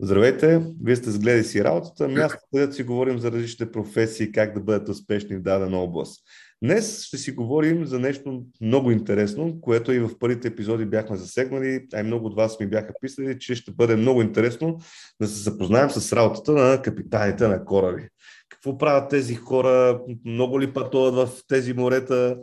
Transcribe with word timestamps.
Здравейте, 0.00 0.62
вие 0.84 0.96
сте 0.96 1.10
сгледай 1.10 1.44
си 1.44 1.64
работата, 1.64 2.08
място, 2.08 2.38
където 2.52 2.74
си 2.74 2.82
говорим 2.82 3.18
за 3.18 3.32
различните 3.32 3.72
професии, 3.72 4.32
как 4.32 4.54
да 4.54 4.60
бъдат 4.60 4.88
успешни 4.88 5.36
в 5.36 5.42
дадена 5.42 5.78
област. 5.78 6.20
Днес 6.64 7.02
ще 7.02 7.18
си 7.18 7.32
говорим 7.32 7.86
за 7.86 7.98
нещо 7.98 8.42
много 8.60 8.90
интересно, 8.90 9.60
което 9.60 9.92
и 9.92 9.98
в 9.98 10.18
първите 10.18 10.48
епизоди 10.48 10.84
бяхме 10.84 11.16
засегнали, 11.16 11.86
а 11.94 12.00
и 12.00 12.02
много 12.02 12.26
от 12.26 12.36
вас 12.36 12.60
ми 12.60 12.66
бяха 12.66 12.92
писали, 13.00 13.38
че 13.38 13.54
ще 13.54 13.72
бъде 13.72 13.96
много 13.96 14.22
интересно 14.22 14.78
да 15.20 15.28
се 15.28 15.42
запознаем 15.42 15.90
с 15.90 16.12
работата 16.12 16.52
на 16.52 16.82
капитаните 16.82 17.48
на 17.48 17.64
кораби. 17.64 18.08
Какво 18.48 18.78
правят 18.78 19.10
тези 19.10 19.34
хора, 19.34 20.00
много 20.24 20.60
ли 20.60 20.72
пътуват 20.72 21.14
в 21.14 21.42
тези 21.48 21.72
морета, 21.72 22.36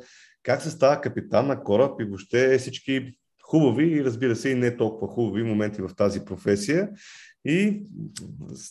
как 0.44 0.62
се 0.62 0.72
става 0.72 1.02
капитан 1.02 1.48
на 1.48 1.64
кораб 1.64 2.02
и 2.02 2.06
въобще 2.06 2.58
всички 2.58 3.14
хубави 3.56 3.88
и 3.88 4.04
разбира 4.04 4.36
се 4.36 4.50
и 4.50 4.56
не 4.56 4.78
толкова 4.78 5.14
хубави 5.14 5.44
моменти 5.44 5.82
в 5.82 5.92
тази 5.98 6.26
професия. 6.26 6.90
И 7.46 7.84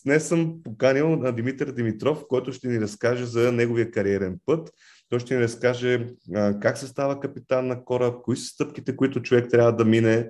днес 0.05 0.27
съм 0.27 0.55
поканил 0.63 1.15
на 1.15 1.31
Димитър 1.31 1.71
Димитров, 1.71 2.23
който 2.27 2.53
ще 2.53 2.67
ни 2.67 2.81
разкаже 2.81 3.25
за 3.25 3.51
неговия 3.51 3.91
кариерен 3.91 4.39
път. 4.45 4.71
Той 5.09 5.19
ще 5.19 5.35
ни 5.35 5.41
разкаже 5.41 6.07
как 6.61 6.77
се 6.77 6.87
става 6.87 7.19
капитан 7.19 7.67
на 7.67 7.83
кораб, 7.83 8.21
кои 8.23 8.37
са 8.37 8.45
стъпките, 8.45 8.95
които 8.95 9.21
човек 9.21 9.49
трябва 9.49 9.75
да 9.75 9.85
мине, 9.85 10.29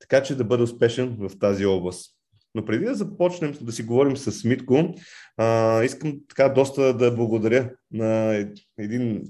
така 0.00 0.22
че 0.22 0.36
да 0.36 0.44
бъде 0.44 0.62
успешен 0.62 1.16
в 1.18 1.38
тази 1.38 1.66
област. 1.66 2.12
Но 2.54 2.64
преди 2.64 2.84
да 2.84 2.94
започнем 2.94 3.54
да 3.60 3.72
си 3.72 3.82
говорим 3.82 4.16
с 4.16 4.44
Митко, 4.44 4.94
а, 5.36 5.82
искам 5.84 6.20
така 6.28 6.48
доста 6.48 6.96
да 6.96 7.10
благодаря 7.10 7.70
на 7.92 8.44
един 8.78 9.22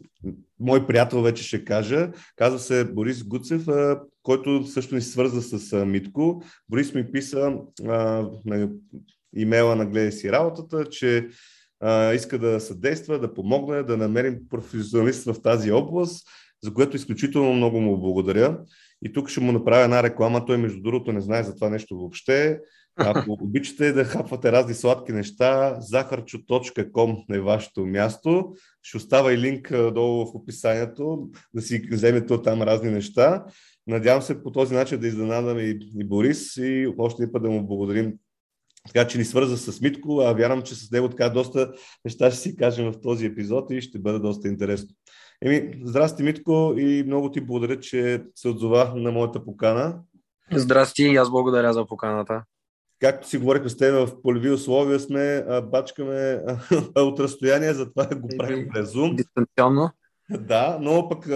мой 0.61 0.87
приятел, 0.87 1.23
вече 1.23 1.45
ще 1.45 1.65
кажа. 1.65 2.11
Казва 2.37 2.59
се 2.59 2.85
Борис 2.85 3.25
Гуцев, 3.25 3.69
а, 3.69 4.01
който 4.27 4.67
също 4.67 4.95
ни 4.95 5.01
свърза 5.01 5.43
с 5.43 5.85
Митко. 5.87 6.43
Борис 6.69 6.95
ми 6.95 7.13
писа 7.13 7.59
а, 7.89 8.29
на 8.45 8.69
имейла 9.37 9.77
на 9.77 9.87
Гледай 9.87 10.13
си 10.13 10.33
работата, 10.33 10.85
че 10.85 11.29
а, 11.81 12.13
иска 12.13 12.39
да 12.39 12.61
съдейства, 12.61 13.19
да 13.19 13.35
помогне, 13.35 13.83
да 13.83 13.97
намерим 13.97 14.39
професионалист 14.51 15.25
в 15.25 15.43
тази 15.43 15.73
област, 15.73 16.29
за 16.65 16.75
което 16.75 16.97
изключително 16.97 17.55
много 17.55 17.81
му 17.81 18.01
благодаря. 18.01 18.59
И 19.05 19.13
тук 19.13 19.29
ще 19.29 19.41
му 19.41 19.53
направя 19.53 19.85
една 19.85 20.03
реклама. 20.03 20.47
Той, 20.47 20.57
между 20.57 20.83
другото, 20.83 21.13
не 21.13 21.21
знае 21.21 21.43
за 21.43 21.55
това 21.55 21.71
нещо 21.71 21.97
въобще. 21.97 22.61
Ако 22.97 23.33
обичате 23.41 23.93
да 23.93 24.05
хапвате 24.05 24.53
разни 24.53 24.75
сладки 24.75 25.13
неща, 25.13 25.77
захарчо.com 25.81 27.37
е 27.37 27.41
вашето 27.41 27.87
място. 27.87 28.53
Ще 28.83 28.97
остава 28.97 29.33
и 29.33 29.39
линк 29.39 29.73
долу 29.93 30.27
в 30.27 30.35
описанието, 30.35 31.29
да 31.55 31.63
си 31.63 31.89
вземете 31.91 32.33
от 32.33 32.45
там 32.45 32.63
разни 32.63 32.91
неща. 32.91 33.45
Надявам 33.87 34.23
се 34.23 34.43
по 34.43 34.53
този 34.53 34.75
начин 34.75 35.01
да 35.01 35.07
изненадаме 35.07 35.63
и, 35.63 35.91
и 35.99 36.05
Борис 36.05 36.57
и 36.57 36.95
още 36.99 37.23
един 37.23 37.33
път 37.33 37.43
да 37.43 37.51
му 37.51 37.67
благодарим 37.67 38.13
така 38.87 39.09
че 39.09 39.19
ни 39.19 39.25
свърза 39.25 39.57
с 39.57 39.81
Митко, 39.81 40.21
а 40.21 40.33
вярвам, 40.33 40.63
че 40.63 40.75
с 40.75 40.91
него 40.91 41.09
така 41.09 41.29
доста 41.29 41.73
неща 42.05 42.31
ще 42.31 42.41
си 42.41 42.57
кажем 42.57 42.93
в 42.93 43.01
този 43.01 43.27
епизод 43.27 43.71
и 43.71 43.81
ще 43.81 43.99
бъде 43.99 44.19
доста 44.19 44.49
интересно. 44.49 44.89
Еми, 45.43 45.81
здрасти, 45.85 46.23
Митко, 46.23 46.75
и 46.79 47.05
много 47.07 47.31
ти 47.31 47.41
благодаря, 47.41 47.81
че 47.81 48.25
се 48.35 48.49
отзова 48.49 48.93
на 48.97 49.13
моята 49.13 49.45
покана. 49.45 50.01
Здрасти, 50.53 51.03
и 51.03 51.17
аз 51.17 51.31
благодаря 51.31 51.73
за 51.73 51.87
поканата 51.87 52.43
както 53.01 53.29
си 53.29 53.39
говорихме 53.39 53.69
с 53.69 53.77
теб, 53.77 54.09
в 54.09 54.23
полеви 54.23 54.51
условия 54.51 55.01
сме, 55.01 55.45
бачкаме 55.63 56.43
от 56.97 57.21
разстояние, 57.21 57.75
затова 57.75 58.07
го 58.07 58.29
правим 58.39 58.69
през 58.73 58.93
Zoom. 58.93 59.15
Дистанционно. 59.15 59.91
Да, 60.31 60.79
но 60.81 61.09
пък 61.09 61.29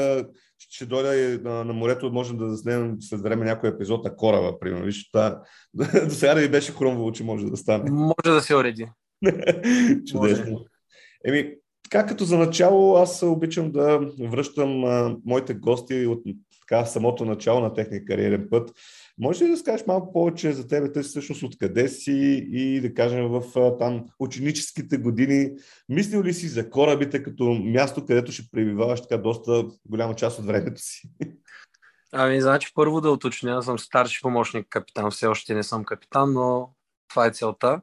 ще 0.70 0.86
дойда 0.86 1.16
и 1.16 1.38
на, 1.38 1.64
на 1.64 1.72
морето, 1.72 2.12
можем 2.12 2.36
да 2.36 2.50
заснемем 2.50 2.96
след 3.00 3.20
време 3.20 3.44
някой 3.44 3.70
епизод 3.70 4.04
на 4.04 4.16
кораба, 4.16 4.58
примерно. 4.58 4.84
Виж, 4.84 5.10
това, 5.10 5.42
до 5.74 6.10
сега 6.10 6.34
да 6.34 6.40
ви 6.40 6.48
беше 6.48 6.72
хрумвало, 6.72 7.12
че 7.12 7.24
може 7.24 7.46
да 7.46 7.56
стане. 7.56 7.90
Може 7.90 8.34
да 8.34 8.40
се 8.40 8.56
уреди. 8.56 8.88
Чудесно. 10.06 10.50
Може. 10.50 10.64
Еми, 11.24 11.54
така 11.91 12.06
като 12.06 12.25
за 12.25 12.38
начало, 12.38 12.97
аз 12.97 13.22
обичам 13.22 13.72
да 13.72 14.00
връщам 14.20 14.84
а, 14.84 15.16
моите 15.25 15.54
гости 15.54 16.06
от 16.06 16.22
така, 16.60 16.84
самото 16.84 17.25
начало 17.25 17.60
на 17.60 17.75
техния 17.75 18.04
кариерен 18.04 18.47
път 18.50 18.70
може 19.20 19.44
ли 19.44 19.50
да 19.50 19.56
скажеш 19.56 19.86
малко 19.86 20.12
повече 20.12 20.53
за 20.53 20.69
тебе, 20.69 20.92
те 20.92 21.03
всъщност 21.03 21.42
откъде 21.42 21.88
си 21.88 22.47
и 22.53 22.81
да 22.81 22.94
кажем 22.94 23.28
в 23.28 23.42
там 23.78 24.04
ученическите 24.19 24.97
години, 24.98 25.50
мислил 25.88 26.22
ли 26.22 26.34
си 26.34 26.48
за 26.48 26.70
корабите 26.70 27.22
като 27.22 27.44
място, 27.44 28.06
където 28.06 28.32
ще 28.32 28.50
пребиваваш 28.53 29.03
така 29.03 29.22
доста 29.22 29.64
голяма 29.86 30.14
част 30.14 30.38
от 30.38 30.47
времето 30.47 30.82
си? 30.82 31.10
Ами, 32.12 32.41
значи 32.41 32.70
първо 32.75 33.00
да 33.00 33.10
уточня, 33.10 33.62
съм 33.62 33.78
старши 33.78 34.20
помощник 34.22 34.66
капитан, 34.70 35.10
все 35.10 35.26
още 35.26 35.54
не 35.54 35.62
съм 35.62 35.84
капитан, 35.84 36.32
но 36.32 36.70
това 37.08 37.26
е 37.26 37.31
целта. 37.31 37.81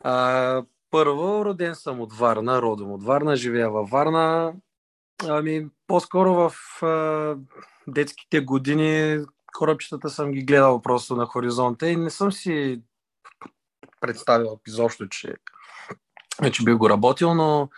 А, 0.00 0.64
първо, 0.90 1.44
роден 1.44 1.74
съм 1.74 2.00
от 2.00 2.12
Варна, 2.12 2.62
родом 2.62 2.92
от 2.92 3.04
Варна, 3.04 3.36
живея 3.36 3.70
във 3.70 3.90
Варна. 3.90 4.54
Ами, 5.28 5.66
по-скоро 5.86 6.34
в 6.34 6.52
а, 6.82 7.36
детските 7.86 8.40
години 8.40 9.24
корабчетата 9.52 10.10
съм 10.10 10.32
ги 10.32 10.42
гледал 10.42 10.82
просто 10.82 11.16
на 11.16 11.26
хоризонта 11.26 11.88
и 11.88 11.96
не 11.96 12.10
съм 12.10 12.32
си 12.32 12.82
представил 14.00 14.60
изобщо, 14.66 15.08
че 15.08 15.34
вече 16.42 16.64
би 16.64 16.72
го 16.72 16.90
работил, 16.90 17.34
но 17.34 17.68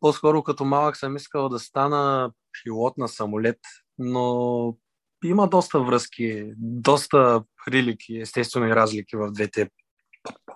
по-скоро 0.00 0.42
като 0.42 0.64
малък 0.64 0.96
съм 0.96 1.16
искал 1.16 1.48
да 1.48 1.58
стана 1.58 2.32
пилот 2.52 2.98
на 2.98 3.08
самолет, 3.08 3.58
но 3.98 4.76
има 5.24 5.48
доста 5.48 5.80
връзки, 5.80 6.52
доста 6.56 7.42
прилики, 7.64 8.18
естествено 8.18 8.66
и 8.66 8.74
разлики 8.76 9.16
в 9.16 9.32
двете 9.32 9.70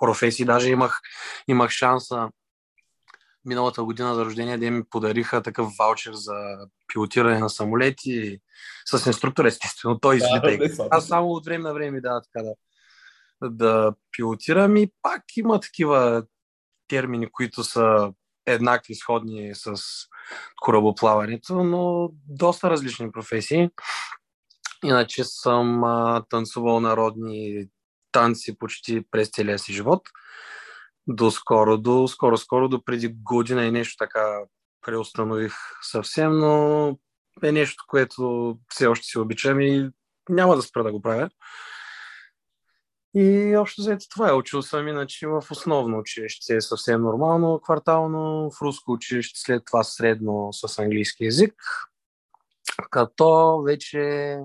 професии. 0.00 0.44
Даже 0.44 0.70
имах, 0.70 1.00
имах 1.48 1.70
шанса 1.70 2.30
миналата 3.46 3.84
година 3.84 4.14
за 4.14 4.24
рождение 4.24 4.58
ден 4.58 4.76
ми 4.76 4.84
подариха 4.90 5.42
такъв 5.42 5.68
ваучер 5.78 6.12
за 6.12 6.34
пилотиране 6.92 7.38
на 7.38 7.50
самолети 7.50 8.38
с 8.86 9.06
инструктор, 9.06 9.44
естествено. 9.44 9.98
Той 10.00 10.16
излита. 10.16 10.58
Да, 10.76 10.88
Аз 10.90 11.06
само 11.06 11.30
от 11.30 11.44
време 11.44 11.64
на 11.64 11.74
време 11.74 12.00
да, 12.00 12.20
така 12.22 12.44
да, 12.44 12.54
да 13.50 13.94
пилотирам 14.12 14.76
и 14.76 14.92
пак 15.02 15.22
има 15.36 15.60
такива 15.60 16.24
термини, 16.88 17.28
които 17.32 17.64
са 17.64 18.12
еднакви, 18.46 18.94
сходни 18.94 19.50
с 19.54 19.76
корабоплаването, 20.60 21.64
но 21.64 22.10
доста 22.28 22.70
различни 22.70 23.12
професии. 23.12 23.70
Иначе 24.84 25.24
съм 25.24 25.84
а, 25.84 26.24
танцувал 26.30 26.80
народни 26.80 27.66
танци 28.12 28.58
почти 28.58 29.04
през 29.10 29.30
целия 29.30 29.58
си 29.58 29.72
живот 29.72 30.08
до 31.06 31.30
скоро, 31.30 31.78
до 31.78 32.08
скоро, 32.08 32.36
скоро, 32.36 32.68
до 32.68 32.84
преди 32.84 33.08
година 33.08 33.64
и 33.64 33.70
нещо 33.70 33.96
така 33.98 34.38
преустанових 34.86 35.52
съвсем, 35.82 36.38
но 36.38 36.88
е 37.42 37.52
нещо, 37.52 37.84
което 37.88 38.54
все 38.68 38.86
още 38.86 39.06
си 39.06 39.18
обичам 39.18 39.60
и 39.60 39.90
няма 40.28 40.56
да 40.56 40.62
спра 40.62 40.84
да 40.84 40.92
го 40.92 41.02
правя. 41.02 41.30
И 43.14 43.56
общо 43.56 43.82
взето 43.82 44.08
това 44.08 44.28
е. 44.28 44.32
Учил 44.32 44.62
съм 44.62 44.88
иначе 44.88 45.26
в 45.26 45.42
основно 45.50 45.98
училище 45.98 46.56
е 46.56 46.60
съвсем 46.60 47.02
нормално, 47.02 47.60
квартално, 47.60 48.50
в 48.50 48.62
руско 48.62 48.92
училище, 48.92 49.40
след 49.40 49.62
това 49.64 49.84
средно 49.84 50.48
с 50.52 50.78
английски 50.78 51.24
язик. 51.24 51.54
Като 52.90 53.62
вече 53.66 54.38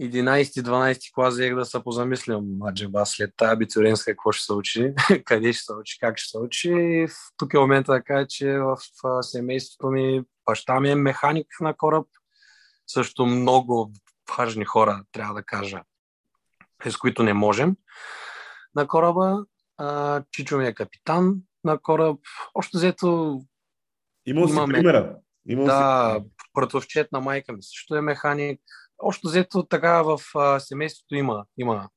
11-12 0.00 1.14
клас 1.14 1.34
взех 1.34 1.54
да 1.54 1.64
се 1.64 1.82
позамислям, 1.82 2.62
аджеба, 2.68 3.06
след 3.06 3.30
тази 3.36 3.52
абитуриентска 3.52 4.12
какво 4.12 4.32
ще 4.32 4.44
се 4.44 4.52
учи, 4.52 4.94
къде 5.24 5.52
ще 5.52 5.64
се 5.64 5.72
учи, 5.72 5.98
как 5.98 6.18
ще 6.18 6.30
се 6.30 6.38
учи. 6.38 6.70
И 6.70 7.08
тук 7.36 7.54
е 7.54 7.58
момента 7.58 7.92
да 7.92 8.02
кажа, 8.02 8.26
че 8.26 8.58
в 8.58 8.76
семейството 9.22 9.86
ми 9.86 10.22
баща 10.46 10.80
ми 10.80 10.90
е 10.90 10.94
механик 10.94 11.46
на 11.60 11.74
кораб. 11.76 12.06
Също 12.86 13.26
много 13.26 13.92
важни 14.38 14.64
хора, 14.64 15.02
трябва 15.12 15.34
да 15.34 15.42
кажа, 15.42 15.82
с 16.88 16.96
които 16.96 17.22
не 17.22 17.32
можем 17.32 17.76
на 18.74 18.88
кораба. 18.88 19.44
А, 19.76 20.22
Чичо 20.30 20.58
ми 20.58 20.66
е 20.66 20.74
капитан 20.74 21.34
на 21.64 21.78
кораб. 21.78 22.20
Още 22.54 22.78
взето 22.78 23.40
Имал 24.26 24.48
си 24.48 24.54
примера. 24.66 25.16
Имал 25.48 25.66
да, 25.66 26.20
братовчет 26.54 27.12
на 27.12 27.20
майка 27.20 27.52
ми 27.52 27.62
също 27.62 27.94
е 27.94 28.00
механик 28.00 28.60
общо 28.98 29.28
взето 29.28 29.62
така 29.62 30.02
в 30.02 30.20
а, 30.34 30.60
семейството 30.60 31.14
има, 31.14 31.44
има 31.58 31.88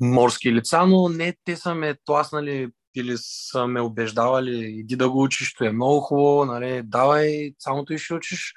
морски 0.00 0.54
лица, 0.54 0.86
но 0.86 1.08
не 1.08 1.36
те 1.44 1.56
са 1.56 1.74
ме 1.74 1.96
тласнали 2.04 2.68
или 2.96 3.14
са 3.18 3.66
ме 3.66 3.80
убеждавали, 3.80 4.66
иди 4.66 4.96
да 4.96 5.10
го 5.10 5.22
учиш, 5.22 5.54
то 5.54 5.64
е 5.64 5.72
много 5.72 6.00
хубаво, 6.00 6.44
нали, 6.44 6.82
давай, 6.84 7.54
само 7.58 7.84
ти 7.84 7.98
ще 7.98 8.14
учиш. 8.14 8.54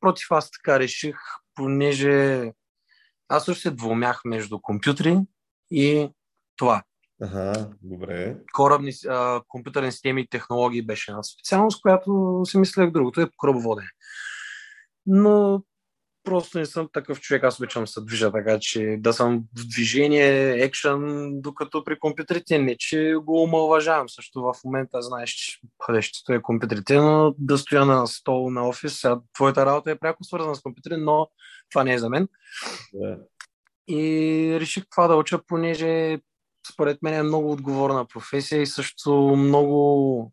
Против 0.00 0.26
аз 0.30 0.50
така 0.50 0.78
реших, 0.78 1.16
понеже 1.54 2.52
аз 3.28 3.44
също 3.44 3.62
се 3.62 3.70
двумях 3.70 4.20
между 4.24 4.60
компютри 4.60 5.18
и 5.70 6.08
това. 6.56 6.82
Ага, 7.22 7.70
добре. 7.82 8.36
Корабни, 8.52 8.92
а, 9.08 9.42
компютърни 9.48 9.92
системи 9.92 10.20
и 10.20 10.28
технологии 10.28 10.86
беше 10.86 11.10
една 11.10 11.22
специалност, 11.22 11.82
която 11.82 12.40
си 12.44 12.58
мислех 12.58 12.90
другото 12.90 13.20
е 13.20 13.30
корабоводене. 13.36 13.88
Но 15.06 15.62
просто 16.24 16.58
не 16.58 16.66
съм 16.66 16.88
такъв 16.92 17.20
човек, 17.20 17.44
аз 17.44 17.58
обичам 17.60 17.82
да 17.82 17.86
се 17.86 18.00
движа, 18.00 18.32
така 18.32 18.58
че 18.60 18.96
да 18.98 19.12
съм 19.12 19.44
в 19.58 19.66
движение, 19.66 20.50
екшен, 20.50 21.30
докато 21.40 21.84
при 21.84 21.98
компютрите 21.98 22.58
не, 22.58 22.76
че 22.78 23.14
го 23.22 23.42
омалважавам. 23.42 24.08
Също 24.08 24.42
в 24.42 24.54
момента 24.64 25.02
знаеш, 25.02 25.30
че 25.30 25.58
къде 25.86 26.02
ще 26.02 26.18
стоя 26.18 26.42
компютрите, 26.42 26.96
но 26.96 27.34
да 27.38 27.58
стоя 27.58 27.84
на 27.86 28.06
стол 28.06 28.50
на 28.50 28.68
офис, 28.68 29.00
сега 29.00 29.20
твоята 29.34 29.66
работа 29.66 29.90
е 29.90 29.98
пряко 29.98 30.24
свързана 30.24 30.56
с 30.56 30.62
компютри, 30.62 30.96
но 30.96 31.28
това 31.70 31.84
не 31.84 31.94
е 31.94 31.98
за 31.98 32.08
мен. 32.08 32.28
Да. 32.92 33.18
И 33.88 34.56
реших 34.60 34.84
това 34.90 35.08
да 35.08 35.16
уча, 35.16 35.38
понеже 35.46 36.18
според 36.72 37.02
мен 37.02 37.14
е 37.14 37.22
много 37.22 37.52
отговорна 37.52 38.04
професия 38.04 38.62
и 38.62 38.66
също 38.66 39.12
много 39.36 40.32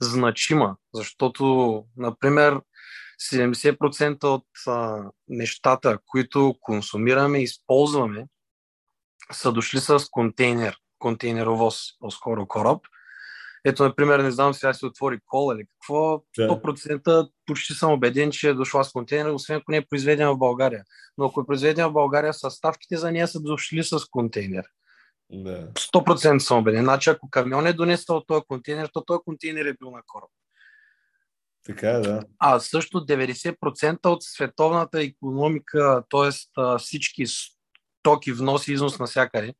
значима, 0.00 0.76
защото, 0.94 1.84
например, 1.96 2.60
70% 3.32 4.24
от 4.24 4.46
а, 4.66 5.10
нещата, 5.28 5.98
които 6.06 6.54
консумираме 6.60 7.38
и 7.38 7.42
използваме, 7.42 8.26
са 9.32 9.52
дошли 9.52 9.80
с 9.80 9.98
контейнер, 10.10 10.76
контейнеровоз, 10.98 11.76
по-скоро 11.98 12.46
кораб. 12.46 12.80
Ето, 13.64 13.84
например, 13.84 14.18
не 14.18 14.30
знам 14.30 14.54
сега 14.54 14.74
си 14.74 14.86
отвори 14.86 15.18
кола 15.26 15.54
или 15.54 15.64
какво, 15.66 16.22
100% 16.38 17.30
почти 17.46 17.74
съм 17.74 17.92
убеден, 17.92 18.30
че 18.30 18.48
е 18.48 18.54
дошла 18.54 18.84
с 18.84 18.92
контейнер, 18.92 19.30
освен 19.30 19.56
ако 19.56 19.70
не 19.70 19.76
е 19.76 19.86
произведена 19.86 20.34
в 20.34 20.38
България. 20.38 20.84
Но 21.18 21.24
ако 21.24 21.40
е 21.40 21.46
произведена 21.46 21.88
в 21.88 21.92
България, 21.92 22.34
съставките 22.34 22.96
за 22.96 23.12
нея 23.12 23.28
са 23.28 23.40
дошли 23.40 23.84
с 23.84 23.98
контейнер. 24.10 24.64
Да. 25.30 25.68
100% 25.72 26.38
съм 26.38 26.58
убеден. 26.58 26.84
Значи, 26.84 27.10
ако 27.10 27.30
камион 27.30 27.66
е 27.66 27.72
донесъл 27.72 28.24
този 28.26 28.42
контейнер, 28.48 28.90
то 28.92 29.04
този 29.04 29.20
контейнер 29.24 29.64
е 29.64 29.76
бил 29.80 29.90
на 29.90 30.02
кораб. 30.06 30.30
Така 31.66 31.90
е, 31.90 32.00
да. 32.00 32.22
А 32.38 32.60
също 32.60 33.06
90% 33.06 34.06
от 34.06 34.22
световната 34.22 35.02
економика, 35.02 36.02
т.е. 36.10 36.30
всички 36.78 37.24
стоки, 37.26 38.32
внос 38.32 38.68
и 38.68 38.72
износ 38.72 38.98
навсякъде, 38.98 39.54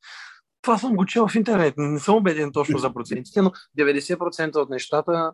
това 0.63 0.79
съм 0.79 0.97
го 0.97 1.07
чел 1.07 1.29
в 1.29 1.35
интернет. 1.35 1.75
Не 1.77 2.01
съм 2.01 2.15
убеден 2.15 2.53
точно 2.53 2.79
за 2.79 2.95
процентите, 2.95 3.43
но 3.43 3.53
90% 3.79 4.57
от 4.57 4.71
нещата 4.71 5.33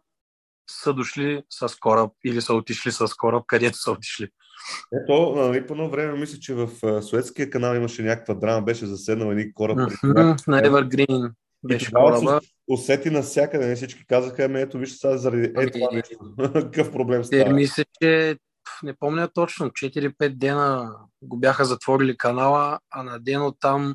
са 0.70 0.94
дошли 0.94 1.42
с 1.50 1.76
кораб 1.80 2.12
или 2.24 2.40
са 2.40 2.54
отишли 2.54 2.92
с 2.92 3.08
кораб, 3.08 3.44
където 3.46 3.78
са 3.78 3.90
отишли. 3.90 4.28
Ето, 5.02 5.34
нали, 5.36 5.66
по 5.66 5.74
едно 5.74 5.90
време 5.90 6.18
мисля, 6.18 6.38
че 6.38 6.54
в 6.54 6.68
Суетския 7.02 7.50
канал 7.50 7.74
имаше 7.74 8.02
някаква 8.02 8.34
драма, 8.34 8.62
беше 8.62 8.86
заседнал 8.86 9.32
един 9.32 9.52
кораб. 9.52 9.78
Uh-huh, 9.78 10.48
на 10.48 10.62
Evergreen 10.62 11.32
беше 11.64 11.92
кораба. 11.92 12.40
Усети 12.68 13.10
навсякъде, 13.10 13.66
не 13.66 13.76
всички 13.76 14.06
казаха, 14.06 14.44
ами 14.44 14.60
ето 14.60 14.78
вижте 14.78 14.96
сега 14.96 15.16
заради 15.16 15.46
е 15.46 15.52
ами, 15.56 15.70
това 15.70 15.88
нещо. 15.92 16.18
Какъв 16.52 16.92
проблем 16.92 17.24
става? 17.24 17.52
Мисля, 17.52 17.84
че 18.02 18.36
не 18.82 18.96
помня 18.96 19.28
точно, 19.28 19.70
4-5 19.70 20.28
дена 20.28 20.96
го 21.22 21.36
бяха 21.36 21.64
затворили 21.64 22.16
канала, 22.16 22.78
а 22.90 23.02
на 23.02 23.18
ден 23.18 23.42
от 23.42 23.56
там, 23.60 23.94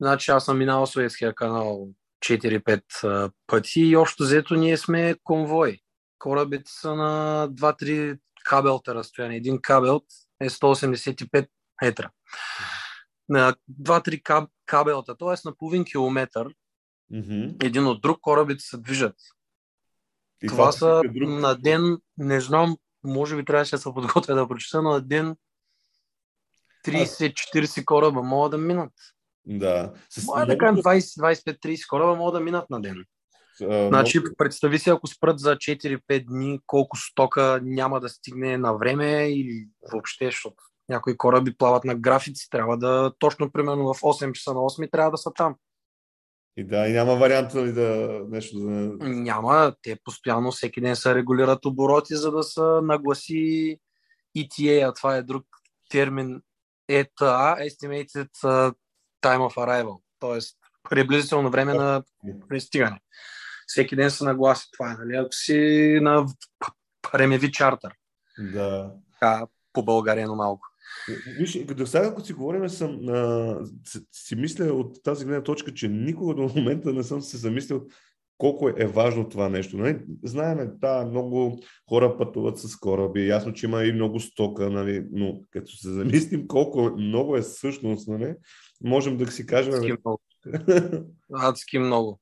значи 0.00 0.30
аз 0.30 0.44
съм 0.44 0.58
минал 0.58 0.86
Суетския 0.86 1.34
канал 1.34 1.88
4-5 2.24 3.32
пъти 3.46 3.80
и 3.80 3.96
общо 3.96 4.22
взето 4.22 4.54
ние 4.54 4.76
сме 4.76 5.14
конвой. 5.24 5.78
Корабите 6.18 6.70
са 6.72 6.94
на 6.94 7.48
2-3 7.50 8.18
кабелта 8.44 8.94
разстояние. 8.94 9.36
Един 9.36 9.58
кабел 9.62 10.00
е 10.40 10.50
185 10.50 11.48
метра. 11.82 12.10
На 13.28 13.54
2-3 13.82 14.22
каб, 14.22 14.50
кабелта, 14.66 15.16
т.е. 15.16 15.48
на 15.48 15.56
половин 15.56 15.84
километър, 15.84 16.48
mm-hmm. 17.12 17.64
един 17.64 17.86
от 17.86 18.00
друг 18.00 18.18
корабите 18.20 18.64
се 18.64 18.78
движат. 18.78 19.16
И 20.42 20.46
това, 20.46 20.56
това 20.56 20.72
са 20.72 21.02
друг... 21.14 21.28
на 21.28 21.54
ден, 21.54 21.98
не 22.18 22.40
знам, 22.40 22.76
може 23.04 23.36
би 23.36 23.44
трябваше 23.44 23.76
да 23.76 23.78
се 23.78 23.94
подготвя 23.94 24.34
да 24.34 24.48
прочета, 24.48 24.82
но 24.82 24.90
на 24.90 25.00
ден 25.00 25.36
30-40 26.86 27.84
кораба 27.84 28.22
могат 28.22 28.50
да 28.50 28.58
минат. 28.58 28.92
Да. 29.46 29.92
С... 30.10 30.26
Може 30.26 30.46
да 30.46 30.58
кажем 30.58 30.76
20-25-30 30.76 31.88
кораба 31.88 32.16
могат 32.16 32.34
да 32.34 32.40
минат 32.40 32.70
на 32.70 32.80
ден. 32.80 33.04
Uh, 33.60 33.88
значи, 33.88 34.18
много... 34.18 34.34
представи 34.38 34.78
си, 34.78 34.90
ако 34.90 35.06
спрат 35.06 35.38
за 35.38 35.56
4-5 35.56 36.26
дни, 36.26 36.60
колко 36.66 36.96
стока 36.96 37.60
няма 37.62 38.00
да 38.00 38.08
стигне 38.08 38.58
на 38.58 38.72
време 38.72 39.28
или 39.28 39.68
въобще, 39.92 40.24
защото 40.24 40.56
някои 40.88 41.16
кораби 41.16 41.56
плават 41.56 41.84
на 41.84 41.94
графици, 41.94 42.50
трябва 42.50 42.78
да 42.78 43.12
точно 43.18 43.52
примерно 43.52 43.94
в 43.94 44.00
8 44.00 44.32
часа 44.32 44.54
на 44.54 44.60
8 44.60 44.90
трябва 44.90 45.10
да 45.10 45.16
са 45.16 45.30
там. 45.34 45.54
И 46.56 46.64
да, 46.64 46.88
и 46.88 46.92
няма 46.92 47.16
вариант 47.16 47.54
нали, 47.54 47.72
да 47.72 48.20
нещо 48.28 48.58
да... 48.58 48.70
Няма, 49.08 49.74
те 49.82 49.98
постоянно 50.04 50.52
всеки 50.52 50.80
ден 50.80 50.96
се 50.96 51.14
регулират 51.14 51.64
обороти, 51.64 52.14
за 52.14 52.30
да 52.30 52.42
са 52.42 52.80
нагласи 52.82 53.78
ETA, 54.36 54.88
а 54.88 54.92
това 54.92 55.16
е 55.16 55.22
друг 55.22 55.46
термин 55.90 56.42
ETA, 56.90 57.68
Estimated 57.68 58.30
Time 59.22 59.38
of 59.38 59.54
Arrival, 59.54 60.00
т.е. 60.20 60.38
приблизително 60.90 61.50
време 61.50 61.74
на 61.74 62.02
пристигане. 62.48 63.00
Всеки 63.66 63.96
ден 63.96 64.10
се 64.10 64.24
нагласи 64.24 64.68
това, 64.72 64.96
нали? 64.98 65.16
Ако 65.16 65.32
си 65.32 65.98
на 66.02 66.26
времеви 67.12 67.52
чартер. 67.52 67.94
Да. 68.38 68.92
Така, 69.12 69.46
по 69.72 69.84
българено 69.84 70.36
малко. 70.36 70.69
Виж, 71.38 71.58
като 71.68 71.86
сега, 71.86 72.06
ако 72.06 72.20
си 72.20 72.32
говорим, 72.32 72.68
съм, 72.68 73.08
а, 73.08 73.58
си 74.12 74.36
мисля 74.36 74.64
от 74.64 75.02
тази 75.02 75.24
гледна 75.24 75.42
точка, 75.42 75.74
че 75.74 75.88
никога 75.88 76.34
до 76.34 76.42
момента 76.56 76.92
не 76.92 77.02
съм 77.02 77.22
се 77.22 77.36
замислил 77.36 77.86
колко 78.40 78.68
е 78.68 78.86
важно 78.86 79.28
това 79.28 79.48
нещо. 79.48 79.76
Нали? 79.76 79.98
Знаеме, 80.24 80.66
да, 80.66 81.04
много 81.04 81.58
хора 81.88 82.16
пътуват 82.16 82.58
с 82.58 82.76
кораби, 82.76 83.28
ясно, 83.28 83.52
че 83.52 83.66
има 83.66 83.84
и 83.84 83.92
много 83.92 84.20
стока, 84.20 84.70
нали? 84.70 85.06
но 85.12 85.40
като 85.50 85.76
се 85.76 85.88
замислим 85.88 86.46
колко 86.46 86.90
много 86.96 87.36
е 87.36 87.40
всъщност, 87.40 88.08
нали? 88.08 88.34
можем 88.84 89.16
да 89.16 89.26
си 89.26 89.46
кажем... 89.46 89.74
Адски 89.74 89.92
много. 89.92 90.20
Адски 91.34 91.78
много. 91.78 92.20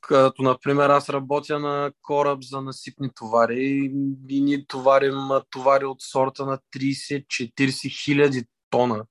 Като, 0.00 0.42
например, 0.42 0.90
аз 0.90 1.08
работя 1.08 1.58
на 1.58 1.92
кораб 2.02 2.38
за 2.42 2.60
насипни 2.60 3.10
товари 3.14 3.90
и 4.28 4.40
ни 4.40 4.66
товарим 4.66 5.28
товари 5.50 5.84
от 5.84 6.02
сорта 6.02 6.46
на 6.46 6.58
30-40 6.76 8.04
хиляди 8.04 8.44
тона, 8.70 9.04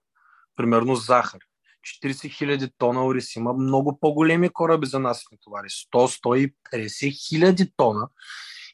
примерно 0.55 0.95
захар. 0.95 1.39
40 2.03 2.37
хиляди 2.37 2.69
тона 2.77 3.05
ориз. 3.05 3.35
Има 3.35 3.53
много 3.53 3.99
по-големи 3.99 4.49
кораби 4.49 4.87
за 4.87 4.99
насипни 4.99 5.37
товари. 5.43 5.67
100-150 5.69 7.29
хиляди 7.29 7.71
тона. 7.77 8.07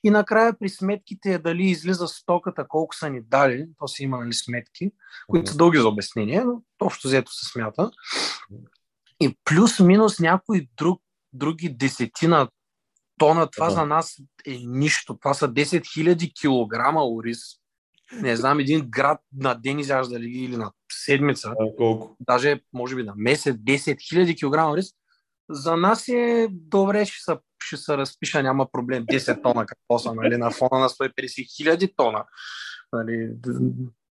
И 0.04 0.10
накрая 0.10 0.60
при 0.60 0.70
сметките 0.70 1.34
е 1.34 1.38
дали 1.38 1.64
излиза 1.64 2.08
стоката, 2.08 2.68
колко 2.68 2.96
са 2.96 3.10
ни 3.10 3.22
дали, 3.22 3.66
то 3.78 3.88
си 3.88 4.04
има 4.04 4.18
нали, 4.18 4.34
сметки, 4.34 4.92
които 5.28 5.52
са 5.52 5.58
дълги 5.58 5.78
за 5.78 5.88
обяснение, 5.88 6.44
но 6.44 6.62
общо 6.82 7.08
взето 7.08 7.32
се 7.32 7.46
смята. 7.46 7.92
И 9.20 9.38
плюс-минус 9.46 10.20
някой 10.20 10.68
друг 10.78 11.02
други 11.38 11.70
десетина 11.70 12.48
тона. 13.20 13.50
Това 13.52 13.70
за 13.70 13.86
нас 13.86 14.16
е 14.48 14.60
нищо. 14.66 15.18
Това 15.22 15.34
са 15.34 15.50
10 15.50 15.64
000 15.64 16.42
килограма 16.42 17.08
ориз. 17.08 17.40
Не 18.12 18.36
знам, 18.36 18.60
един 18.60 18.90
град 18.90 19.20
на 19.38 19.54
ден 19.54 19.80
изяждали 19.80 20.30
ги 20.30 20.40
или 20.40 20.58
на 20.58 20.72
седмица. 20.92 21.54
А, 21.60 21.76
колко? 21.78 22.18
Даже, 22.20 22.62
може 22.74 22.96
би 22.96 23.04
на 23.04 23.14
месец, 23.18 23.56
10 23.56 23.96
000 23.96 24.38
килограма 24.38 24.72
ориз. 24.72 24.86
За 25.50 25.78
нас 25.78 26.08
е 26.08 26.48
добре, 26.52 27.06
ще 27.06 27.24
се, 27.24 27.38
ще 27.64 27.78
се 27.78 27.98
разпиша, 27.98 28.44
няма 28.44 28.72
проблем. 28.72 29.06
10 29.06 29.44
тона 29.44 29.66
какво 29.66 30.00
са, 30.00 30.16
нали, 30.16 30.38
на 30.38 30.52
фона 30.52 30.80
на 30.80 30.90
150 30.90 31.56
хиляди 31.58 31.94
тона. 31.96 32.26
Нали, 32.94 33.30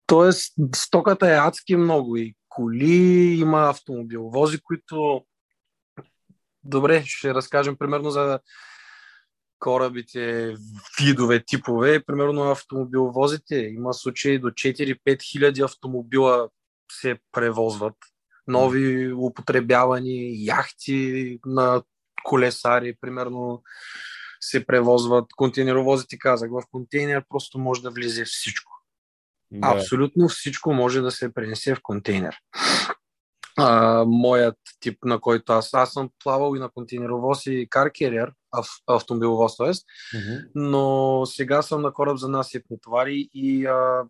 тоест, 0.08 0.53
стоката 0.75 1.34
е 1.34 1.38
адски 1.38 1.75
много 1.75 2.18
и 2.18 2.36
коли, 2.50 3.36
има 3.39 3.70
автомобиловози, 3.70 4.60
които 4.60 5.22
Добре, 6.63 7.03
ще 7.05 7.34
разкажем 7.34 7.77
примерно 7.77 8.12
за 8.12 8.39
корабите, 9.60 10.55
видове, 11.00 11.43
типове. 11.46 12.03
Примерно 12.05 12.51
автомобиловозите. 12.51 13.55
Има 13.55 13.93
случаи 13.93 14.39
до 14.39 14.48
4-5 14.48 15.22
хиляди 15.24 15.62
автомобила 15.62 16.50
се 16.91 17.17
превозват. 17.32 17.96
Нови 18.48 19.13
употребявани 19.13 20.46
яхти 20.46 21.39
на 21.46 21.84
колесари, 22.24 22.96
примерно 23.01 23.63
се 24.41 24.65
превозват. 24.65 25.25
Контейнеровозите, 25.36 26.17
казах, 26.17 26.50
в 26.51 26.62
контейнер 26.72 27.24
просто 27.29 27.60
може 27.60 27.82
да 27.82 27.91
влезе 27.91 28.25
всичко. 28.25 28.72
Да. 29.51 29.67
Абсолютно 29.67 30.27
всичко 30.27 30.74
може 30.74 31.01
да 31.01 31.12
се 31.12 31.34
пренесе 31.34 31.75
в 31.75 31.79
контейнер 31.84 32.38
а, 33.57 34.03
моят 34.07 34.57
тип, 34.79 34.98
на 35.05 35.19
който 35.19 35.53
аз, 35.53 35.74
аз 35.74 35.91
съм 35.91 36.10
плавал 36.24 36.55
и 36.55 36.60
на 36.60 36.69
контейнеровоз 36.69 37.45
и 37.45 37.67
каркериер, 37.69 38.31
ав, 38.51 38.67
автомобиловоз, 38.88 39.57
т.е. 39.57 39.67
Mm-hmm. 39.67 40.50
но 40.55 41.25
сега 41.25 41.62
съм 41.62 41.81
на 41.81 41.93
кораб 41.93 42.17
за 42.17 42.29
насипни 42.29 42.77
товари 42.81 43.29
и 43.33 43.65
а, 43.65 44.03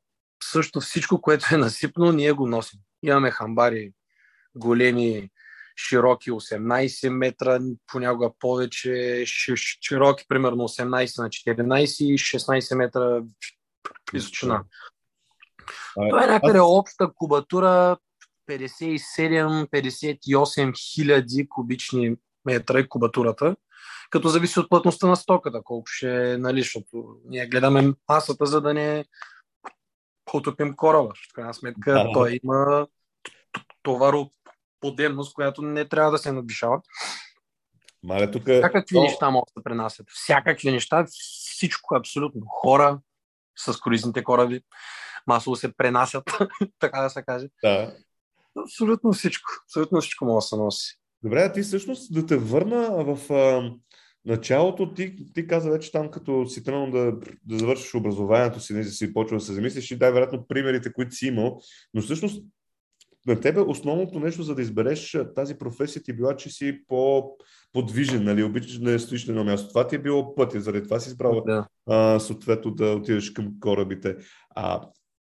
също 0.44 0.80
всичко, 0.80 1.22
което 1.22 1.46
е 1.52 1.58
насипно, 1.58 2.12
ние 2.12 2.32
го 2.32 2.48
носим. 2.48 2.80
Имаме 3.04 3.32
хамбари 3.32 3.92
големи, 4.56 5.30
широки 5.76 6.32
18 6.32 7.10
метра, 7.10 7.60
понякога 7.88 8.32
повече, 8.40 9.24
широки 9.82 10.26
примерно 10.28 10.64
18 10.64 11.22
на 11.22 11.30
14 11.30 12.04
и 12.06 12.18
16 12.18 12.76
метра 12.76 13.22
височина. 14.14 14.64
Това 16.10 16.24
е 16.24 16.28
някъде 16.28 16.58
аз... 16.58 16.66
обща 16.68 17.12
кубатура 17.16 17.98
57-58 18.50 20.94
хиляди 20.94 21.48
кубични 21.50 22.16
метра 22.46 22.80
е 22.80 22.88
кубатурата, 22.88 23.56
като 24.10 24.28
зависи 24.28 24.60
от 24.60 24.70
плътността 24.70 25.08
на 25.08 25.16
стоката, 25.16 25.62
колко 25.64 25.86
ще 25.86 26.32
е, 26.32 26.38
нали, 26.38 26.62
защото 26.62 27.06
ние 27.26 27.48
гледаме 27.48 27.94
масата, 28.10 28.46
за 28.46 28.62
да 28.62 28.74
не 28.74 29.06
потопим 30.26 30.76
кораба. 30.76 31.10
В 31.10 31.34
крайна 31.34 31.54
сметка 31.54 31.94
да, 31.94 32.10
той 32.14 32.40
има 32.44 32.88
товароподемност, 33.84 35.34
която 35.34 35.62
не 35.62 35.88
трябва 35.88 36.12
да 36.12 36.18
се 36.18 36.32
надвишава. 36.32 36.82
Мале, 38.04 38.32
тук... 38.32 38.44
Всякакви 38.44 38.96
То... 38.96 39.02
неща 39.02 39.30
могат 39.30 39.54
да 39.58 39.64
пренасят. 39.64 40.06
Всякакви 40.10 40.72
неща, 40.72 41.06
всичко 41.10 41.96
абсолютно. 41.96 42.42
Хора 42.48 43.00
с 43.56 43.80
круизните 43.80 44.24
кораби 44.24 44.62
масово 45.28 45.56
се 45.56 45.74
пренасят, 45.74 46.24
така 46.80 47.02
да 47.02 47.10
се 47.10 47.24
каже. 47.24 47.48
Да. 47.64 47.96
Абсолютно 48.58 49.14
всичко. 49.14 49.50
Абсолютно 49.66 50.02
всичко 50.02 50.26
може 50.26 50.44
да 50.44 50.48
се 50.48 50.56
носи. 50.56 51.00
Добре, 51.24 51.42
а 51.42 51.52
ти 51.52 51.62
всъщност 51.62 52.14
да 52.14 52.26
те 52.26 52.38
върна 52.38 53.04
в 53.04 53.34
а, 53.34 53.72
началото, 54.26 54.94
ти, 54.94 55.34
ти 55.34 55.48
каза 55.48 55.72
вече 55.72 55.92
там, 55.92 56.12
като 56.12 56.46
си 56.46 56.64
тръгнал 56.64 56.92
да, 56.92 57.12
да 57.46 57.58
завършиш 57.58 57.96
образованието 57.96 58.60
си, 58.60 58.74
не 58.74 58.84
си 58.84 59.14
почва 59.14 59.38
да 59.38 59.44
се 59.44 59.54
замислиш 59.54 59.92
и 59.92 59.98
дай 59.98 60.12
вероятно 60.12 60.48
примерите, 60.48 60.94
които 60.94 61.16
си 61.16 61.28
имал, 61.28 61.60
но 61.94 62.02
всъщност 62.02 62.44
на 63.28 63.40
тебе 63.40 63.62
основното 63.62 64.20
нещо, 64.20 64.44
за 64.44 64.56
да 64.56 64.62
избереш 64.62 65.18
тази 65.36 65.58
професия 65.58 66.04
ти 66.04 66.14
била, 66.14 66.36
че 66.36 66.50
си 66.50 66.82
по-подвижен, 66.88 68.24
нали? 68.24 68.44
обичаш 68.44 68.80
да 68.80 69.00
стоиш 69.00 69.28
на 69.28 69.32
едно 69.32 69.44
място. 69.44 69.70
Това 69.70 69.88
ти 69.88 69.96
е 69.96 70.02
било 70.02 70.36
пътя, 70.36 70.62
заради 70.62 70.84
това 70.84 71.00
си 71.00 71.10
избрал 71.10 71.44
да. 71.46 71.68
а, 71.90 72.20
съответно 72.20 72.72
да 72.72 72.86
отидеш 72.86 73.32
към 73.32 73.54
корабите. 73.60 74.16
А 74.56 74.82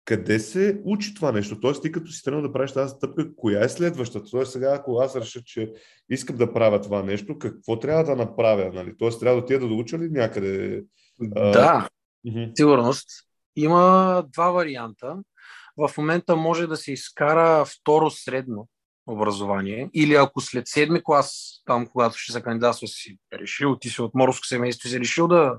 къде 0.06 0.40
се 0.40 0.82
учи 0.84 1.14
това 1.14 1.32
нещо? 1.32 1.60
Тоест, 1.60 1.82
ти 1.82 1.92
като 1.92 2.12
си 2.12 2.24
тръгнал 2.24 2.42
да 2.42 2.54
правиш 2.54 2.72
тази 2.72 2.94
стъпка, 2.94 3.36
коя 3.36 3.64
е 3.64 3.70
следващата? 3.70 4.30
Тоест, 4.30 4.52
сега, 4.52 4.74
ако 4.74 5.00
аз 5.00 5.16
реша, 5.16 5.42
че 5.44 5.74
искам 6.10 6.38
да 6.38 6.54
правя 6.54 6.82
това 6.82 7.04
нещо, 7.04 7.40
какво 7.40 7.80
трябва 7.80 8.04
да 8.04 8.16
направя? 8.16 8.72
Нали? 8.74 8.98
Тоест, 8.98 9.20
трябва 9.20 9.38
да 9.38 9.44
отида 9.44 9.60
да 9.60 9.68
доуча 9.68 9.98
ли 9.98 10.10
някъде? 10.10 10.84
Да, 11.20 11.90
а... 12.26 12.50
сигурност. 12.56 13.08
Има 13.56 14.24
два 14.34 14.52
варианта. 14.52 15.18
В 15.78 15.92
момента 15.98 16.36
може 16.36 16.68
да 16.68 16.78
се 16.78 16.92
изкара 16.92 17.66
второ 17.66 18.12
средно 18.12 18.68
образование 19.08 19.90
или 19.94 20.14
ако 20.14 20.42
след 20.42 20.68
седми 20.68 21.04
клас, 21.04 21.62
там 21.66 21.88
когато 21.88 22.18
ще 22.18 22.32
се 22.32 22.42
кандидатства 22.42 22.88
си 22.88 23.18
решил, 23.34 23.78
ти 23.80 23.90
си 23.90 24.02
от 24.02 24.16
морско 24.16 24.46
семейство 24.46 24.88
и 24.88 24.92
си 24.92 25.00
решил 25.00 25.28
да 25.28 25.58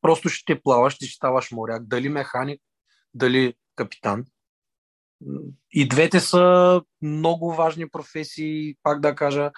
просто 0.00 0.28
ще 0.28 0.60
плаваш, 0.62 0.98
ти 0.98 1.06
ще 1.06 1.16
ставаш 1.16 1.50
моряк, 1.50 1.86
дали 1.86 2.08
механик, 2.08 2.60
дали 3.14 3.54
капитан. 3.76 4.24
И 5.72 5.88
двете 5.88 6.20
са 6.20 6.82
много 7.02 7.54
важни 7.54 7.88
професии, 7.88 8.76
пак 8.82 9.00
да 9.00 9.14
кажа. 9.14 9.50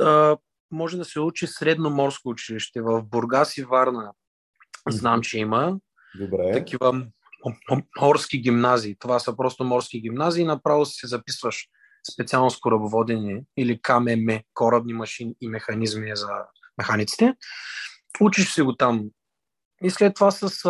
А, 0.00 0.36
може 0.70 0.96
да 0.96 1.04
се 1.04 1.20
учи 1.20 1.46
средно 1.46 1.90
морско 1.90 2.28
училище 2.28 2.82
в 2.82 3.02
Бургас 3.02 3.56
и 3.56 3.64
Варна. 3.64 4.12
Знам, 4.88 5.20
че 5.20 5.38
има 5.38 5.78
Добре. 6.18 6.52
такива 6.52 7.06
морски 8.00 8.38
гимназии. 8.38 8.96
Това 8.98 9.18
са 9.18 9.36
просто 9.36 9.64
морски 9.64 10.00
гимназии. 10.00 10.44
Направо 10.44 10.86
се 10.86 11.06
записваш 11.06 11.66
специално 12.12 12.50
с 12.50 12.60
корабоводение 12.60 13.44
или 13.56 13.80
КММ, 13.82 14.40
корабни 14.54 14.92
машини 14.92 15.34
и 15.40 15.48
механизми 15.48 16.10
за 16.14 16.28
механиците. 16.78 17.34
Учиш 18.20 18.52
се 18.52 18.62
го 18.62 18.76
там. 18.76 19.04
И 19.82 19.90
след 19.90 20.14
това 20.14 20.30
с 20.30 20.66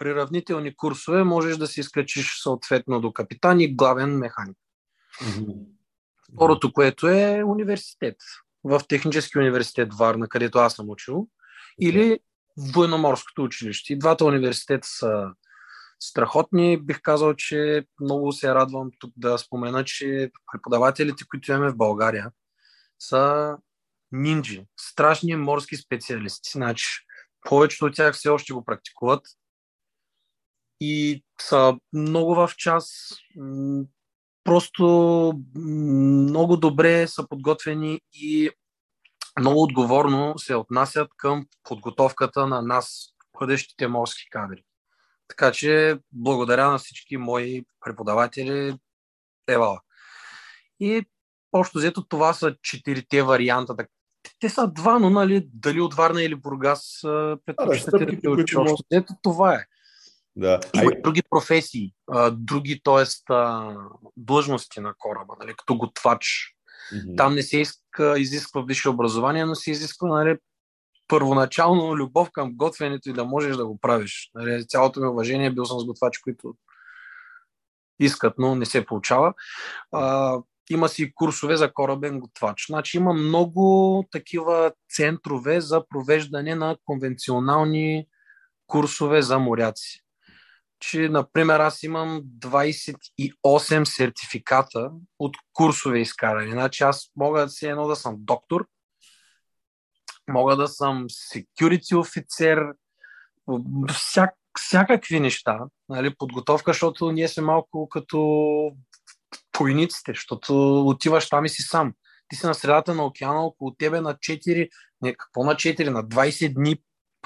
приравнителни 0.00 0.76
курсове 0.76 1.24
можеш 1.24 1.56
да 1.56 1.66
се 1.66 1.80
изкачиш 1.80 2.42
съответно 2.42 3.00
до 3.00 3.12
капитан 3.12 3.60
и 3.60 3.74
главен 3.74 4.18
механик. 4.18 4.56
Mm-hmm. 5.22 5.66
Второто, 6.34 6.72
което 6.72 7.08
е 7.08 7.42
университет. 7.46 8.16
В 8.64 8.80
Технически 8.88 9.38
университет 9.38 9.94
Варна, 9.94 10.28
където 10.28 10.58
аз 10.58 10.74
съм 10.74 10.90
учил, 10.90 11.28
или 11.80 12.18
Военноморското 12.74 13.42
училище. 13.42 13.92
И 13.92 13.98
двата 13.98 14.24
университета 14.24 14.88
са 14.88 15.26
страхотни. 16.00 16.82
Бих 16.82 17.00
казал, 17.02 17.34
че 17.34 17.84
много 18.00 18.32
се 18.32 18.54
радвам 18.54 18.90
тук 18.98 19.12
да 19.16 19.38
спомена, 19.38 19.84
че 19.84 20.30
преподавателите, 20.52 21.24
които 21.28 21.52
имаме 21.52 21.70
в 21.70 21.76
България, 21.76 22.30
са 22.98 23.56
нинджи, 24.12 24.66
страшни 24.80 25.36
морски 25.36 25.76
специалисти. 25.76 26.50
Значи, 26.52 26.86
повечето 27.48 27.84
от 27.84 27.94
тях 27.94 28.14
все 28.14 28.28
още 28.28 28.52
го 28.52 28.64
практикуват 28.64 29.22
и 30.80 31.24
са 31.40 31.76
много 31.92 32.34
в 32.34 32.50
час. 32.56 33.10
Просто 34.44 34.84
много 35.54 36.56
добре 36.56 37.06
са 37.06 37.28
подготвени 37.28 38.00
и 38.12 38.50
много 39.38 39.62
отговорно 39.62 40.38
се 40.38 40.54
отнасят 40.54 41.10
към 41.16 41.46
подготовката 41.62 42.46
на 42.46 42.62
нас, 42.62 43.06
бъдещите 43.40 43.88
морски 43.88 44.30
кадри. 44.30 44.64
Така 45.28 45.52
че 45.52 45.98
благодаря 46.12 46.70
на 46.70 46.78
всички 46.78 47.16
мои 47.16 47.64
преподаватели. 47.84 48.78
Ева. 49.48 49.80
И 50.80 51.06
общо 51.52 51.78
взето 51.78 52.04
това 52.04 52.32
са 52.32 52.56
четирите 52.62 53.22
варианта. 53.22 53.76
Те 54.40 54.48
са 54.48 54.68
два, 54.68 54.98
но 54.98 55.10
нали, 55.10 55.48
дали 55.52 55.80
от 55.80 55.94
Варна 55.94 56.22
или 56.22 56.34
Бургас 56.34 56.98
предпочитате 57.46 58.06
да 58.06 58.34
взето 58.90 59.14
това 59.22 59.54
е. 59.54 59.64
Да. 60.36 60.60
Има 60.74 60.92
и 60.92 61.02
други 61.02 61.22
професии, 61.30 61.92
други, 62.32 62.80
т.е. 62.84 63.34
длъжности 64.16 64.80
на 64.80 64.94
кораба, 64.98 65.34
нали, 65.40 65.54
като 65.58 65.78
готвач. 65.78 66.54
Mm-hmm. 66.92 67.16
Там 67.16 67.34
не 67.34 67.42
се 67.42 67.58
иска, 67.58 68.14
изисква 68.18 68.62
висше 68.62 68.88
образование, 68.88 69.44
но 69.44 69.54
се 69.54 69.70
изисква 69.70 70.08
нали, 70.08 70.38
първоначално 71.08 71.96
любов 71.96 72.30
към 72.32 72.56
готвенето 72.56 73.10
и 73.10 73.12
да 73.12 73.24
можеш 73.24 73.56
да 73.56 73.66
го 73.66 73.78
правиш. 73.78 74.30
Нали, 74.34 74.66
цялото 74.68 75.00
ми 75.00 75.08
уважение, 75.08 75.50
бил 75.50 75.64
съм 75.64 75.80
с 75.80 75.84
готвачи, 75.84 76.20
които 76.22 76.54
искат, 78.00 78.34
но 78.38 78.54
не 78.54 78.66
се 78.66 78.86
получава. 78.86 79.34
А, 79.92 80.38
има 80.70 80.88
си 80.88 81.12
курсове 81.14 81.56
за 81.56 81.72
корабен 81.72 82.20
готвач. 82.20 82.66
Значи 82.66 82.96
има 82.96 83.12
много 83.12 84.04
такива 84.10 84.72
центрове 84.90 85.60
за 85.60 85.84
провеждане 85.88 86.54
на 86.54 86.76
конвенционални 86.84 88.06
курсове 88.66 89.22
за 89.22 89.38
моряци. 89.38 90.00
Че, 90.80 91.08
например, 91.08 91.60
аз 91.60 91.82
имам 91.82 92.22
28 92.22 93.84
сертификата 93.84 94.90
от 95.18 95.36
курсове 95.52 95.98
изкарани. 95.98 96.52
Значи 96.52 96.82
аз 96.82 97.10
мога 97.16 97.40
да 97.40 97.48
си 97.48 97.66
едно 97.66 97.86
да 97.86 97.96
съм 97.96 98.16
доктор, 98.18 98.66
мога 100.28 100.56
да 100.56 100.68
съм 100.68 101.06
security 101.08 101.98
офицер, 101.98 102.58
всяк, 103.92 104.34
всякакви 104.58 105.20
неща, 105.20 105.58
нали, 105.88 106.14
подготовка, 106.14 106.72
защото 106.72 107.12
ние 107.12 107.28
сме 107.28 107.42
малко 107.42 107.88
като 107.88 108.18
войниците, 109.58 110.12
защото 110.12 110.80
отиваш 110.86 111.28
там 111.28 111.44
и 111.44 111.48
си 111.48 111.62
сам. 111.62 111.94
Ти 112.28 112.36
си 112.36 112.46
на 112.46 112.54
средата 112.54 112.94
на 112.94 113.04
океана, 113.04 113.40
около 113.40 113.74
тебе 113.74 114.00
на 114.00 114.14
4, 114.14 114.68
не, 115.02 115.14
какво 115.14 115.44
на 115.44 115.54
4, 115.54 115.88
на 115.88 116.04
20 116.04 116.54
дни 116.54 116.82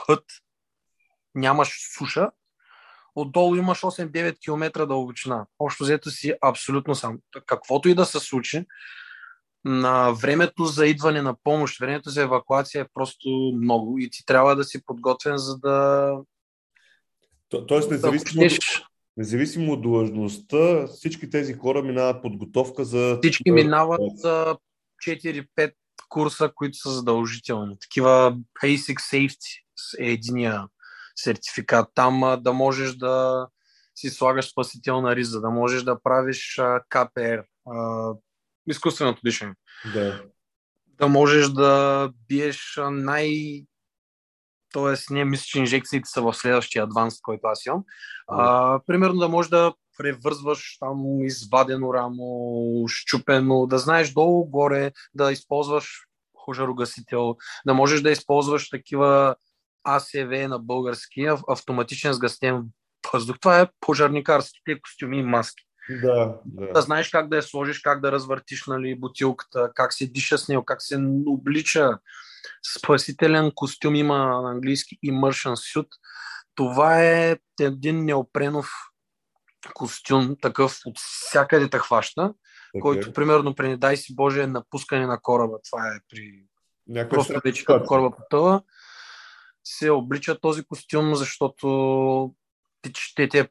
път 0.07 0.25
нямаш 1.35 1.95
суша, 1.95 2.31
отдолу 3.15 3.57
имаш 3.57 3.81
8-9 3.81 4.39
км 4.39 4.87
дълбочина. 4.87 5.47
Общо 5.59 5.85
взето 5.85 6.11
си 6.11 6.35
абсолютно 6.43 6.95
сам. 6.95 7.19
Каквото 7.47 7.89
и 7.89 7.95
да 7.95 8.05
се 8.05 8.21
случи, 8.21 8.65
на 9.65 10.13
времето 10.13 10.65
за 10.65 10.87
идване 10.87 11.23
на 11.23 11.35
помощ, 11.45 11.81
времето 11.81 12.11
за 12.11 12.23
евакуация 12.23 12.83
е 12.83 12.89
просто 12.95 13.29
много 13.63 13.99
и 13.99 14.11
ти 14.11 14.27
трябва 14.27 14.57
да 14.57 14.65
си 14.65 14.85
подготвен, 14.87 15.39
за 15.39 15.59
да. 15.59 16.17
То, 17.49 17.67
тоест, 17.67 17.91
независимо, 17.91 18.49
да 18.49 18.57
независимо 19.17 19.73
от 19.73 19.83
длъжността, 19.83 20.87
всички 20.87 21.31
тези 21.31 21.55
хора 21.55 21.83
минават 21.83 22.23
подготовка 22.23 22.85
за. 22.85 23.19
Всички 23.23 23.51
минават 23.51 24.01
4-5 25.09 25.73
курса, 26.09 26.51
които 26.55 26.79
са 26.79 26.91
задължителни. 26.91 27.77
Такива 27.81 28.37
Basic 28.63 28.97
Safety 28.97 29.61
е 29.99 30.11
единия 30.11 30.65
сертификат. 31.17 31.89
Там 31.95 32.39
да 32.41 32.53
можеш 32.53 32.95
да 32.95 33.47
си 33.95 34.11
слагаш 34.11 34.51
спасителна 34.51 35.17
риза, 35.17 35.41
да 35.41 35.51
можеш 35.51 35.83
да 35.83 36.03
правиш 36.03 36.61
КПР, 36.89 37.43
изкуственото 38.69 39.21
дишане. 39.25 39.55
Да. 39.95 40.23
Да 40.87 41.09
можеш 41.09 41.49
да 41.49 42.11
биеш 42.29 42.81
най... 42.91 43.31
Тоест, 44.73 45.11
не 45.11 45.25
мисля, 45.25 45.45
че 45.45 45.59
инжекциите 45.59 46.09
са 46.09 46.23
в 46.23 46.35
следващия 46.35 46.85
адванс, 46.85 47.21
който 47.21 47.47
аз 47.47 47.67
имам. 47.67 47.85
А, 48.29 48.81
примерно 48.87 49.19
да 49.19 49.29
можеш 49.29 49.51
да 49.51 49.75
превързваш 49.99 50.77
там 50.81 51.25
извадено 51.25 51.95
рамо, 51.95 52.85
щупено, 52.89 53.67
да 53.67 53.79
знаеш 53.79 54.13
долу-горе, 54.13 54.93
да 55.15 55.33
използваш 55.33 56.07
пожарогасител, 56.45 57.37
да 57.67 57.75
можеш 57.75 58.01
да 58.01 58.11
използваш 58.11 58.71
такива 58.71 59.37
АСВ 59.85 60.49
на 60.49 60.59
български, 60.59 61.29
автоматичен 61.49 62.13
сгъстен 62.13 62.63
въздух. 63.13 63.39
Това 63.41 63.61
е 63.61 63.69
пожарникарските 63.81 64.81
костюми 64.81 65.19
и 65.19 65.23
маски. 65.23 65.65
Да, 65.91 66.35
да. 66.45 66.73
Да 66.73 66.81
знаеш 66.81 67.09
как 67.09 67.29
да 67.29 67.37
я 67.37 67.43
сложиш, 67.43 67.79
как 67.79 68.01
да 68.01 68.13
развъртиш 68.13 68.67
нали, 68.67 69.01
бутилката, 69.01 69.71
как 69.75 69.93
се 69.93 70.07
диша 70.07 70.39
с 70.39 70.49
него, 70.49 70.65
как 70.65 70.83
се 70.83 70.99
облича. 71.27 71.99
Спасителен 72.77 73.53
костюм 73.55 73.95
има 73.95 74.19
на 74.19 74.51
английски 74.51 74.99
immersion 75.05 75.55
suit. 75.55 75.89
Това 76.55 77.03
е 77.03 77.39
един 77.61 78.05
неопренов 78.05 78.71
костюм, 79.75 80.37
такъв 80.43 80.81
от 80.87 80.99
всякъде 80.99 81.71
те 81.71 81.79
хваща, 81.79 82.35
който 82.81 83.09
е. 83.09 83.13
примерно 83.13 83.55
при 83.55 83.69
не 83.69 83.77
дай 83.77 83.97
си 83.97 84.15
Боже 84.15 84.43
е 84.43 84.47
напускане 84.47 85.07
на 85.07 85.21
кораба. 85.23 85.57
Това 85.71 85.89
е 85.89 86.01
при 86.09 86.45
Някаква 86.89 87.15
просто 87.15 87.41
вече 87.45 87.65
като 87.65 87.85
кораба 87.85 88.17
потъва, 88.17 88.63
се 89.65 89.91
облича 89.91 90.41
този 90.41 90.65
костюм, 90.65 91.15
защото 91.15 92.35
ще 92.99 93.29
те 93.29 93.49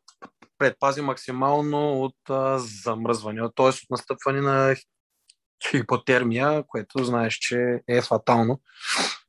предпази 0.58 1.02
максимално 1.02 2.02
от 2.02 2.30
а, 2.30 2.60
замръзване, 2.60 3.42
т.е. 3.56 3.68
от 3.68 3.90
настъпване 3.90 4.42
на 4.42 4.76
хипотермия, 5.70 6.64
което 6.68 7.04
знаеш, 7.04 7.34
че 7.34 7.82
е 7.88 8.02
фатално. 8.02 8.62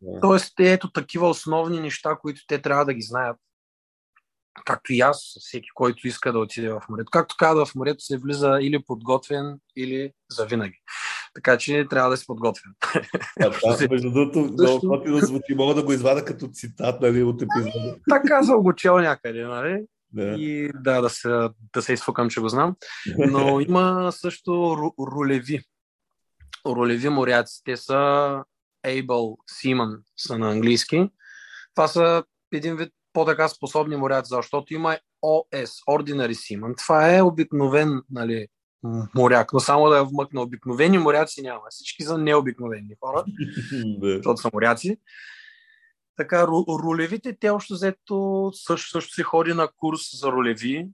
Да. 0.01 0.21
Тоест, 0.21 0.61
ето 0.61 0.93
такива 0.93 1.29
основни 1.29 1.81
неща, 1.81 2.17
които 2.21 2.41
те 2.47 2.63
трябва 2.63 2.85
да 2.85 2.95
ги 2.95 3.03
знаят. 3.03 3.37
Както 4.65 4.93
и 4.93 5.01
аз, 5.01 5.37
всеки, 5.41 5.69
който 5.75 6.09
иска 6.09 6.33
да 6.33 6.39
отиде 6.39 6.69
в 6.69 6.83
морето. 6.89 7.11
Както 7.11 7.35
каза, 7.39 7.67
в 7.67 7.75
морето 7.75 8.05
се 8.05 8.19
влиза 8.19 8.59
или 8.61 8.85
подготвен, 8.85 9.59
или 9.77 10.13
завинаги. 10.31 10.79
Така 11.35 11.59
че 11.59 11.87
трябва 11.91 12.11
да 12.11 12.17
си 12.17 12.27
подготвен. 12.27 12.73
А, 13.41 13.77
да, 13.77 13.89
между 13.91 14.11
другото, 14.11 14.39
много 14.39 14.89
готино 14.89 15.19
звучи. 15.19 15.55
Мога 15.55 15.75
да 15.75 15.83
го 15.83 15.93
извада 15.93 16.25
като 16.25 16.49
цитат 16.49 17.01
нали, 17.01 17.23
от 17.23 17.43
епизода. 17.43 17.97
така 18.09 18.43
съм 18.43 18.63
го 18.63 18.75
чел 18.75 18.99
някъде, 18.99 19.45
нали? 19.45 19.85
Да. 20.13 20.35
И 20.39 20.71
да, 20.75 21.01
да 21.01 21.11
се, 21.11 21.49
да 21.75 21.83
се 21.83 21.93
изфукам, 21.93 22.31
че 22.31 22.41
го 22.41 22.49
знам. 22.49 22.77
Но 23.19 23.61
има 23.61 24.13
също 24.13 24.51
ру- 24.51 25.13
рулеви. 25.13 25.61
Рулеви 26.67 27.09
моряци. 27.09 27.63
Те 27.65 27.77
са 27.77 27.93
able 28.87 29.37
seaman, 29.51 30.01
са 30.17 30.39
на 30.39 30.51
английски. 30.51 31.09
Това 31.75 31.89
са 31.89 32.25
един 32.53 32.77
вид 32.77 32.93
по-така 33.13 33.49
способни 33.49 33.97
моряци, 33.97 34.29
защото 34.29 34.75
има 34.75 34.99
OS, 35.25 35.85
Ordinary 35.89 36.33
Seaman. 36.33 36.77
Това 36.77 37.17
е 37.17 37.23
обикновен 37.23 38.03
нали, 38.11 38.47
моряк, 39.15 39.53
но 39.53 39.61
само 39.61 39.89
да 39.89 39.97
я 39.97 40.05
вмъкна. 40.05 40.43
Обикновени 40.43 40.99
моряци 40.99 41.43
няма. 41.43 41.61
Всички 41.71 42.03
са 42.03 42.19
необикновени 42.19 42.95
хора 43.01 43.25
защото 44.03 44.41
са 44.41 44.51
моряци. 44.53 44.97
Така, 46.17 46.47
рулевите, 46.47 47.37
те 47.41 47.51
още 47.51 47.75
взето 47.75 48.51
също, 48.55 48.91
също 48.91 49.15
се 49.15 49.23
ходи 49.23 49.53
на 49.53 49.69
курс 49.77 50.01
за 50.21 50.33
рулеви. 50.33 50.89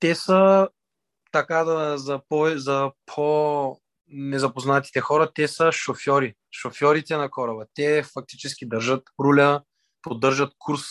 Те 0.00 0.14
са 0.14 0.68
така 1.32 1.64
да, 1.64 1.98
за, 1.98 2.20
по, 2.28 2.48
за 2.54 2.90
по 3.06 3.80
незапознатите 4.08 5.00
хора, 5.00 5.30
те 5.34 5.48
са 5.48 5.72
шофьори. 5.72 6.34
Шофьорите 6.52 7.16
на 7.16 7.30
кораба. 7.30 7.66
Те 7.74 8.02
фактически 8.02 8.68
държат 8.68 9.02
руля, 9.20 9.62
поддържат 10.02 10.52
курс. 10.58 10.82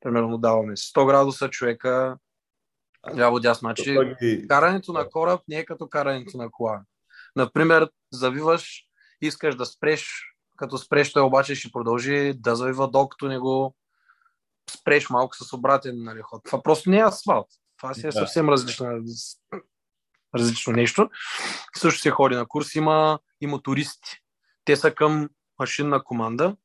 Примерно 0.00 0.38
даваме 0.38 0.76
100 0.76 1.06
градуса 1.06 1.50
човека 1.50 2.16
ляво 3.16 3.40
дясно. 3.40 3.66
Значи, 3.66 3.98
карането 4.48 4.92
на 4.92 5.10
кораб 5.10 5.40
не 5.48 5.56
е 5.56 5.64
като 5.64 5.88
карането 5.88 6.36
на 6.36 6.50
кола. 6.50 6.82
Например, 7.36 7.90
завиваш, 8.12 8.84
искаш 9.20 9.56
да 9.56 9.66
спреш, 9.66 10.08
като 10.56 10.78
спреш, 10.78 11.12
той 11.12 11.22
обаче 11.22 11.54
ще 11.54 11.72
продължи 11.72 12.32
да 12.36 12.56
завива, 12.56 12.90
докато 12.90 13.28
не 13.28 13.38
го 13.38 13.74
спреш 14.70 15.10
малко 15.10 15.36
с 15.36 15.52
обратен 15.52 16.04
нали, 16.04 16.20
ход. 16.22 16.42
Това 16.44 16.62
просто 16.62 16.90
не 16.90 16.98
е 16.98 17.04
асфалт. 17.04 17.46
Това 17.76 17.94
си 17.94 18.00
е 18.00 18.10
Да. 18.10 18.12
съвсем 18.12 18.48
различна, 18.48 19.00
различно 20.34 20.72
нещо. 20.72 21.10
Също 21.76 22.00
се 22.00 22.10
ходи 22.10 22.34
на 22.34 22.46
курс. 22.46 22.74
Има 22.74 23.18
и 23.40 23.46
мотористи. 23.46 24.10
Те 24.64 24.76
са 24.76 24.94
към 24.94 25.28
машинна 25.58 26.04
команда. 26.04 26.56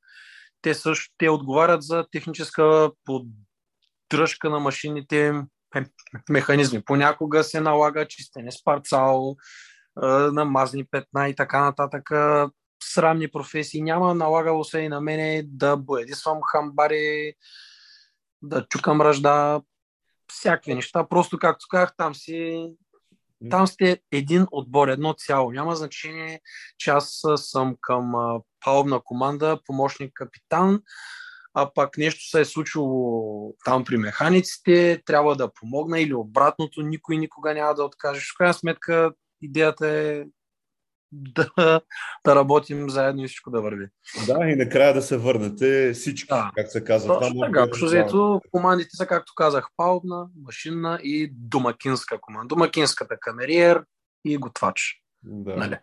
Те 0.61 0.73
също 0.73 1.13
те 1.17 1.29
отговарят 1.29 1.83
за 1.83 2.05
техническа 2.11 2.91
поддръжка 3.05 4.49
на 4.49 4.59
машините 4.59 5.33
механизми. 6.29 6.81
Понякога 6.85 7.43
се 7.43 7.59
налага 7.59 8.07
чистене 8.07 8.51
с 8.51 8.63
парцал, 8.63 9.35
а, 9.95 10.07
намазни 10.31 10.85
петна 10.85 11.29
и 11.29 11.35
така 11.35 11.61
нататък. 11.61 12.09
Срамни 12.83 13.31
професии. 13.31 13.81
Няма 13.81 14.15
налагало 14.15 14.63
се 14.63 14.79
и 14.79 14.89
на 14.89 15.01
мене 15.01 15.43
да 15.45 15.77
боядисвам 15.77 16.39
хамбари, 16.51 17.33
да 18.41 18.65
чукам 18.69 19.01
ръжда, 19.01 19.61
всякакви 20.31 20.75
неща. 20.75 21.07
Просто, 21.07 21.37
както 21.39 21.65
казах, 21.69 21.93
там 21.97 22.15
си 22.15 22.69
там 23.49 23.67
сте 23.67 23.99
един 24.11 24.47
отбор, 24.51 24.87
едно 24.87 25.13
цяло. 25.13 25.51
Няма 25.51 25.75
значение, 25.75 26.41
че 26.77 26.89
аз 26.89 27.21
съм 27.35 27.75
към 27.81 28.13
палубна 28.65 29.01
команда, 29.03 29.59
помощник 29.65 30.11
капитан, 30.13 30.81
а 31.53 31.73
пък 31.73 31.97
нещо 31.97 32.29
се 32.29 32.41
е 32.41 32.45
случило 32.45 33.53
там 33.65 33.83
при 33.83 33.97
механиците, 33.97 35.01
трябва 35.05 35.35
да 35.35 35.53
помогна 35.53 35.99
или 35.99 36.13
обратното, 36.13 36.81
никой 36.81 37.17
никога 37.17 37.53
няма 37.53 37.75
да 37.75 37.83
откаже. 37.83 38.21
В 38.21 38.37
крайна 38.37 38.53
сметка 38.53 39.11
идеята 39.41 39.87
е 39.87 40.23
да, 41.11 41.49
да 42.25 42.35
работим 42.35 42.89
заедно 42.89 43.23
и 43.23 43.27
всичко 43.27 43.51
да 43.51 43.61
върви. 43.61 43.87
Да, 44.27 44.49
и 44.49 44.55
накрая 44.55 44.93
да 44.93 45.01
се 45.01 45.17
върнете 45.17 45.93
всички, 45.93 46.27
Да. 46.27 46.51
как 46.55 46.71
се 46.71 46.83
казва. 46.83 47.19
Точно 47.19 47.33
Това 47.33 47.47
така. 47.47 47.59
е 47.59 47.63
Общо 47.63 47.85
взето, 47.85 48.41
командите 48.51 48.95
са, 48.95 49.07
както 49.07 49.33
казах, 49.35 49.67
палубна, 49.77 50.27
машинна 50.45 50.99
и 51.03 51.31
домакинска 51.33 52.21
команда. 52.21 52.47
Домакинската 52.47 53.17
камериер 53.19 53.83
и 54.25 54.37
готвач. 54.37 55.01
Да. 55.23 55.55
Нали? 55.55 55.77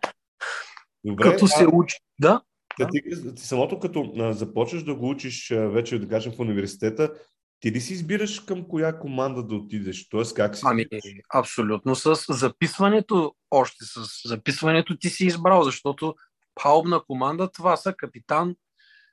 Добре, 1.03 1.23
Като 1.23 1.45
а, 1.45 1.47
се 1.47 1.67
учи. 1.73 1.97
Да, 2.19 2.41
Та 2.79 2.87
ти, 2.87 3.01
ти 3.35 3.41
самото 3.41 3.79
като 3.79 4.13
а, 4.19 4.33
започнеш 4.33 4.83
да 4.83 4.95
го 4.95 5.09
учиш 5.09 5.51
а, 5.51 5.69
вече, 5.69 5.99
да 5.99 6.09
кажем, 6.09 6.33
в 6.33 6.39
университета, 6.39 7.13
ти 7.59 7.71
ли 7.71 7.81
си 7.81 7.93
избираш 7.93 8.39
към 8.39 8.67
коя 8.67 8.99
команда 8.99 9.43
да 9.43 9.55
отидеш? 9.55 10.09
Тоест, 10.09 10.35
как 10.35 10.55
си 10.55 10.61
Ами, 10.65 10.85
абсолютно. 11.33 11.95
С 11.95 12.25
записването, 12.29 13.35
още 13.51 13.85
с 13.85 14.29
записването 14.29 14.97
ти 14.97 15.09
си 15.09 15.25
избрал, 15.25 15.63
защото 15.63 16.15
палубна 16.55 17.03
команда, 17.07 17.51
това 17.51 17.77
са 17.77 17.93
капитан, 17.93 18.55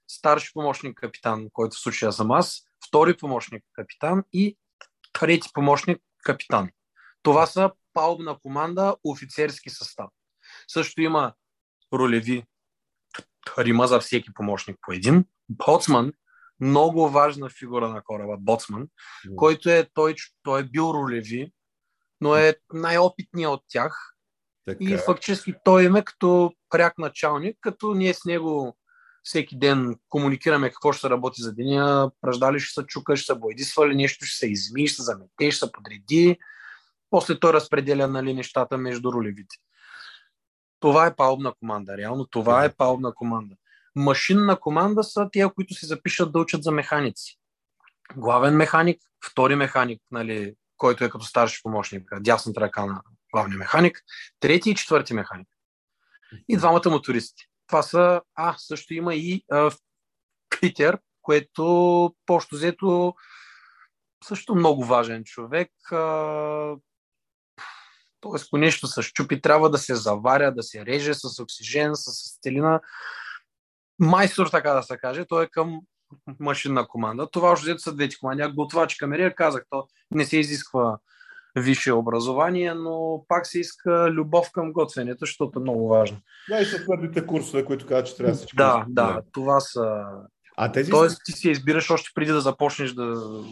старши 0.09 0.50
помощник 0.55 0.96
капитан, 0.96 1.48
който 1.53 1.77
в 1.77 1.81
случая 1.81 2.12
съм 2.12 2.31
аз, 2.31 2.62
втори 2.87 3.16
помощник 3.16 3.64
капитан 3.72 4.24
и 4.33 4.57
трети 5.12 5.48
помощник 5.55 5.98
капитан. 6.24 6.68
Това 7.22 7.46
са 7.46 7.70
палубна 7.92 8.38
команда, 8.42 8.96
офицерски 9.05 9.70
състав. 9.70 10.11
Също 10.68 11.00
има 11.00 11.33
ролеви 11.92 12.44
трима 13.57 13.87
за 13.87 14.00
всеки 14.00 14.35
помощник 14.35 14.76
по 14.83 14.92
един. 14.92 15.24
Боцман, 15.48 16.12
много 16.61 17.09
важна 17.09 17.48
фигура 17.48 17.88
на 17.88 18.02
кораба, 18.02 18.37
боцман, 18.38 18.88
който 19.37 19.70
е 19.70 19.88
той, 19.94 20.14
той 20.42 20.61
е 20.61 20.64
бил 20.64 20.83
ролеви, 20.83 21.52
но 22.20 22.37
е 22.37 22.54
най-опитният 22.72 23.52
от 23.52 23.62
тях 23.68 24.14
Така. 24.66 24.85
и 24.85 24.96
фактически 24.96 25.54
той 25.64 25.85
им 25.85 25.96
е 25.96 26.04
като 26.04 26.52
пряк 26.70 26.98
началник, 26.98 27.57
като 27.61 27.94
ние 27.94 28.14
с 28.14 28.24
него 28.24 28.76
всеки 29.22 29.59
ден 29.59 29.96
комуникираме 30.09 30.70
какво 30.70 30.92
ще 30.92 31.11
работи 31.11 31.42
за 31.42 31.54
деня, 31.54 32.11
пръждали 32.20 32.61
ще 32.61 32.80
се 32.80 32.87
чука, 32.87 33.16
ще 33.16 33.33
се 33.33 33.38
бойдисвали, 33.38 33.94
нещо 33.94 34.24
ще 34.24 34.38
се 34.38 34.46
изми, 34.46 34.88
ще 34.88 34.96
се 34.96 35.02
замете, 35.02 35.50
ще 35.50 35.66
се 35.66 35.72
подреди. 35.72 36.38
После 37.11 37.40
той 37.40 37.52
разпределя 37.52 38.09
нали, 38.09 38.35
нещата 38.35 38.78
между 38.78 39.12
ролевите. 39.12 39.57
Това 40.85 41.07
е 41.07 41.16
палубна 41.16 41.53
команда. 41.55 41.97
Реално 41.97 42.27
това 42.27 42.64
е 42.64 42.73
палубна 42.73 43.14
команда. 43.14 43.55
Машинна 43.97 44.61
команда 44.61 45.05
са 45.05 45.29
тия, 45.33 45.55
които 45.55 45.75
се 45.75 45.87
запишат 45.87 46.33
да 46.33 46.38
учат 46.38 46.62
за 46.62 46.70
механици. 46.70 47.38
Главен 48.16 48.57
механик, 48.57 49.03
втори 49.31 49.55
механик, 49.55 50.03
нали, 50.11 50.55
който 50.77 51.05
е 51.05 51.11
като 51.11 51.25
старши 51.25 51.62
помощник, 51.62 52.11
дясната 52.20 52.61
ръка 52.61 52.87
на 52.87 53.03
главния 53.33 53.59
механик, 53.59 54.03
трети 54.40 54.70
и 54.70 54.75
четвърти 54.75 55.14
механик. 55.14 55.49
И 56.49 56.57
двамата 56.57 56.90
мотористи. 56.90 57.44
Това 57.66 57.83
са, 57.83 58.20
а, 58.35 58.55
също 58.59 58.94
има 58.94 59.14
и 59.14 59.44
а, 59.51 59.70
Питер, 60.61 60.99
което 61.23 62.14
по-що 62.27 62.57
взето 62.57 63.14
също 64.25 64.55
много 64.55 64.85
важен 64.85 65.25
човек. 65.25 65.70
А, 65.92 66.77
Тоест, 68.24 68.46
ако 68.48 68.58
нещо 68.58 68.87
се 68.87 69.02
щупи, 69.02 69.40
трябва 69.40 69.70
да 69.70 69.78
се 69.78 69.94
заваря, 69.94 70.52
да 70.52 70.62
се 70.62 70.87
реже 70.87 71.14
с 71.14 71.42
оксижен, 71.42 71.90
с 71.94 72.12
стелина. 72.12 72.80
Майстор, 73.98 74.46
така 74.46 74.72
да 74.72 74.82
се 74.82 74.96
каже, 74.96 75.24
той 75.24 75.44
е 75.44 75.48
към 75.48 75.80
машинна 76.40 76.88
команда. 76.88 77.30
Това 77.30 77.50
още 77.50 77.64
взето 77.64 77.78
са 77.82 77.94
двете 77.94 78.16
команди. 78.18 78.42
А 78.42 78.52
готвач 78.52 78.94
камерия, 78.94 79.34
казах, 79.34 79.64
то 79.70 79.87
не 80.10 80.24
се 80.24 80.38
изисква 80.38 80.98
висше 81.56 81.92
образование, 81.92 82.74
но 82.74 83.24
пак 83.28 83.46
се 83.46 83.60
иска 83.60 84.10
любов 84.10 84.50
към 84.52 84.72
готвенето, 84.72 85.18
защото 85.20 85.58
е 85.58 85.62
много 85.62 85.88
важно. 85.88 86.18
Да, 86.48 86.60
и 86.60 86.64
съответните 86.64 87.26
курсове, 87.26 87.64
които 87.64 87.87
казват, 87.87 88.06
че 88.06 88.16
трябва 88.16 88.32
Да, 88.32 88.38
се 88.38 88.46
да, 88.54 88.84
знаят. 88.88 89.24
това 89.32 89.60
са 89.60 90.04
А 90.56 90.72
тези... 90.72 90.90
Тоест 90.90 91.20
ти 91.24 91.32
си 91.32 91.50
избираш 91.50 91.90
още 91.90 92.10
преди 92.14 92.32
да 92.32 92.40
започнеш 92.40 92.92
да 92.92 93.02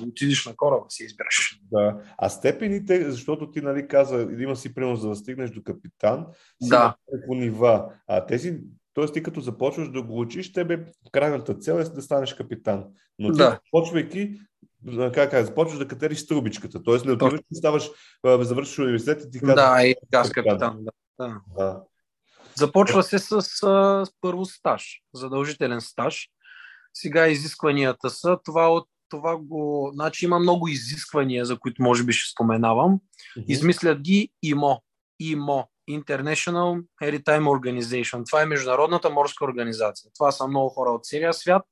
отидеш 0.06 0.46
на 0.46 0.56
кораба, 0.56 0.84
си 0.88 1.04
избираш. 1.04 1.60
Да. 1.72 1.96
А 2.18 2.28
степените, 2.28 3.10
защото 3.10 3.50
ти 3.50 3.60
нали, 3.60 3.88
каза, 3.88 4.28
има 4.38 4.56
си 4.56 4.74
принос 4.74 5.00
за 5.00 5.08
да 5.08 5.16
стигнеш 5.16 5.50
до 5.50 5.62
капитан, 5.62 6.26
си 6.62 6.68
Да. 6.68 6.96
по 7.26 7.34
нива. 7.34 7.92
А 8.08 8.26
тези, 8.26 8.58
т.е. 8.94 9.06
ти 9.06 9.22
като 9.22 9.40
започваш 9.40 9.90
да 9.90 10.02
го 10.02 10.20
учиш, 10.20 10.52
тебе 10.52 10.84
крайната 11.12 11.54
цел 11.54 11.74
е 11.74 11.84
да 11.84 12.02
станеш 12.02 12.34
капитан. 12.34 12.84
Но 13.18 13.32
ти 13.32 13.38
Да. 13.38 13.58
започвайки, 13.66 14.40
а, 14.98 15.12
как 15.12 15.30
кажа, 15.30 15.46
започваш 15.46 15.78
да 15.78 15.88
катериш 15.88 16.18
стълбичката. 16.18 16.82
Т.е. 16.82 17.06
не 17.06 17.12
отиваш 17.12 17.40
да 17.50 17.56
ставаш, 17.56 17.90
а, 18.22 18.44
завършиш 18.44 18.78
университет 18.78 19.24
и 19.24 19.30
ти 19.30 19.40
казваш, 19.40 19.54
Да, 19.54 19.86
и 19.86 19.94
аз 20.14 20.30
капитан. 20.30 20.58
капитан. 20.58 20.84
Да. 20.84 20.92
да. 21.18 21.40
да. 21.56 21.82
Започва 22.54 23.02
се 23.02 23.18
с, 23.18 23.42
с 23.42 24.06
първо 24.20 24.44
стаж, 24.44 25.00
задължителен 25.14 25.80
стаж. 25.80 26.28
Сега 26.94 27.28
изискванията 27.28 28.10
са, 28.10 28.38
това, 28.44 28.68
от, 28.68 28.88
това 29.08 29.36
го, 29.36 29.90
значи 29.94 30.24
има 30.24 30.38
много 30.38 30.68
изисквания, 30.68 31.44
за 31.44 31.58
които 31.58 31.82
може 31.82 32.04
би 32.04 32.12
ще 32.12 32.32
споменавам. 32.32 33.00
Измислят 33.48 34.00
ги 34.00 34.32
ИМО. 34.42 34.82
ИМО. 35.20 35.68
International 35.90 36.84
Maritime 37.02 37.44
Organization. 37.44 38.26
Това 38.26 38.42
е 38.42 38.46
Международната 38.46 39.10
морска 39.10 39.44
организация. 39.44 40.10
Това 40.14 40.32
са 40.32 40.48
много 40.48 40.68
хора 40.68 40.90
от 40.90 41.04
целия 41.04 41.34
свят, 41.34 41.62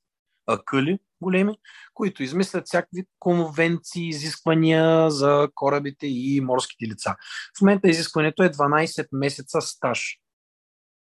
акъли 0.46 0.98
големи, 1.20 1.54
които 1.94 2.22
измислят 2.22 2.66
всякакви 2.66 3.04
конвенции, 3.18 4.08
изисквания 4.08 5.10
за 5.10 5.48
корабите 5.54 6.06
и 6.06 6.40
морските 6.40 6.86
лица. 6.86 7.16
В 7.58 7.60
момента 7.60 7.88
изискването 7.88 8.42
е 8.42 8.50
12 8.50 9.08
месеца 9.12 9.60
стаж, 9.60 10.18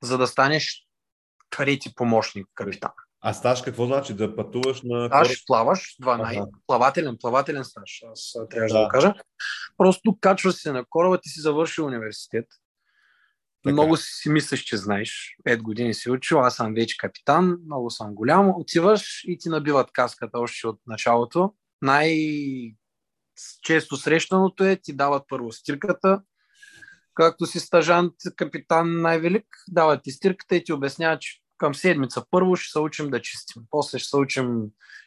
за 0.03 0.18
да 0.18 0.27
станеш 0.27 0.87
трети 1.50 1.94
помощник 1.94 2.46
капитан. 2.55 2.90
А 3.26 3.34
стаж 3.34 3.62
какво 3.62 3.87
значи? 3.87 4.14
Да 4.14 4.37
пътуваш 4.37 4.80
на? 4.84 5.06
Стаж 5.06 5.44
плаваш, 5.46 5.96
12, 6.02 6.37
Ага. 6.37 6.46
плавателен, 6.66 7.16
плавателен 7.20 7.64
стаж, 7.64 8.02
аз 8.12 8.32
а, 8.40 8.48
трябваше 8.48 8.72
да. 8.72 8.78
Да. 8.78 8.84
го 8.84 8.90
кажа. 8.90 9.14
Просто 9.76 10.18
качваш 10.20 10.54
се 10.54 10.72
на 10.72 10.84
кораба, 10.90 11.20
ти 11.20 11.28
си 11.28 11.40
завършил 11.40 11.87
университет. 11.87 12.46
Така. 13.62 13.72
Много 13.72 13.96
си 13.96 14.10
си 14.12 14.28
мислиш, 14.28 14.60
че 14.60 14.76
знаеш. 14.76 15.37
Пет 15.44 15.62
години 15.62 15.94
си 15.94 16.10
учил, 16.10 16.40
аз 16.40 16.56
съм 16.56 16.74
вече 16.74 16.96
капитан, 16.98 17.58
много 17.66 17.90
съм 17.90 18.14
голям. 18.14 18.52
Отиваш 18.56 19.24
и 19.24 19.38
ти 19.38 19.48
набиват 19.48 19.92
каската 19.92 20.38
още 20.38 20.66
от 20.66 20.80
началото. 20.87 21.54
Най-често 21.82 22.76
срещаното 23.96 24.64
е, 24.64 24.76
ти 24.76 24.96
дават 24.96 25.22
първо 25.28 25.52
стирката, 25.52 26.22
както 27.14 27.46
си 27.46 27.60
стажант, 27.60 28.12
капитан 28.37 29.00
най-велик, 29.00 29.46
дават 29.68 30.00
ти 30.02 30.10
стирката 30.10 30.56
и 30.56 30.64
ти 30.64 30.72
обясняват, 30.72 31.20
че 31.20 31.43
към 31.59 31.75
седмица 31.75 32.25
първо 32.31 32.57
ще 32.57 32.73
се 32.73 32.79
учим 32.79 33.11
да 33.11 33.23
чистим. 33.23 33.62
После 33.71 33.99
ще 33.99 34.09
се 34.09 34.17
учим 34.17 34.62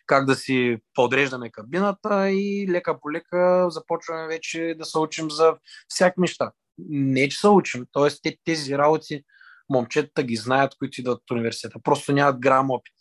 как 0.06 0.26
да 0.26 0.36
си 0.36 0.78
подреждаме 0.94 1.52
кабината 1.52 2.30
и 2.30 2.68
лека 2.70 3.00
по 3.00 3.12
лека 3.12 3.68
започваме 3.70 4.28
вече 4.28 4.76
да 4.78 4.86
се 4.86 4.98
учим 4.98 5.32
за 5.32 5.56
всяк 5.88 6.18
неща. 6.18 6.52
Не, 6.90 7.30
че 7.30 7.38
се 7.38 7.48
учим, 7.48 7.86
т.е. 7.94 8.38
тези 8.46 8.78
работи 8.78 9.24
момчетата 9.70 10.24
ги 10.24 10.36
знаят, 10.36 10.76
които 10.78 11.02
идват 11.02 11.22
от 11.22 11.32
университета. 11.32 11.80
Просто 11.84 12.12
нямат 12.14 12.40
грам 12.40 12.72
опит. 12.72 12.94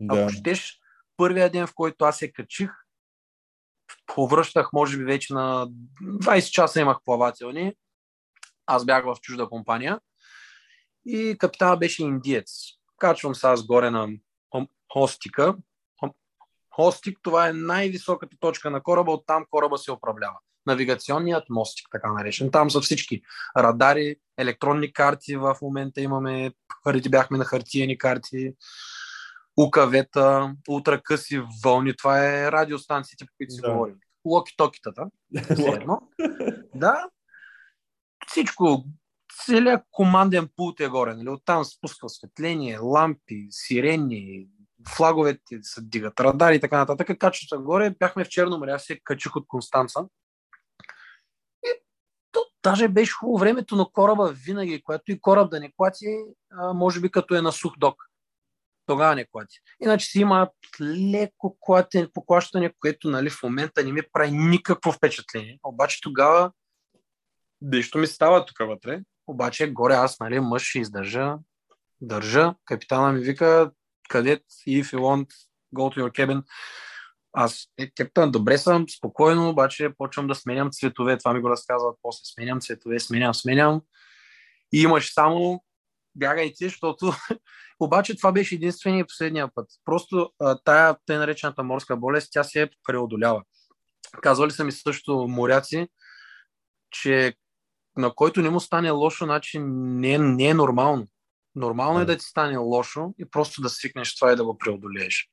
Да. 0.00 0.20
Ако 0.20 0.32
щеш, 0.32 0.80
първия 1.16 1.50
ден, 1.50 1.66
в 1.66 1.74
който 1.74 2.04
аз 2.04 2.18
се 2.18 2.32
качих, 2.32 2.70
повръщах, 4.06 4.72
може 4.72 4.98
би 4.98 5.04
вече 5.04 5.32
на 5.32 5.68
20 6.02 6.50
часа 6.50 6.80
имах 6.80 6.98
плавателни. 7.04 7.74
Аз 8.66 8.84
бях 8.84 9.04
в 9.04 9.16
чужда 9.20 9.46
компания 9.46 10.00
и 11.06 11.36
капитана 11.38 11.76
беше 11.76 12.02
индиец. 12.02 12.77
Качвам 12.98 13.34
се 13.34 13.46
аз 13.46 13.66
горе 13.66 13.90
на 13.90 14.08
хостика. 14.92 15.54
Хостик, 16.74 17.18
това 17.22 17.48
е 17.48 17.52
най-високата 17.52 18.36
точка 18.40 18.70
на 18.70 18.82
кораба, 18.82 19.12
оттам 19.12 19.44
кораба 19.50 19.78
се 19.78 19.92
управлява. 19.92 20.36
Навигационният 20.66 21.44
мостик, 21.50 21.88
така 21.92 22.12
наречен. 22.12 22.50
Там 22.50 22.70
са 22.70 22.80
всички 22.80 23.22
радари, 23.56 24.16
електронни 24.38 24.92
карти 24.92 25.36
в 25.36 25.56
момента 25.62 26.00
имаме, 26.00 26.52
преди 26.84 27.08
бяхме 27.08 27.38
на 27.38 27.44
хартиени 27.44 27.98
карти, 27.98 28.54
УКВ-та, 29.56 30.54
ултракъси 30.68 31.42
вълни, 31.64 31.96
това 31.96 32.26
е 32.26 32.52
радиостанциите, 32.52 33.24
по 33.26 33.32
които 33.36 33.54
си 33.54 33.60
Да. 33.60 33.72
говорим. 33.72 33.96
Локи-токитата. 34.24 35.10
Да, 36.74 37.08
всичко, 38.26 38.84
целият 39.46 39.82
команден 39.90 40.48
пулт 40.56 40.80
е 40.80 40.88
горе. 40.88 41.14
Нали? 41.14 41.28
Оттам 41.28 41.64
спуска 41.64 42.06
осветление, 42.06 42.78
лампи, 42.78 43.46
сирени, 43.50 44.48
флаговете 44.88 45.58
се 45.62 45.82
дигат, 45.82 46.20
радари 46.20 46.56
и 46.56 46.60
така 46.60 46.78
нататък. 46.78 47.18
Качвам 47.18 47.48
се 47.48 47.64
горе, 47.64 47.90
бяхме 47.90 48.24
в 48.24 48.28
Черно 48.28 48.58
море, 48.58 48.70
аз 48.70 48.84
се 48.84 49.00
качих 49.04 49.36
от 49.36 49.46
Констанца. 49.48 50.00
И 51.64 51.68
то 52.32 52.40
даже 52.62 52.88
беше 52.88 53.12
хубаво 53.12 53.38
времето 53.38 53.76
на 53.76 53.86
кораба 53.92 54.32
винаги, 54.32 54.82
което 54.82 55.12
и 55.12 55.20
кораб 55.20 55.50
да 55.50 55.60
не 55.60 55.72
клати, 55.76 56.06
може 56.74 57.00
би 57.00 57.10
като 57.10 57.34
е 57.34 57.42
на 57.42 57.52
сух 57.52 57.72
док. 57.78 58.04
Тогава 58.86 59.14
не 59.14 59.26
клати. 59.26 59.58
Иначе 59.82 60.06
си 60.06 60.20
има 60.20 60.50
леко 60.80 61.56
клатене, 61.60 62.12
поклащане, 62.12 62.72
което 62.80 63.10
нали, 63.10 63.30
в 63.30 63.42
момента 63.42 63.84
не 63.84 63.92
ми 63.92 64.00
прави 64.12 64.30
никакво 64.30 64.92
впечатление. 64.92 65.58
Обаче 65.62 66.00
тогава 66.02 66.52
нещо 67.62 67.98
ми 67.98 68.06
става 68.06 68.46
тук 68.46 68.58
вътре. 68.60 69.02
Обаче 69.28 69.70
горе 69.72 69.94
аз, 69.94 70.20
нали, 70.20 70.40
мъж 70.40 70.62
ще 70.62 70.78
издържа, 70.78 71.34
държа. 72.00 72.54
Капитана 72.64 73.12
ми 73.12 73.20
вика, 73.20 73.70
кадет, 74.08 74.42
if 74.68 74.82
you 74.82 74.98
want, 74.98 75.26
go 75.74 75.96
to 75.96 76.02
your 76.02 76.12
cabin. 76.12 76.42
Аз, 77.32 77.66
е, 77.78 77.90
капитан, 77.90 78.30
добре 78.30 78.58
съм, 78.58 78.88
спокойно, 78.88 79.48
обаче 79.48 79.90
почвам 79.98 80.26
да 80.26 80.34
сменям 80.34 80.70
цветове. 80.70 81.18
Това 81.18 81.32
ми 81.32 81.40
го 81.40 81.50
разказват 81.50 81.98
после. 82.02 82.20
Сменям 82.24 82.60
цветове, 82.60 83.00
сменям, 83.00 83.34
сменям. 83.34 83.82
И 84.72 84.80
имаш 84.82 85.12
само 85.12 85.64
бягайте, 86.14 86.64
защото 86.64 87.12
обаче 87.80 88.16
това 88.16 88.32
беше 88.32 88.54
единствения 88.54 89.00
и 89.00 89.06
последния 89.06 89.48
път. 89.54 89.66
Просто 89.84 90.32
а, 90.40 90.58
тая 90.64 90.96
те 91.06 91.18
наречената 91.18 91.62
морска 91.62 91.96
болест, 91.96 92.28
тя 92.32 92.44
се 92.44 92.70
преодолява. 92.86 93.42
Казвали 94.22 94.50
са 94.50 94.64
ми 94.64 94.72
също 94.72 95.26
моряци, 95.28 95.88
че 96.90 97.34
на 97.98 98.14
който 98.14 98.42
не 98.42 98.50
му 98.50 98.60
стане 98.60 98.90
лошо, 98.90 99.24
значи 99.24 99.58
не, 99.58 100.12
е- 100.12 100.18
не 100.18 100.44
е 100.44 100.54
нормално. 100.54 101.06
Нормално 101.54 102.00
е 102.00 102.04
да 102.04 102.16
ти 102.16 102.24
стане 102.24 102.56
лошо 102.56 103.14
и 103.18 103.24
просто 103.30 103.62
да 103.62 103.68
свикнеш 103.68 104.16
това 104.16 104.32
и 104.32 104.36
да 104.36 104.44
го 104.44 104.58
преодолееш. 104.58 105.28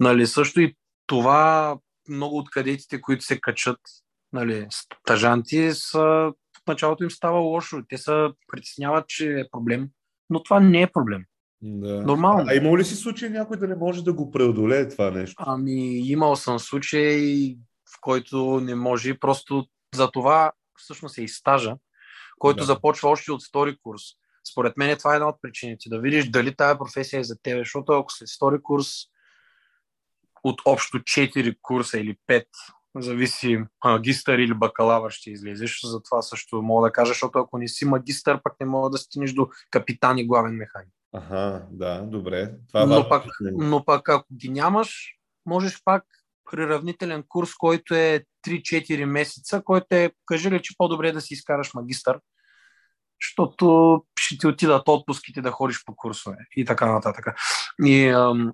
Нали, 0.00 0.26
също 0.26 0.60
и 0.60 0.76
това 1.06 1.76
много 2.08 2.38
от 2.38 2.50
кадетите, 2.50 3.00
които 3.00 3.24
се 3.24 3.40
качат, 3.40 3.80
нали, 4.32 4.66
стажанти, 4.70 5.72
са, 5.72 6.32
в 6.56 6.66
началото 6.68 7.04
им 7.04 7.10
става 7.10 7.38
лошо. 7.38 7.82
Те 7.88 7.98
се 7.98 8.28
притесняват, 8.52 9.08
че 9.08 9.40
е 9.40 9.50
проблем, 9.50 9.88
но 10.30 10.42
това 10.42 10.60
не 10.60 10.82
е 10.82 10.92
проблем. 10.92 11.24
Да. 11.62 12.02
Нормално. 12.02 12.44
А, 12.48 12.54
има 12.54 12.78
ли 12.78 12.84
си 12.84 12.96
случай 12.96 13.30
някой 13.30 13.56
да 13.56 13.68
не 13.68 13.76
може 13.76 14.04
да 14.04 14.12
го 14.12 14.30
преодолее 14.30 14.88
това 14.88 15.10
нещо? 15.10 15.44
Ами, 15.46 15.98
имал 15.98 16.36
съм 16.36 16.58
случай, 16.58 17.56
в 17.94 17.98
който 18.00 18.60
не 18.60 18.74
може. 18.74 19.18
Просто 19.18 19.66
за 19.94 20.10
това 20.10 20.52
всъщност 20.78 21.18
е 21.18 21.22
и 21.22 21.28
стажа, 21.28 21.76
който 22.40 22.56
Да. 22.58 22.64
започва 22.64 23.08
още 23.08 23.32
от 23.32 23.44
втори 23.48 23.76
курс. 23.82 24.02
Според 24.52 24.76
мен 24.76 24.98
това 24.98 25.12
е 25.12 25.16
една 25.16 25.28
от 25.28 25.36
причините. 25.42 25.88
Да 25.88 25.98
видиш 25.98 26.28
дали 26.30 26.54
тая 26.56 26.78
професия 26.78 27.20
е 27.20 27.24
за 27.24 27.36
теб, 27.42 27.58
защото 27.58 27.92
ако 27.92 28.12
след 28.12 28.28
втори 28.36 28.62
курс 28.62 28.86
от 30.44 30.60
общо 30.66 30.98
4 30.98 31.56
курса 31.62 31.98
или 31.98 32.16
5, 32.28 32.44
зависи 32.96 33.58
магистър 33.84 34.38
или 34.38 34.54
бакалавър 34.54 35.10
ще 35.10 35.30
излезеш, 35.30 35.80
за 35.84 36.02
това 36.02 36.22
също 36.22 36.62
мога 36.62 36.88
да 36.88 36.92
кажа, 36.92 37.08
защото 37.08 37.38
ако 37.38 37.58
не 37.58 37.68
си 37.68 37.84
магистър, 37.84 38.40
пък 38.42 38.52
не 38.60 38.66
мога 38.66 38.90
да 38.90 38.98
стигнеш 38.98 39.32
до 39.32 39.48
капитан 39.70 40.18
и 40.18 40.26
главен 40.26 40.52
механик. 40.56 40.94
Аха, 41.12 41.66
да, 41.70 42.02
добре. 42.02 42.52
Това 42.68 42.82
е 42.82 42.86
Но 42.86 42.94
важно 42.94 43.16
уточнение. 43.18 43.66
но 43.68 43.84
пък 43.84 44.08
ако 44.08 44.34
ги 44.34 44.48
нямаш, 44.48 45.14
можеш 45.46 45.82
пак 45.84 46.04
приравнителен 46.50 47.24
курс, 47.28 47.50
който 47.58 47.94
е 47.94 48.24
3-4 48.46 49.04
месеца, 49.04 49.62
който 49.64 49.86
е, 49.90 50.12
кажи 50.26 50.50
ли, 50.50 50.62
че 50.62 50.74
по-добре 50.78 51.08
е 51.08 51.12
да 51.12 51.20
си 51.20 51.34
изкараш 51.34 51.74
магистър, 51.74 52.20
защото 53.22 54.04
ще 54.18 54.38
ти 54.38 54.46
отидат 54.46 54.88
отпуските 54.88 55.40
да 55.42 55.50
ходиш 55.50 55.84
по 55.84 55.96
курсове 55.96 56.36
и 56.56 56.64
така 56.64 56.92
нататък. 56.92 57.26
И 57.84 58.08
ам, 58.08 58.52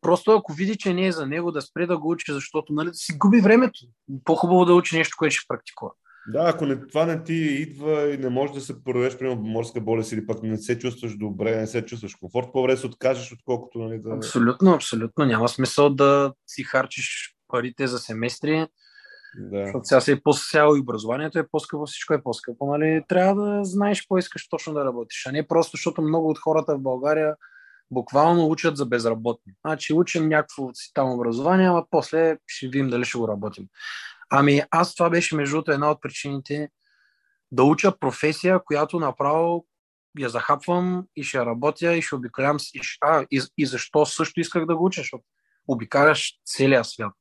просто 0.00 0.32
ако 0.32 0.52
види, 0.52 0.78
че 0.78 0.94
не 0.94 1.06
е 1.06 1.12
за 1.12 1.26
него, 1.26 1.52
да 1.52 1.62
спре 1.62 1.86
да 1.86 1.98
го 1.98 2.10
учи, 2.10 2.32
защото 2.32 2.72
нали, 2.72 2.90
си 2.92 3.18
губи 3.18 3.40
времето. 3.40 3.80
По-хубаво 4.24 4.64
да 4.64 4.74
учи 4.74 4.96
нещо, 4.96 5.16
което 5.18 5.34
ще 5.34 5.48
практикува. 5.48 5.90
Да, 6.28 6.52
ако 6.54 6.66
не, 6.66 6.86
това 6.86 7.06
не 7.06 7.24
ти 7.24 7.34
идва 7.34 8.14
и 8.14 8.18
не 8.18 8.28
можеш 8.28 8.54
да 8.54 8.60
се 8.60 8.84
проведеш, 8.84 9.18
примерно, 9.18 9.42
морска 9.42 9.80
болест 9.80 10.12
или 10.12 10.26
пък 10.26 10.42
не 10.42 10.56
се 10.56 10.78
чувстваш 10.78 11.16
добре, 11.16 11.56
не 11.56 11.66
се 11.66 11.86
чувстваш 11.86 12.14
комфорт, 12.14 12.46
по-добре 12.52 12.76
се 12.76 12.86
откажеш, 12.86 13.32
отколкото 13.32 13.78
нали, 13.78 13.98
да... 13.98 14.10
Абсолютно, 14.10 14.74
абсолютно. 14.74 15.24
Няма 15.24 15.48
смисъл 15.48 15.90
да 15.90 16.32
си 16.46 16.62
харчиш 16.62 17.36
парите 17.48 17.86
за 17.86 17.98
семестри, 17.98 18.66
да. 19.36 19.64
Защото 19.64 19.84
сега 19.84 20.00
се 20.00 20.12
е 20.12 20.20
по-сяло 20.20 20.76
и 20.76 20.80
образованието 20.80 21.38
е 21.38 21.48
по-скъпо, 21.52 21.86
всичко 21.86 22.14
е 22.14 22.22
по-скъпо. 22.22 22.66
Нали? 22.66 23.02
Трябва 23.08 23.44
да 23.44 23.64
знаеш 23.64 24.00
какво 24.00 24.18
искаш 24.18 24.48
точно 24.48 24.74
да 24.74 24.84
работиш, 24.84 25.26
а 25.26 25.32
не 25.32 25.46
просто 25.46 25.76
защото 25.76 26.02
много 26.02 26.28
от 26.28 26.38
хората 26.38 26.76
в 26.76 26.82
България 26.82 27.34
буквално 27.90 28.46
учат 28.46 28.76
за 28.76 28.86
безработни. 28.86 29.52
Значи 29.66 29.94
учим 29.94 30.28
някакво 30.28 30.70
си 30.74 30.90
там 30.94 31.12
образование, 31.12 31.66
ама 31.66 31.84
после 31.90 32.38
ще 32.46 32.66
видим 32.66 32.90
дали 32.90 33.04
ще 33.04 33.18
го 33.18 33.28
работим. 33.28 33.66
Ами 34.30 34.62
аз 34.70 34.94
това 34.94 35.10
беше 35.10 35.36
между 35.36 35.56
другото 35.56 35.72
една 35.72 35.90
от 35.90 36.02
причините 36.02 36.68
да 37.52 37.62
уча 37.62 37.98
професия, 37.98 38.64
която 38.64 39.00
направо 39.00 39.66
я 40.18 40.28
захапвам 40.28 41.04
и 41.16 41.22
ще 41.24 41.38
работя 41.46 41.96
и 41.96 42.02
ще 42.02 42.14
обикалям. 42.14 42.56
И, 42.74 42.80
а, 43.00 43.26
и, 43.30 43.42
и 43.58 43.66
защо 43.66 44.06
също 44.06 44.40
исках 44.40 44.66
да 44.66 44.76
го 44.76 44.84
уча, 44.84 45.00
защото 45.00 45.24
обикаляш 45.68 46.38
целия 46.44 46.84
свят. 46.84 47.12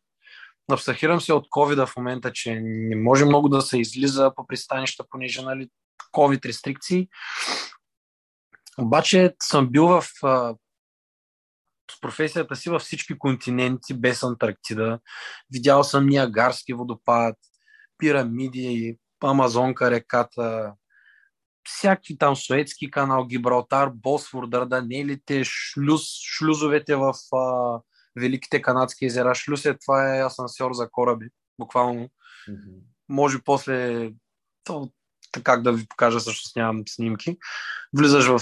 Абстрахирам 0.71 1.21
се 1.21 1.33
от 1.33 1.47
COVID 1.47 1.85
в 1.85 1.95
момента, 1.97 2.33
че 2.33 2.59
не 2.61 2.95
може 2.95 3.25
много 3.25 3.49
да 3.49 3.61
се 3.61 3.79
излиза 3.79 4.31
по 4.35 4.47
пристанища, 4.47 5.05
понеже 5.09 5.41
нали, 5.41 5.69
COVID 6.13 6.45
рестрикции. 6.45 7.07
Обаче 8.77 9.35
съм 9.41 9.69
бил 9.69 9.87
в 9.87 10.03
а, 10.23 10.55
професията 12.01 12.55
си 12.55 12.69
във 12.69 12.81
всички 12.81 13.17
континенти 13.17 13.93
без 13.93 14.23
Антарктида. 14.23 14.99
Видял 15.53 15.83
съм 15.83 16.07
Ниагарски 16.07 16.73
водопад, 16.73 17.35
пирамиди, 17.97 18.97
Амазонка 19.23 19.91
реката, 19.91 20.73
всякакви 21.63 22.17
там 22.17 22.35
Суетски 22.35 22.91
канал, 22.91 23.25
Гибралтар, 23.25 23.89
Босфор, 23.93 24.47
Дарданелите, 24.47 25.43
шлюз, 25.43 26.01
шлюзовете 26.37 26.95
в 26.95 27.13
а, 27.35 27.79
Великите 28.15 28.61
канадски 28.61 29.05
езера. 29.05 29.35
Шлюз 29.35 29.65
е, 29.65 29.77
това 29.85 30.17
е 30.17 30.25
асансьор 30.25 30.73
за 30.73 30.89
кораби, 30.91 31.29
буквално. 31.59 32.01
Mm-hmm. 32.01 32.79
Може 33.09 33.39
после, 33.45 34.09
то, 34.63 34.91
как 35.43 35.61
да 35.61 35.73
ви 35.73 35.87
покажа, 35.87 36.19
също 36.19 36.59
нямам 36.59 36.83
снимки. 36.87 37.37
Влизаш 37.97 38.27
в 38.27 38.41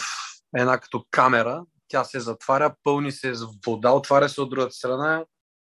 една 0.58 0.80
като 0.80 1.06
камера, 1.12 1.64
тя 1.88 2.04
се 2.04 2.20
затваря, 2.20 2.76
пълни 2.84 3.12
се 3.12 3.36
с 3.36 3.48
вода, 3.66 3.92
отваря 3.92 4.30
се 4.30 4.42
от 4.42 4.50
другата 4.50 4.72
страна 4.72 5.26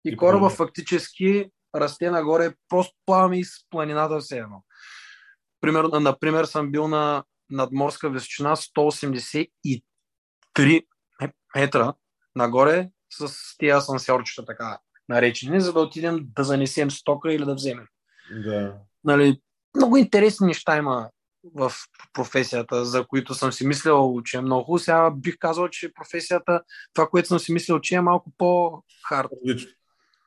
и, 0.04 0.10
и 0.10 0.16
кораба 0.16 0.50
фактически 0.50 1.50
расте 1.74 2.10
нагоре, 2.10 2.54
просто 2.68 2.94
плаваме 3.06 3.38
из 3.38 3.50
планината 3.70 4.18
все 4.18 4.38
едно. 4.38 4.64
Примерно, 5.60 6.00
например, 6.00 6.44
съм 6.44 6.72
бил 6.72 6.88
на 6.88 7.24
надморска 7.50 8.10
височина 8.10 8.56
183 8.56 10.86
метра 11.56 11.94
нагоре 12.34 12.90
с 13.12 13.34
тия 13.58 13.76
асансьорчета, 13.76 14.44
така 14.44 14.78
наречени, 15.08 15.60
за 15.60 15.72
да 15.72 15.80
отидем 15.80 16.26
да 16.36 16.44
занесем 16.44 16.90
стока 16.90 17.32
или 17.32 17.44
да 17.44 17.54
вземем. 17.54 17.86
Да. 18.44 18.74
Нали, 19.04 19.40
много 19.76 19.96
интересни 19.96 20.46
неща 20.46 20.76
има 20.76 21.10
в 21.54 21.72
професията, 22.12 22.84
за 22.84 23.06
които 23.06 23.34
съм 23.34 23.52
си 23.52 23.66
мислил, 23.66 24.22
че 24.24 24.36
е 24.36 24.40
много 24.40 24.64
хубаво. 24.64 24.78
Сега 24.78 25.10
бих 25.10 25.38
казал, 25.38 25.68
че 25.68 25.92
професията, 25.92 26.62
това, 26.94 27.08
което 27.08 27.28
съм 27.28 27.38
си 27.38 27.52
мислил, 27.52 27.80
че 27.80 27.94
е 27.94 28.00
малко 28.00 28.32
по-хард. 28.38 29.28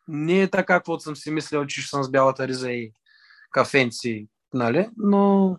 Не 0.07 0.41
е 0.41 0.49
така, 0.49 0.73
каквото 0.73 1.03
съм 1.03 1.15
си 1.15 1.31
мислил, 1.31 1.65
че 1.65 1.81
ще 1.81 1.89
съм 1.89 2.03
с 2.03 2.11
бялата 2.11 2.47
риза 2.47 2.71
и 2.71 2.91
кафенци, 3.51 4.27
нали? 4.53 4.89
Но 4.97 5.55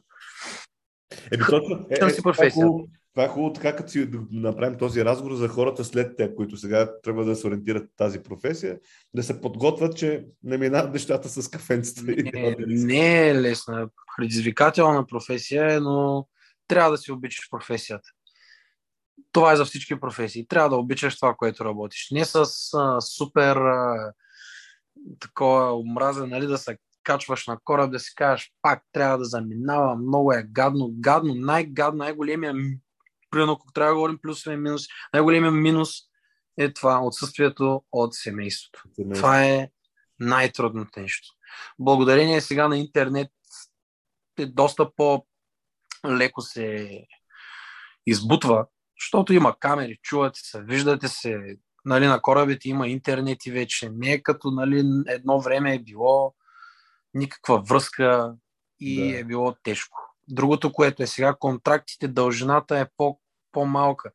Еми, 1.32 1.44
точно, 1.50 1.86
е, 1.90 2.06
е, 2.06 2.10
си 2.10 2.22
професия. 2.22 2.66
Това 3.14 3.24
е 3.24 3.28
хубаво 3.28 3.52
така, 3.52 3.76
като 3.76 3.90
си 3.90 4.08
направим 4.30 4.78
този 4.78 5.04
разговор 5.04 5.34
за 5.34 5.48
хората 5.48 5.84
след 5.84 6.16
те, 6.16 6.34
които 6.34 6.56
сега 6.56 6.90
трябва 7.02 7.24
да 7.24 7.36
се 7.36 7.46
ориентират 7.46 7.84
в 7.84 7.96
тази 7.96 8.22
професия, 8.22 8.78
да 9.14 9.22
се 9.22 9.40
подготвят, 9.40 9.96
че 9.96 10.24
не 10.42 10.58
минават 10.58 10.92
нещата 10.92 11.28
с 11.28 11.48
кафенцата. 11.48 12.02
Не, 12.02 12.54
не 12.66 13.28
е 13.28 13.34
лесна. 13.34 13.88
Предизвикателна 14.16 15.06
професия 15.06 15.72
е, 15.72 15.80
но 15.80 16.26
трябва 16.68 16.90
да 16.90 16.98
си 16.98 17.12
обичаш 17.12 17.50
професията. 17.50 18.08
Това 19.32 19.52
е 19.52 19.56
за 19.56 19.64
всички 19.64 20.00
професии. 20.00 20.46
Трябва 20.46 20.68
да 20.70 20.76
обичаш 20.76 21.16
това, 21.16 21.34
което 21.34 21.64
работиш. 21.64 22.08
Не 22.10 22.24
с 22.24 22.44
а, 22.74 23.00
супер 23.00 23.56
а, 23.56 24.12
такова 25.20 25.74
омраза, 25.74 26.26
нали, 26.26 26.46
да 26.46 26.58
се 26.58 26.78
качваш 27.02 27.46
на 27.46 27.58
кораб, 27.64 27.90
да 27.90 27.98
си 27.98 28.14
кажеш, 28.14 28.52
пак 28.62 28.82
трябва 28.92 29.18
да 29.18 29.24
заминавам, 29.24 30.02
много 30.02 30.32
е 30.32 30.46
гадно, 30.50 30.90
гадно, 30.92 31.34
най-гадно, 31.34 31.98
най-големия, 31.98 32.54
примерно 33.30 33.52
ако 33.52 33.72
трябва 33.72 33.90
да 33.90 33.94
говорим 33.94 34.18
плюсове 34.22 34.54
и 34.54 34.58
минус, 34.58 34.82
най-големия 35.12 35.50
минус 35.52 35.90
е 36.58 36.72
това 36.72 37.00
отсъствието 37.02 37.82
от 37.92 38.14
семейството. 38.14 38.82
Семейство. 38.94 39.22
Това 39.22 39.44
е 39.44 39.68
най-трудното 40.20 41.00
нещо. 41.00 41.28
Благодарение 41.78 42.40
сега 42.40 42.68
на 42.68 42.78
интернет 42.78 43.30
е 44.38 44.46
доста 44.46 44.94
по-леко 44.94 46.42
се 46.42 47.00
избутва, 48.06 48.66
защото 49.00 49.32
има 49.32 49.56
камери, 49.60 49.98
чувате 50.02 50.40
се, 50.40 50.62
виждате 50.62 51.08
се, 51.08 51.56
нали, 51.84 52.06
на 52.06 52.22
корабите 52.22 52.68
има 52.68 52.88
интернет 52.88 53.46
и 53.46 53.50
вече. 53.50 53.90
Не 53.90 54.12
е 54.12 54.22
като 54.22 54.50
нали, 54.50 54.82
едно 55.06 55.40
време 55.40 55.74
е 55.74 55.78
било 55.78 56.34
никаква 57.14 57.62
връзка 57.62 58.34
и 58.80 59.12
да. 59.12 59.18
е 59.18 59.24
било 59.24 59.56
тежко. 59.62 60.09
Другото, 60.30 60.72
което 60.72 61.02
е 61.02 61.06
сега, 61.06 61.34
контрактите, 61.34 62.08
дължината 62.08 62.78
е 62.78 62.86
по, 62.96 63.20
по-малка. 63.52 64.10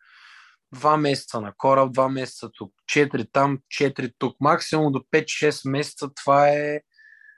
Два 0.71 0.97
месеца 0.97 1.41
на 1.41 1.53
кораб, 1.57 1.93
два 1.93 2.09
месеца 2.09 2.49
тук, 2.57 2.73
четири 2.87 3.25
там, 3.31 3.59
четири 3.69 4.11
тук. 4.17 4.37
Максимум 4.39 4.91
до 4.91 4.99
5-6 4.99 5.69
месеца 5.69 6.09
това 6.15 6.49
е 6.49 6.81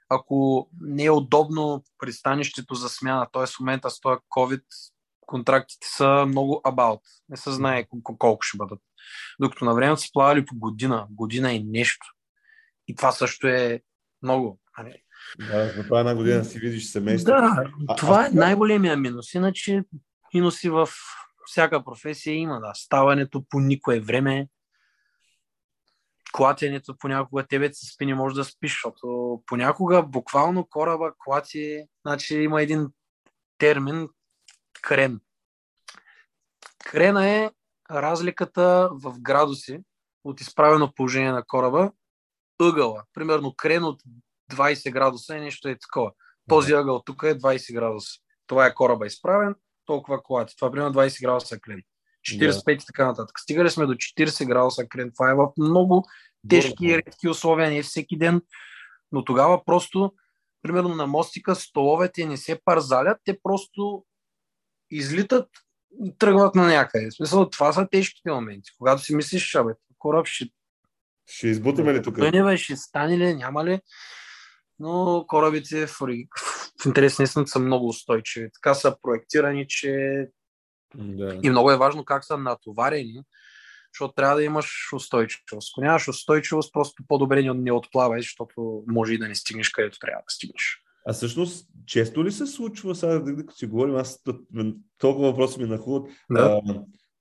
ако 0.09 0.69
не 0.81 1.03
е 1.03 1.11
удобно 1.11 1.83
пристанището 1.99 2.75
за 2.75 2.89
смяна, 2.89 3.27
т.е. 3.33 3.45
в 3.45 3.59
момента 3.59 3.89
с 3.89 3.99
този 3.99 4.19
COVID 4.37 4.63
контрактите 5.27 5.87
са 5.87 6.25
много 6.27 6.61
about. 6.65 7.01
Не 7.29 7.37
се 7.37 7.51
знае 7.51 7.87
колко 8.03 8.41
ще 8.41 8.57
бъдат. 8.57 8.79
Докато 9.39 9.65
на 9.65 9.73
времето 9.73 10.01
са 10.01 10.07
плавали 10.13 10.45
по 10.45 10.55
година, 10.55 11.07
година 11.11 11.53
и 11.53 11.63
нещо. 11.63 12.05
И 12.87 12.95
това 12.95 13.11
също 13.11 13.47
е 13.47 13.81
много. 14.23 14.59
Да, 15.39 15.69
за 15.69 15.83
това 15.83 15.99
една 15.99 16.15
година 16.15 16.45
си 16.45 16.59
видиш 16.59 16.85
семейство. 16.85 17.31
Да, 17.31 17.63
това 17.97 18.21
а, 18.21 18.27
е 18.27 18.29
най-големия 18.29 18.97
минус. 18.97 19.33
Иначе 19.33 19.83
минуси 20.33 20.69
в 20.69 20.89
всяка 21.45 21.83
професия 21.83 22.33
има. 22.33 22.59
Да. 22.59 22.71
Ставането 22.75 23.43
по 23.49 23.59
никое 23.59 23.99
време, 23.99 24.47
клатенето 26.33 26.95
понякога 26.99 27.47
тебе 27.47 27.73
се 27.73 27.93
спи, 27.93 28.05
не 28.05 28.15
може 28.15 28.35
да 28.35 28.45
спиш, 28.45 28.71
защото 28.71 29.41
понякога 29.45 30.03
буквално 30.03 30.67
кораба 30.69 31.11
клати, 31.19 31.83
значи 32.05 32.35
има 32.35 32.61
един 32.61 32.87
термин 33.57 34.09
крен. 34.81 35.19
Крена 36.85 37.27
е 37.27 37.51
разликата 37.91 38.89
в 38.91 39.15
градуси 39.19 39.79
от 40.23 40.41
изправено 40.41 40.93
положение 40.93 41.31
на 41.31 41.43
кораба, 41.43 41.91
ъгъла. 42.61 43.03
Примерно 43.13 43.53
крен 43.57 43.83
от 43.83 44.01
20 44.51 44.91
градуса 44.91 45.35
и 45.35 45.39
нещо 45.39 45.67
е 45.67 45.77
такова. 45.79 46.11
Този 46.49 46.73
ъгъл 46.73 47.01
тук 47.05 47.23
е 47.23 47.37
20 47.37 47.73
градуса. 47.73 48.11
Това 48.47 48.65
е 48.65 48.73
кораба 48.73 49.05
изправен, 49.05 49.55
толкова 49.85 50.23
колата. 50.23 50.53
Това 50.55 50.67
е 50.67 50.71
примерно 50.71 50.93
20 50.93 51.21
градуса 51.21 51.59
крен. 51.59 51.81
45 52.27 52.51
yeah. 52.51 52.83
и 52.83 52.85
така 52.85 53.05
нататък. 53.05 53.39
Стигали 53.39 53.69
сме 53.69 53.85
до 53.85 53.93
40 53.93 54.47
градуса 54.47 54.87
крен. 54.87 55.11
Това 55.15 55.31
е 55.31 55.35
в 55.35 55.47
много 55.57 56.05
тежки 56.49 56.85
и 56.85 56.97
редки 56.97 57.29
условия, 57.29 57.71
не 57.71 57.83
всеки 57.83 58.17
ден. 58.17 58.41
Но 59.11 59.23
тогава 59.25 59.65
просто, 59.65 60.13
примерно 60.61 60.95
на 60.95 61.07
мостика, 61.07 61.55
столовете 61.55 62.25
не 62.25 62.37
се 62.37 62.59
парзалят, 62.65 63.17
те 63.23 63.39
просто 63.43 64.05
излитат 64.91 65.49
и 66.05 66.17
тръгват 66.17 66.55
на 66.55 66.67
някъде. 66.67 67.09
В 67.09 67.13
смисъл, 67.13 67.49
това 67.49 67.73
са 67.73 67.87
тежките 67.91 68.31
моменти. 68.31 68.71
Когато 68.77 69.01
си 69.01 69.15
мислиш, 69.15 69.49
че 69.49 69.61
кораб 69.97 70.25
ще... 70.25 70.45
Ще 71.25 71.47
избутаме 71.47 71.93
ли 71.93 72.03
тук? 72.03 72.17
Не, 72.17 72.57
ще 72.57 72.75
стане 72.75 73.17
ли, 73.17 73.35
няма 73.35 73.65
ли? 73.65 73.81
Но 74.79 75.25
корабите 75.27 75.87
в, 75.87 75.97
в 76.83 76.85
интерес 76.85 77.19
на 77.19 77.47
са 77.47 77.59
много 77.59 77.87
устойчиви. 77.87 78.49
Така 78.53 78.73
са 78.73 78.95
проектирани, 79.01 79.65
че 79.67 80.25
да. 80.95 81.39
и 81.43 81.49
много 81.49 81.71
е 81.71 81.77
важно 81.77 82.05
как 82.05 82.25
са 82.25 82.37
натоварени, 82.37 83.23
защото 83.93 84.13
трябва 84.13 84.35
да 84.35 84.43
имаш 84.43 84.93
устойчивост. 84.93 85.73
Ако 85.73 85.81
нямаш 85.81 86.07
устойчивост, 86.07 86.73
просто 86.73 87.03
по-добре 87.07 87.53
не 87.53 87.71
отплавай, 87.71 88.21
защото 88.21 88.83
може 88.87 89.13
и 89.13 89.17
да 89.17 89.27
не 89.27 89.35
стигнеш 89.35 89.69
където 89.69 89.99
трябва 89.99 90.21
да 90.21 90.33
стигнеш. 90.33 90.83
А 91.09 91.13
всъщност, 91.13 91.69
често 91.85 92.25
ли 92.25 92.31
се 92.31 92.47
случва, 92.47 92.95
сега 92.95 93.23
като 93.37 93.55
си 93.55 93.65
говорим, 93.65 93.95
аз 93.95 94.23
толкова 94.97 95.31
въпроси 95.31 95.59
ми 95.59 95.69
нахлуват, 95.69 96.11
да. 96.29 96.61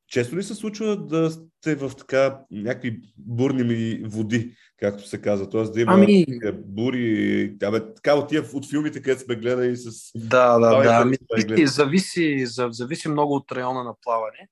Често 0.08 0.36
ли 0.36 0.42
се 0.42 0.54
случва 0.54 0.96
да 0.96 1.30
сте 1.30 1.74
в 1.74 1.92
така 1.98 2.40
някакви 2.50 3.00
бурни 3.18 4.00
води, 4.04 4.56
както 4.76 5.08
се 5.08 5.22
казва? 5.22 5.50
Тоест 5.50 5.74
да 5.74 5.80
има 5.80 5.92
ами... 5.92 6.26
бури, 6.54 7.56
абе, 7.62 7.94
така 7.94 8.14
от 8.14 8.28
тия 8.28 8.44
от 8.52 8.70
филмите, 8.70 9.02
където 9.02 9.22
сме 9.22 9.36
гледали 9.36 9.76
с... 9.76 10.10
Да, 10.14 10.58
да, 10.58 10.82
да. 10.82 10.98
Ами, 11.02 11.66
зависи, 11.66 12.46
зависи 12.46 13.08
много 13.08 13.34
от 13.34 13.52
района 13.52 13.84
на 13.84 13.94
плаване. 14.02 14.48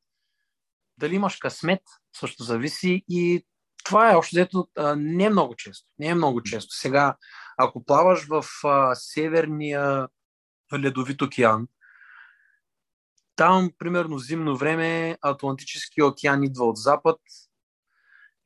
Дали 0.98 1.14
имаш 1.14 1.36
късмет, 1.36 1.82
също 2.16 2.42
зависи 2.42 3.04
и 3.08 3.44
това 3.84 4.12
е 4.12 4.16
още 4.16 4.36
дето 4.36 4.68
не 4.96 5.24
е 5.24 5.30
много 5.30 5.54
често. 5.56 5.88
Не 5.98 6.06
е 6.06 6.14
много 6.14 6.42
често. 6.42 6.74
Сега, 6.74 7.16
ако 7.56 7.84
плаваш 7.84 8.26
в 8.26 8.44
а, 8.64 8.94
северния 8.94 10.08
ледовит 10.78 11.22
океан, 11.22 11.66
там, 13.36 13.70
примерно, 13.78 14.18
зимно 14.18 14.56
време, 14.56 15.18
Атлантически 15.22 16.02
океан 16.02 16.42
идва 16.42 16.64
от 16.64 16.76
запад 16.76 17.20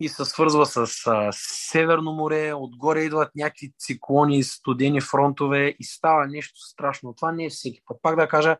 и 0.00 0.08
се 0.08 0.24
свързва 0.24 0.66
с 0.66 1.06
а, 1.06 1.30
Северно 1.32 2.12
море, 2.12 2.54
отгоре 2.54 3.00
идват 3.00 3.34
някакви 3.34 3.72
циклони, 3.78 4.42
студени 4.42 5.00
фронтове 5.00 5.76
и 5.78 5.84
става 5.84 6.26
нещо 6.26 6.60
страшно. 6.60 7.14
Това 7.14 7.32
не 7.32 7.44
е 7.44 7.50
всеки 7.50 7.80
път. 7.86 7.98
Пак 8.02 8.16
да 8.16 8.28
кажа, 8.28 8.56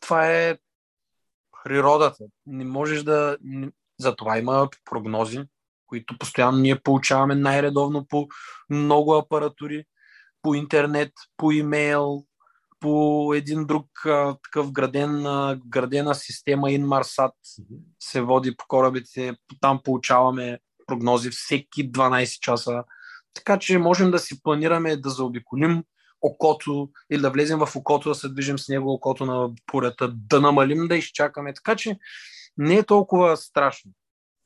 това 0.00 0.26
е 0.26 0.58
природата. 1.64 2.24
Не 2.46 2.64
можеш 2.64 3.02
да... 3.02 3.38
Затова 3.98 4.38
има 4.38 4.68
прогнози, 4.84 5.40
които 5.86 6.18
постоянно 6.18 6.58
ние 6.58 6.80
получаваме 6.80 7.34
най-редовно 7.34 8.06
по 8.06 8.28
много 8.70 9.14
апаратури, 9.14 9.84
по 10.42 10.54
интернет, 10.54 11.12
по 11.36 11.52
имейл, 11.52 12.24
по 12.80 13.34
един 13.34 13.66
друг 13.66 13.86
а, 14.06 14.36
такъв 14.44 14.72
граден, 14.72 15.26
а, 15.26 15.60
градена 15.66 16.14
система 16.14 16.68
Inmarsat 16.68 17.32
се 18.00 18.20
води 18.20 18.56
по 18.56 18.64
корабите. 18.68 19.34
Там 19.60 19.80
получаваме 19.84 20.58
прогнози 20.86 21.30
всеки 21.30 21.92
12 21.92 22.40
часа. 22.40 22.84
Така 23.34 23.58
че 23.58 23.78
можем 23.78 24.10
да 24.10 24.18
си 24.18 24.42
планираме 24.42 24.96
да 24.96 25.10
заобиколим 25.10 25.84
окото 26.20 26.88
или 27.12 27.20
да 27.20 27.30
влезем 27.30 27.58
в 27.58 27.76
окото, 27.76 28.08
да 28.08 28.14
се 28.14 28.28
движим 28.28 28.58
с 28.58 28.68
него 28.68 28.92
окото 28.92 29.26
на 29.26 29.50
порята, 29.66 30.08
да 30.08 30.40
намалим, 30.40 30.88
да 30.88 30.96
изчакаме. 30.96 31.54
Така 31.54 31.76
че 31.76 31.98
не 32.56 32.76
е 32.76 32.82
толкова 32.82 33.36
страшно. 33.36 33.90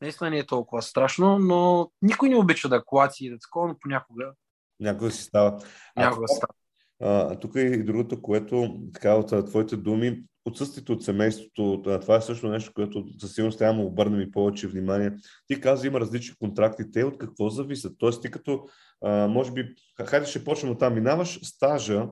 Наистина 0.01 0.31
не 0.31 0.39
е 0.39 0.47
толкова 0.47 0.83
страшно, 0.83 1.39
но 1.39 1.91
никой 2.03 2.29
не 2.29 2.37
обича 2.37 2.69
да 2.69 2.85
клати 2.85 3.27
и 3.27 3.31
да 3.31 3.39
такова, 3.39 3.69
но 3.69 3.77
понякога. 3.81 4.33
Някога 4.81 5.11
си 5.11 5.23
става. 5.23 5.61
Някога 5.97 6.25
а, 6.31 6.35
става. 6.35 6.55
А, 7.03 7.39
тук 7.39 7.57
е 7.57 7.61
и 7.61 7.85
другото, 7.85 8.23
което 8.23 8.81
така 8.95 9.15
от 9.15 9.47
твоите 9.47 9.77
думи, 9.77 10.23
отсъствието 10.45 10.93
от 10.93 11.05
семейството, 11.05 11.83
това 12.01 12.17
е 12.17 12.21
също 12.21 12.49
нещо, 12.49 12.73
което 12.75 13.05
със 13.21 13.35
сигурност 13.35 13.59
трябва 13.59 13.75
да 13.75 13.81
му 13.81 13.87
обърнем 13.87 14.21
и 14.21 14.31
повече 14.31 14.69
внимание. 14.69 15.13
Ти 15.47 15.61
каза, 15.61 15.87
има 15.87 16.01
различни 16.01 16.37
контракти. 16.37 16.91
Те 16.93 17.05
от 17.05 17.19
какво 17.19 17.49
зависят? 17.49 17.93
Тоест, 17.99 18.23
ти 18.23 18.31
като, 18.31 18.67
а, 19.05 19.27
може 19.29 19.53
би, 19.53 19.75
хайде 20.05 20.27
ще 20.27 20.45
почнем 20.45 20.73
от 20.73 20.79
там, 20.79 20.95
минаваш 20.95 21.41
стажа 21.43 22.07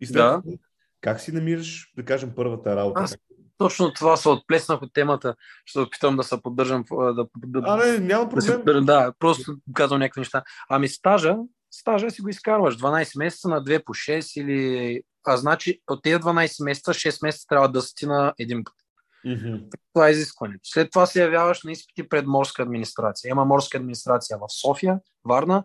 и 0.00 0.06
след 0.06 0.16
Да. 0.16 0.42
как 1.00 1.20
си 1.20 1.32
намираш, 1.32 1.92
да 1.96 2.04
кажем, 2.04 2.32
първата 2.36 2.76
работа? 2.76 3.00
Аз 3.00 3.16
точно 3.58 3.92
това 3.92 4.16
се 4.16 4.28
отплеснах 4.28 4.82
от 4.82 4.92
темата. 4.92 5.34
Ще 5.64 5.78
опитам 5.78 6.16
да 6.16 6.22
се 6.22 6.42
поддържам. 6.42 6.84
Да, 6.90 7.26
да, 7.36 7.62
А, 7.64 7.76
не, 7.76 7.98
няма 7.98 8.24
да, 8.24 8.30
проблем. 8.30 8.84
да, 8.84 9.12
просто 9.18 9.56
казвам 9.74 10.00
някакви 10.00 10.20
неща. 10.20 10.42
Ами 10.68 10.88
стажа, 10.88 11.36
стажа 11.72 12.10
си 12.10 12.22
го 12.22 12.28
изкарваш 12.28 12.78
12 12.78 13.18
месеца 13.18 13.48
на 13.48 13.64
2 13.64 13.84
по 13.84 13.94
6 13.94 14.40
или... 14.40 15.02
А 15.26 15.36
значи 15.36 15.80
от 15.90 16.02
тези 16.02 16.16
12 16.16 16.64
месеца, 16.64 16.90
6 16.90 17.26
месеца 17.26 17.46
трябва 17.48 17.68
да 17.68 17.82
си 17.82 18.06
на 18.06 18.34
един 18.38 18.64
път. 18.64 18.74
Мгм. 19.24 19.54
Това 19.92 20.08
е 20.08 20.10
изискването. 20.10 20.60
След 20.64 20.90
това 20.90 21.06
се 21.06 21.22
явяваш 21.22 21.62
на 21.62 21.72
изпити 21.72 22.08
пред 22.08 22.26
морска 22.26 22.62
администрация. 22.62 23.30
Има 23.30 23.44
морска 23.44 23.78
администрация 23.78 24.38
в 24.38 24.60
София, 24.60 24.98
Варна, 25.24 25.64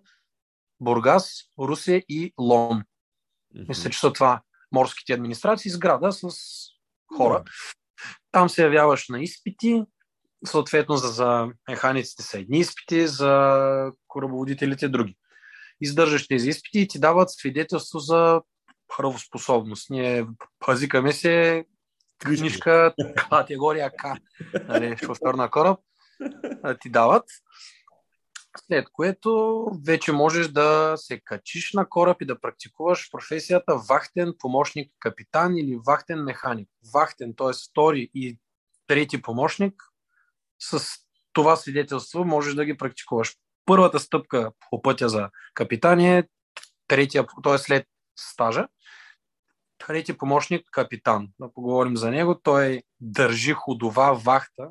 Бургас, 0.80 1.32
Русе 1.60 2.04
и 2.10 2.34
Лом. 2.40 2.84
Мгм. 3.56 3.66
Мисля, 3.68 3.90
че 3.90 4.00
са 4.00 4.14
това 4.14 4.42
морските 4.72 5.14
администрации, 5.14 5.72
сграда 5.72 6.12
с 6.12 6.30
хора. 7.18 7.44
Да. 7.46 7.52
Там 8.32 8.50
се 8.50 8.64
явяваш 8.64 9.10
на 9.10 9.22
изпити, 9.22 9.84
съответно 10.46 10.96
за, 10.96 11.08
за 11.08 11.50
механиците 11.70 12.24
са 12.24 12.40
едни 12.40 12.60
изпити, 12.60 13.08
за 13.08 13.92
корабоводителите 14.08 14.90
други. 14.90 15.18
Издържаш 15.82 16.28
тези 16.28 16.50
изпити 16.50 16.80
и 16.80 16.88
ти 16.88 17.00
дават 17.00 17.32
свидетелство 17.32 18.00
за 18.00 18.42
правоспособност. 18.98 19.90
Ние 19.90 20.26
пазикаме 20.60 21.14
се 21.14 21.66
книжка 22.20 22.94
категория 23.30 23.92
К, 23.92 24.04
нали, 24.68 24.98
шофьор 24.98 25.34
на 25.34 25.50
кораб, 25.50 25.80
ти 26.82 26.90
дават. 26.90 27.24
След 28.68 28.90
което 28.94 29.62
вече 29.86 30.12
можеш 30.12 30.48
да 30.48 30.94
се 30.96 31.20
качиш 31.20 31.74
на 31.74 31.90
кораб 31.90 32.22
и 32.22 32.26
да 32.26 32.40
практикуваш 32.40 33.12
професията 33.12 33.76
вахтен 33.90 34.34
помощник 34.40 34.92
капитан 35.00 35.58
или 35.58 35.80
вахтен 35.88 36.24
механик. 36.24 36.70
Вахтен, 36.94 37.34
т.е. 37.38 37.54
втори 37.70 38.10
и 38.14 38.40
трети 38.88 39.22
помощник, 39.22 39.84
с 40.60 40.88
това 41.34 41.56
свидетелство 41.56 42.26
можеш 42.26 42.54
да 42.54 42.66
ги 42.66 42.78
практикуваш. 42.78 43.36
Първата 43.68 44.00
стъпка 44.00 44.52
по 44.70 44.82
пътя 44.82 45.10
за 45.10 45.30
капитан 45.54 46.00
е 46.00 46.24
третия, 46.88 47.26
т.е. 47.44 47.58
след 47.58 47.86
стажа, 48.20 48.68
трети 49.78 50.18
помощник 50.18 50.68
капитан. 50.72 51.30
Да 51.40 51.54
поговорим 51.54 51.98
за 51.98 52.12
него. 52.12 52.40
Той 52.44 52.84
държи 53.02 53.52
ходова 53.52 54.14
вахта 54.14 54.70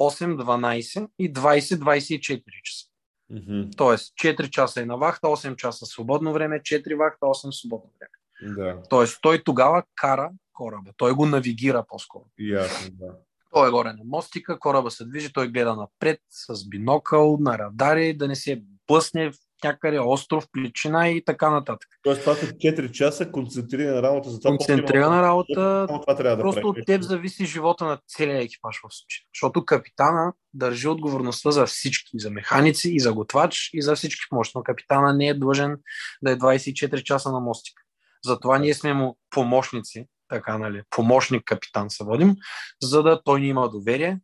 8, 0.00 0.36
12 0.36 1.08
и 1.18 1.32
20, 1.32 1.58
24 1.60 2.42
часа. 2.62 2.86
Мгм. 3.30 3.70
Тоест 3.76 4.14
4 4.14 4.50
часа 4.50 4.82
е 4.82 4.84
на 4.84 4.96
вахта, 4.96 5.26
8 5.26 5.56
часа 5.56 5.86
свободно 5.86 6.32
време, 6.32 6.60
4 6.60 6.96
вахта, 6.96 7.26
8 7.26 7.50
свободно 7.50 7.90
време. 7.98 8.54
Да, 8.56 8.82
Тоест 8.88 9.18
той 9.22 9.44
тогава 9.44 9.82
кара 9.94 10.30
кораба. 10.52 10.90
Той 10.96 11.12
го 11.12 11.26
навигира 11.26 11.84
по-скоро. 11.88 12.24
ясно, 12.38 12.90
да. 12.92 13.12
Той 13.54 13.68
е 13.68 13.70
горе 13.70 13.88
на 13.88 14.04
мостика, 14.04 14.58
кораба 14.58 14.90
се 14.90 15.04
движи, 15.04 15.32
той 15.32 15.48
гледа 15.48 15.76
напред 15.76 16.20
с 16.30 16.68
бинокъл, 16.68 17.38
на 17.40 17.58
радари, 17.58 18.16
да 18.16 18.28
не 18.28 18.36
се 18.36 18.62
блъсне 18.86 19.30
в 19.30 19.34
някъде 19.64 20.00
остров, 20.00 20.46
плечина 20.52 21.08
и 21.08 21.24
така 21.24 21.50
нататък. 21.50 21.88
Тоест, 22.02 22.20
това 22.20 22.34
са 22.34 22.46
4 22.46 22.90
часа 22.90 23.30
концентрирана 23.30 24.02
работа 24.02 24.30
за 24.30 24.40
това. 24.40 24.56
Концентрирана 24.56 25.22
работа, 25.22 25.86
това 25.88 26.16
трябва 26.16 26.36
да 26.36 26.42
Просто 26.42 26.68
от 26.68 26.76
теб 26.86 27.02
зависи 27.02 27.46
живота 27.46 27.84
на 27.84 27.98
целия 28.08 28.42
екипаж 28.42 28.76
в 28.76 28.94
случая. 28.94 29.24
Защото 29.34 29.64
капитана 29.64 30.32
държи 30.54 30.88
отговорността 30.88 31.50
за 31.50 31.66
всички, 31.66 32.18
за 32.18 32.30
механици, 32.30 32.90
и 32.90 33.00
за 33.00 33.12
готвач, 33.12 33.70
и 33.72 33.82
за 33.82 33.96
всички 33.96 34.28
помощи. 34.30 34.52
Но 34.54 34.62
капитана 34.62 35.14
не 35.14 35.28
е 35.28 35.34
длъжен 35.34 35.76
да 36.22 36.30
е 36.30 36.36
24 36.36 37.02
часа 37.02 37.32
на 37.32 37.40
мостика. 37.40 37.82
Затова 38.24 38.58
ние 38.58 38.74
сме 38.74 38.94
му 38.94 39.18
помощници, 39.30 40.06
така 40.28 40.58
нали, 40.58 40.82
помощник 40.90 41.44
капитан 41.44 41.90
се 41.90 42.04
водим, 42.04 42.36
за 42.82 43.02
да 43.02 43.22
той 43.22 43.40
ни 43.40 43.48
има 43.48 43.70
доверие. 43.70 44.20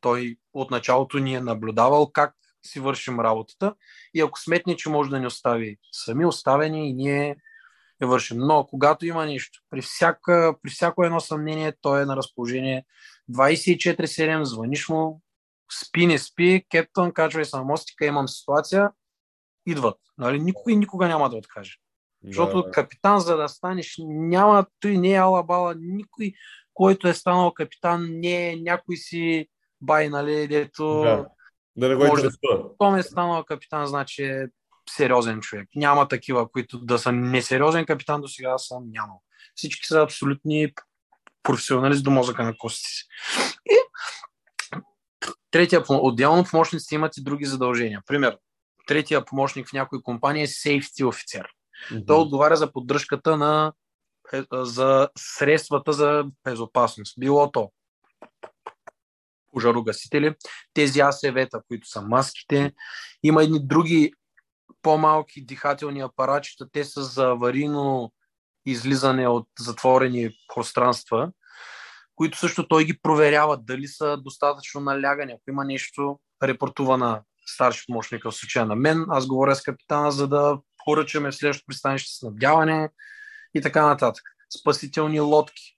Той 0.00 0.36
от 0.52 0.70
началото 0.70 1.18
ни 1.18 1.34
е 1.34 1.40
наблюдавал 1.40 2.10
как 2.12 2.34
си 2.66 2.80
вършим 2.80 3.20
работата 3.20 3.74
и 4.14 4.20
ако 4.20 4.40
сметне, 4.40 4.76
че 4.76 4.88
може 4.88 5.10
да 5.10 5.20
ни 5.20 5.26
остави 5.26 5.76
сами 5.92 6.26
оставени 6.26 6.90
и 6.90 6.92
ние 6.92 7.36
я 8.02 8.08
вършим. 8.08 8.38
Но 8.38 8.66
когато 8.66 9.06
има 9.06 9.26
нещо, 9.26 9.60
при, 9.70 9.82
всяка, 9.82 10.54
при 10.62 10.70
всяко 10.70 11.04
едно 11.04 11.20
съмнение, 11.20 11.72
той 11.80 12.02
е 12.02 12.06
на 12.06 12.16
разположение 12.16 12.84
24-7, 13.30 14.42
звъниш 14.42 14.88
му, 14.88 15.22
спи, 15.82 16.06
не 16.06 16.18
спи, 16.18 16.64
кептън, 16.70 17.12
качвай 17.12 17.44
се 17.44 17.56
на 17.56 17.64
мостика, 17.64 18.06
имам 18.06 18.28
ситуация, 18.28 18.90
идват. 19.66 19.98
Нали? 20.18 20.40
Никой 20.40 20.76
никога 20.76 21.08
няма 21.08 21.30
да 21.30 21.36
откаже. 21.36 21.76
Защото 22.26 22.62
Да. 22.62 22.70
капитан, 22.70 23.20
за 23.20 23.36
да 23.36 23.48
станеш, 23.48 23.96
няма, 24.08 24.66
той 24.80 24.96
не 24.96 25.12
е 25.12 25.20
ала-бала, 25.20 25.74
никой, 25.78 26.32
който 26.74 27.08
е 27.08 27.14
станал 27.14 27.54
капитан, 27.54 28.06
не 28.10 28.50
е 28.50 28.56
някой 28.56 28.96
си 28.96 29.46
бай, 29.80 30.08
нали, 30.08 30.48
дето 30.48 31.00
Да. 31.00 31.26
Да 31.76 31.88
не 31.88 31.94
го 31.94 32.06
Може. 32.06 32.28
Том 32.78 32.96
е 32.96 33.02
станал 33.02 33.44
капитан, 33.44 33.86
значи 33.86 34.24
е 34.24 34.46
сериозен 34.90 35.40
човек. 35.40 35.68
Няма 35.74 36.08
такива, 36.08 36.48
които 36.52 36.78
да 36.78 36.98
са 36.98 37.12
несериозен 37.12 37.86
капитан 37.86 38.20
до 38.20 38.28
сега 38.28 38.58
съм 38.58 38.82
нямал. 38.86 39.22
Всички 39.54 39.86
са 39.86 40.02
абсолютни 40.02 40.72
професионалист 41.42 42.04
до 42.04 42.10
мозъка 42.10 42.44
на 42.44 42.54
костите 42.58 42.88
си. 42.88 43.04
И 43.66 43.76
третия, 45.50 45.82
отделно 45.88 46.44
помощниците 46.44 46.94
имат 46.94 47.16
и 47.16 47.22
други 47.22 47.44
задължения. 47.44 48.02
Пример, 48.06 48.38
третия 48.86 49.24
помощник 49.24 49.68
в 49.68 49.72
някои 49.72 50.02
компании 50.02 50.42
е 50.42 50.46
сейфти 50.46 51.04
офицер. 51.04 51.48
Мгм. 51.92 52.04
Той 52.06 52.16
отговаря 52.16 52.56
за 52.56 52.72
поддръжката 52.72 53.36
на 53.36 53.72
е, 54.32 54.42
за 54.52 55.08
средствата 55.18 55.92
за 55.92 56.24
безопасност. 56.44 57.14
Било 57.18 57.52
то 57.52 57.70
пожарогасители, 59.52 60.34
тези 60.74 61.00
АСВ-та, 61.00 61.60
които 61.68 61.88
са 61.88 62.02
маските. 62.02 62.72
Има 63.22 63.42
едни 63.42 63.66
други 63.66 64.12
по-малки 64.82 65.44
дихателни 65.44 66.00
апаратчета, 66.00 66.66
те 66.72 66.84
са 66.84 67.02
за 67.02 67.24
аварийно 67.24 68.12
излизане 68.66 69.28
от 69.28 69.48
затворени 69.58 70.30
пространства, 70.54 71.32
които 72.14 72.38
също 72.38 72.68
той 72.68 72.84
ги 72.84 72.98
проверява 72.98 73.56
дали 73.56 73.88
са 73.88 74.16
достатъчно 74.16 74.80
налягани. 74.80 75.32
Ако 75.32 75.42
има 75.50 75.64
нещо, 75.64 76.20
репортува 76.42 76.98
на 76.98 77.22
старши 77.46 77.84
помощника, 77.86 78.30
в 78.30 78.34
случая 78.34 78.66
на 78.66 78.76
мен. 78.76 79.06
Аз 79.08 79.26
говоря 79.26 79.54
с 79.54 79.62
капитана, 79.62 80.10
за 80.10 80.28
да 80.28 80.58
поръчаме 80.86 81.32
следващото 81.32 81.66
пристанище 81.66 82.18
снабдяване 82.18 82.90
и 83.54 83.60
така 83.60 83.86
нататък. 83.86 84.24
Спасителни 84.60 85.20
лодки. 85.20 85.76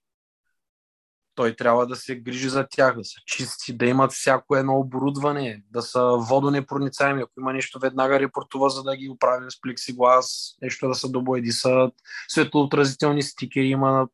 Той 1.35 1.55
трябва 1.55 1.87
да 1.87 1.95
се 1.95 2.15
грижи 2.15 2.49
за 2.49 2.67
тях, 2.69 2.97
да 2.97 3.05
са 3.05 3.15
чисти, 3.25 3.77
да 3.77 3.85
имат 3.85 4.11
всяко 4.11 4.55
едно 4.55 4.79
оборудване, 4.79 5.63
да 5.71 5.81
са 5.81 6.17
водонепроницаеми. 6.19 7.21
Ако 7.21 7.31
има 7.39 7.53
нещо, 7.53 7.79
веднага 7.79 8.19
репортува, 8.19 8.69
за 8.69 8.83
да 8.83 8.97
ги 8.97 9.09
оправим 9.09 9.51
с 9.51 9.61
плексиглас, 9.61 10.55
нещо 10.61 10.87
да 10.87 10.95
са 10.95 11.09
добоеди 11.09 11.51
са 11.51 11.91
светлоотразителни 12.27 13.23
стикери, 13.23 13.67
има 13.67 14.07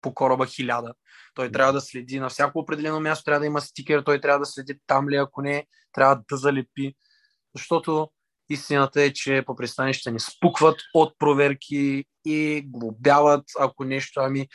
по 0.00 0.14
кораба 0.14 0.46
хиляда. 0.46 0.94
Той 1.34 1.52
трябва 1.52 1.72
да 1.72 1.80
следи 1.80 2.20
на 2.20 2.28
всяко 2.28 2.58
определено 2.58 3.00
място, 3.00 3.24
трябва 3.24 3.40
да 3.40 3.46
има 3.46 3.60
стикер, 3.60 4.02
той 4.02 4.20
трябва 4.20 4.38
да 4.38 4.46
следи 4.46 4.78
там 4.86 5.08
ли, 5.08 5.16
ако 5.16 5.42
не, 5.42 5.66
трябва 5.92 6.22
да 6.30 6.36
залепи. 6.36 6.94
Защото 7.54 8.10
истината 8.50 9.02
е, 9.02 9.12
че 9.12 9.42
по 9.46 9.56
пристанища 9.56 10.10
ни 10.10 10.20
спукват 10.20 10.76
от 10.94 11.14
проверки 11.18 12.04
и 12.24 12.62
глобяват, 12.66 13.44
ако 13.58 13.84
нещо, 13.84 14.20
ами 14.20 14.48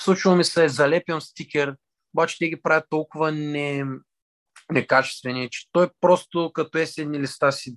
случва 0.00 0.36
ми 0.36 0.44
се, 0.44 0.68
залепям 0.68 1.20
стикер, 1.20 1.76
обаче 2.14 2.36
те 2.38 2.48
ги 2.48 2.62
правят 2.62 2.84
толкова 2.90 3.32
не, 3.32 3.84
некачествени, 4.72 5.48
че 5.50 5.68
той 5.72 5.88
просто 6.00 6.50
като 6.54 6.78
есенни 6.78 7.20
листа 7.20 7.52
си 7.52 7.76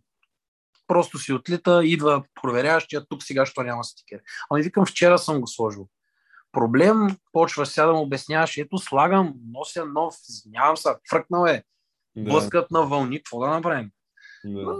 просто 0.88 1.20
си 1.20 1.34
отлита, 1.34 1.86
идва 1.86 2.24
проверяващия, 2.41 3.05
тук 3.09 3.24
сега 3.24 3.45
що 3.45 3.63
няма 3.63 3.84
стикер. 3.84 4.22
Ами 4.49 4.63
викам, 4.63 4.86
вчера 4.86 5.18
съм 5.18 5.41
го 5.41 5.47
сложил. 5.47 5.88
Проблем, 6.51 7.18
почва 7.32 7.65
сега 7.65 7.88
да 7.88 7.93
му 7.93 8.01
обясняваш, 8.01 8.57
ето 8.57 8.78
слагам, 8.78 9.34
нося 9.51 9.86
нов, 9.86 10.15
извинявам 10.30 10.78
се, 10.78 10.89
фръкнал 11.09 11.45
е, 11.45 11.63
да. 12.15 12.32
блъскат 12.32 12.72
на 12.72 12.86
вълни, 12.86 13.18
какво 13.18 13.39
да 13.39 13.47
направим? 13.47 13.91
Да. 14.45 14.76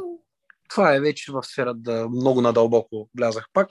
Това 0.70 0.96
е 0.96 1.00
вече 1.00 1.32
в 1.32 1.44
сферата 1.44 1.80
да 1.80 2.10
много 2.10 2.42
надълбоко 2.42 3.10
влязах 3.18 3.46
пак. 3.54 3.70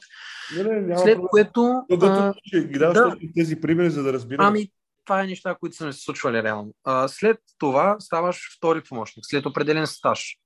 Не, 0.57 0.63
не, 0.63 0.81
няма 0.81 1.01
След 1.01 1.15
проблем. 1.15 1.29
което... 1.31 1.83
а, 1.91 2.35
ги 2.61 2.79
да, 2.79 3.17
тези 3.35 3.61
примери, 3.61 3.91
за 3.91 4.03
да 4.03 4.13
разбирам. 4.13 4.47
Ами, 4.47 4.71
това 5.05 5.23
е 5.23 5.27
неща, 5.27 5.57
които 5.61 5.77
са 5.77 5.87
ми 5.87 5.93
се 5.93 6.01
случвали 6.01 6.43
реално. 6.43 6.75
А, 6.85 7.09
след 7.09 7.39
това 7.59 7.97
ставаш 8.01 8.57
втори 8.57 8.83
помощник, 8.83 9.25
след 9.27 9.47
определен 9.47 9.87
стаж. 9.87 10.37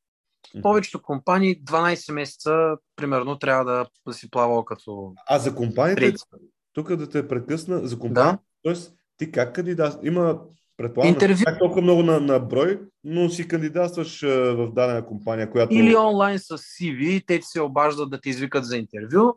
В 0.58 0.62
повечето 0.62 1.02
компании 1.02 1.64
12 1.64 2.12
месеца, 2.12 2.76
примерно, 2.96 3.38
трябва 3.38 3.64
да, 3.64 3.86
да 4.06 4.14
си 4.14 4.30
плавал 4.30 4.64
като... 4.64 5.14
А 5.28 5.38
за 5.38 5.54
компанията, 5.54 6.24
тук 6.72 6.96
да 6.96 7.08
те 7.08 7.28
прекъсна, 7.28 7.86
за 7.86 7.98
компания, 7.98 8.38
да? 8.64 8.74
т.е. 8.74 8.82
ти 9.16 9.32
как 9.32 9.54
кандидат? 9.54 9.98
Има, 10.02 10.40
предполагам, 10.80 11.14
Интервю... 11.14 11.44
как 11.44 11.58
толкова 11.58 11.82
много 11.82 12.02
на, 12.02 12.20
на 12.20 12.38
брой, 12.38 12.80
но 13.04 13.28
си 13.28 13.48
кандидатстваш 13.48 14.22
в 14.22 14.72
дадена 14.74 15.06
компания, 15.06 15.50
която... 15.50 15.74
Или 15.74 15.96
онлайн 15.96 16.38
с 16.38 16.58
CV, 16.58 17.26
те 17.26 17.38
ти 17.38 17.46
се 17.46 17.60
обаждат 17.60 18.10
да 18.10 18.20
те 18.20 18.30
извикат 18.30 18.64
за 18.64 18.76
интервю, 18.76 19.34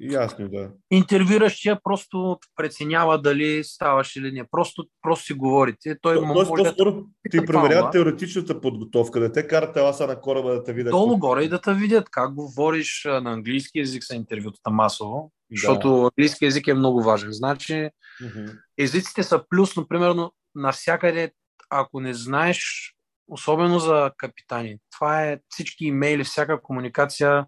Ясно, 0.00 0.48
да. 0.48 0.70
Интервюращия 0.90 1.78
просто 1.82 2.38
преценява 2.56 3.22
дали 3.22 3.64
ставаш 3.64 4.16
или 4.16 4.32
не. 4.32 4.44
Просто, 4.50 4.84
просто 5.02 5.24
си 5.24 5.32
говорите. 5.32 5.96
Той 6.02 6.14
То, 6.14 6.24
може 6.24 6.48
по-скоро 6.48 6.92
да... 6.92 7.30
ти 7.30 7.46
проверяват 7.46 7.92
теоретичната 7.92 8.60
подготовка, 8.60 9.20
да 9.20 9.32
те 9.32 9.46
карат 9.46 9.74
теласа 9.74 10.06
на 10.06 10.20
кораба 10.20 10.54
да 10.54 10.64
те 10.64 10.72
видят. 10.72 10.90
Долу 10.90 11.18
горе 11.18 11.42
и 11.42 11.48
да 11.48 11.60
те 11.60 11.74
видят 11.74 12.10
как 12.10 12.34
говориш 12.34 13.02
на 13.04 13.32
английски 13.32 13.78
язик 13.78 14.04
са 14.04 14.14
интервютата 14.14 14.70
масово, 14.70 15.32
да. 15.50 15.56
защото 15.56 16.02
английски 16.04 16.44
язик 16.44 16.66
е 16.66 16.74
много 16.74 17.02
важен. 17.02 17.32
Значи 17.32 17.72
mm-hmm. 17.72 18.58
езиците 18.78 19.22
са 19.22 19.44
плюс, 19.50 19.76
но 19.76 19.88
примерно 19.88 20.32
навсякъде, 20.56 21.32
ако 21.70 22.00
не 22.00 22.14
знаеш, 22.14 22.92
особено 23.28 23.78
за 23.78 24.10
капитани, 24.16 24.78
това 24.92 25.24
е 25.24 25.40
всички 25.48 25.84
имейли, 25.84 26.24
всяка 26.24 26.62
комуникация 26.62 27.46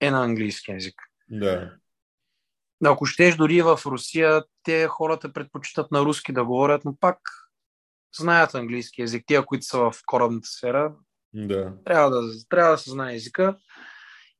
е 0.00 0.10
на 0.10 0.24
английски 0.24 0.70
язик. 0.70 0.94
Да. 1.28 1.72
Ако 2.84 3.06
щеш 3.06 3.36
дори 3.36 3.62
в 3.62 3.80
Русия, 3.86 4.44
те 4.62 4.86
хората 4.86 5.32
предпочитат 5.32 5.90
на 5.90 6.00
руски 6.00 6.32
да 6.32 6.44
говорят, 6.44 6.84
но 6.84 6.96
пак 6.96 7.18
знаят 8.18 8.54
английски 8.54 9.00
язик. 9.00 9.24
Тия, 9.26 9.46
които 9.46 9.64
са 9.64 9.78
в 9.78 9.92
корабната 10.06 10.48
сфера, 10.48 10.94
да. 11.34 11.72
трябва, 11.84 12.10
да, 12.10 12.32
трябва 12.48 12.70
да 12.70 12.78
се 12.78 12.90
знае 12.90 13.14
езика. 13.14 13.56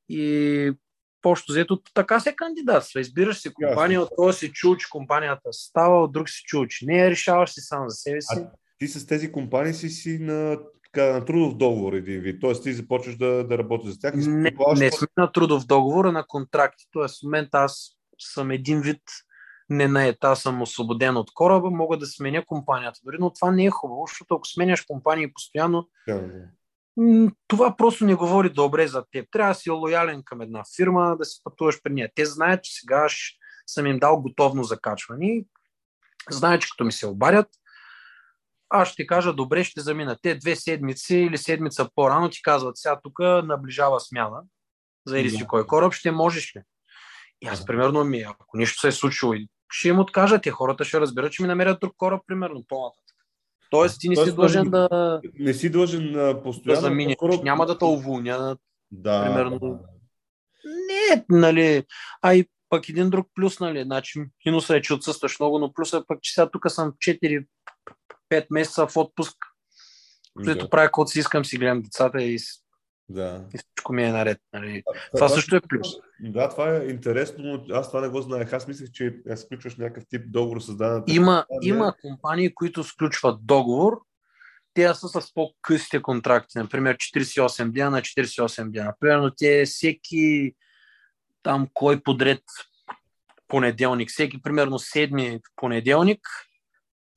И 0.09 0.73
пощо 1.21 1.51
взето 1.51 1.81
така 1.93 2.19
се 2.19 2.35
кандидатства. 2.35 2.99
Избираш 2.99 3.37
си 3.37 3.53
компания, 3.53 4.01
от 4.01 4.09
този 4.17 4.37
си 4.37 4.51
чул, 4.51 4.75
че 4.75 4.89
компанията 4.89 5.49
става, 5.51 6.03
от 6.03 6.11
друг 6.11 6.29
си 6.29 6.43
чул, 6.45 6.65
че 6.67 6.85
не 6.85 7.05
е, 7.05 7.11
решаваш 7.11 7.49
си 7.49 7.61
сам 7.61 7.89
за 7.89 7.95
себе 7.95 8.21
си. 8.21 8.35
А 8.37 8.51
ти 8.79 8.87
с 8.87 9.07
тези 9.07 9.31
компании 9.31 9.73
си 9.73 9.89
си 9.89 10.19
на 10.19 10.57
така, 10.83 11.13
на 11.13 11.25
трудов 11.25 11.57
договор 11.57 11.93
един 11.93 12.21
вид. 12.21 12.41
Тоест 12.41 12.63
ти 12.63 12.73
започваш 12.73 13.17
да, 13.17 13.43
да 13.47 13.57
работиш 13.57 13.91
за 13.91 13.99
тях. 13.99 14.13
И 14.13 14.27
не, 14.27 14.51
не 14.75 14.91
сме 14.91 15.07
на 15.17 15.31
трудов 15.31 15.65
договор, 15.65 16.05
а 16.05 16.11
на 16.11 16.27
контракти. 16.27 16.85
Тоест 16.91 17.19
в 17.19 17.23
момента 17.23 17.57
аз 17.57 17.89
съм 18.19 18.51
един 18.51 18.81
вид 18.81 19.01
не 19.69 19.87
на 19.87 20.07
ета, 20.07 20.35
съм 20.35 20.61
освободен 20.61 21.17
от 21.17 21.33
кораба, 21.33 21.69
мога 21.69 21.97
да 21.97 22.05
сменя 22.05 22.45
компанията. 22.45 22.99
Дори, 23.03 23.17
но 23.19 23.33
това 23.33 23.51
не 23.51 23.65
е 23.65 23.69
хубаво, 23.69 24.05
защото 24.07 24.35
ако 24.35 24.47
сменяш 24.47 24.81
компании 24.81 25.33
постоянно, 25.33 25.87
да. 26.07 26.29
Това 27.47 27.75
просто 27.77 28.05
не 28.05 28.15
говори 28.15 28.49
добре 28.49 28.87
за 28.87 29.03
теб. 29.11 29.27
Трябва 29.31 29.53
да 29.53 29.59
си 29.59 29.69
лоялен 29.69 30.23
към 30.25 30.41
една 30.41 30.63
фирма, 30.75 31.15
да 31.19 31.25
си 31.25 31.41
пътуваш 31.43 31.81
при 31.83 31.93
нея. 31.93 32.09
Те 32.15 32.25
знаят, 32.25 32.63
че 32.63 32.73
сега 32.73 33.07
съм 33.67 33.85
им 33.85 33.99
дал 33.99 34.21
готовно 34.21 34.63
закачване. 34.63 35.45
Знаят, 36.29 36.61
че 36.61 36.69
като 36.69 36.83
ми 36.83 36.91
се 36.91 37.07
обадят, 37.07 37.47
аз 38.69 38.87
ще 38.87 39.07
кажа, 39.07 39.33
добре, 39.33 39.63
ще 39.63 39.81
замина. 39.81 40.17
Те 40.21 40.35
две 40.35 40.55
седмици 40.55 41.15
или 41.15 41.37
седмица 41.37 41.89
по-рано 41.95 42.29
ти 42.29 42.41
казват, 42.41 42.77
сега 42.77 42.99
тук 43.03 43.19
наближава 43.19 43.99
смяна 43.99 44.41
за 45.05 45.19
или 45.19 45.29
си 45.29 45.47
кой 45.47 45.67
кораб, 45.67 45.93
ще 45.93 46.11
можеш 46.11 46.55
ли? 46.55 46.61
И 47.41 47.47
аз, 47.47 47.65
примерно, 47.65 48.03
ми, 48.03 48.21
ако 48.21 48.57
нещо 48.57 48.79
се 48.79 48.87
е 48.87 48.91
случило, 48.91 49.33
ще 49.69 49.87
им 49.87 49.99
откажат 49.99 50.45
и 50.45 50.49
хората 50.49 50.85
ще 50.85 51.01
разберат, 51.01 51.31
че 51.31 51.41
ми 51.41 51.47
намерят 51.47 51.79
друг 51.79 51.93
кораб, 51.97 52.21
примерно, 52.27 52.65
по-нататък. 52.67 53.16
Тоест, 53.71 53.99
ти 53.99 54.09
не 54.09 54.15
си 54.15 54.35
длъжен 54.35 54.69
да... 54.69 55.21
Не 55.39 55.53
си 55.53 55.69
длъжен 55.69 56.35
постоянно. 56.43 56.81
Да 56.81 56.87
заминеш. 56.87 57.15
Кораб... 57.15 57.43
Няма 57.43 57.65
да 57.65 57.77
те 57.77 57.85
уволня. 57.85 58.57
Да. 58.91 59.23
Примерно. 59.23 59.79
Не, 60.65 61.25
нали. 61.29 61.83
А 62.21 62.33
и 62.33 62.45
пък 62.69 62.89
един 62.89 63.09
друг 63.09 63.27
плюс, 63.35 63.59
нали. 63.59 63.83
Значи, 63.83 64.23
минуса 64.45 64.77
е, 64.77 64.81
че 64.81 64.93
отсъстваш 64.93 65.39
много, 65.39 65.59
но 65.59 65.73
плюса 65.73 65.97
е 65.97 66.01
пък, 66.07 66.21
че 66.21 66.33
сега 66.33 66.49
тук 66.49 66.71
съм 66.71 66.91
4 66.91 67.45
5 68.31 68.45
месеца 68.51 68.87
в 68.87 68.97
отпуск, 68.97 69.35
където 70.37 70.65
да. 70.65 70.69
правя 70.69 70.87
каквото 70.87 71.11
си 71.11 71.19
искам, 71.19 71.45
си 71.45 71.57
гледам 71.57 71.81
децата 71.81 72.23
и, 72.23 72.37
да. 73.09 73.45
и 73.53 73.57
всичко 73.57 73.93
ми 73.93 74.03
е 74.03 74.11
наред. 74.11 74.37
Нали. 74.53 74.83
А, 74.87 74.93
това, 74.93 75.27
това 75.27 75.29
също 75.29 75.55
е 75.55 75.61
плюс. 75.61 75.87
Да, 76.19 76.49
това 76.49 76.75
е 76.75 76.87
интересно, 76.87 77.43
но 77.43 77.75
аз 77.75 77.87
това 77.87 78.01
не 78.01 78.07
го 78.07 78.21
знаех. 78.21 78.53
Аз 78.53 78.67
мислех, 78.67 78.91
че 78.91 79.15
сключваш 79.35 79.75
някакъв 79.75 80.03
тип 80.09 80.21
договор 80.27 80.59
с 80.59 80.75
дадената. 80.75 81.13
Има, 81.13 81.45
има 81.61 81.93
компании, 82.01 82.55
които 82.55 82.83
сключват 82.83 83.45
договор, 83.45 84.01
те 84.73 84.93
са 84.93 85.07
с 85.21 85.33
по-късите 85.33 86.01
контракти, 86.01 86.57
например 86.57 86.97
48 86.97 87.71
дена 87.71 87.89
на 87.89 88.01
48 88.01 88.71
дена. 88.71 88.93
Примерно 88.99 89.31
те 89.37 89.65
всеки 89.65 90.55
там 91.43 91.67
кой 91.73 92.03
подред 92.03 92.43
понеделник, 93.47 94.09
всеки 94.09 94.41
примерно 94.41 94.79
седми 94.79 95.39
понеделник 95.55 96.19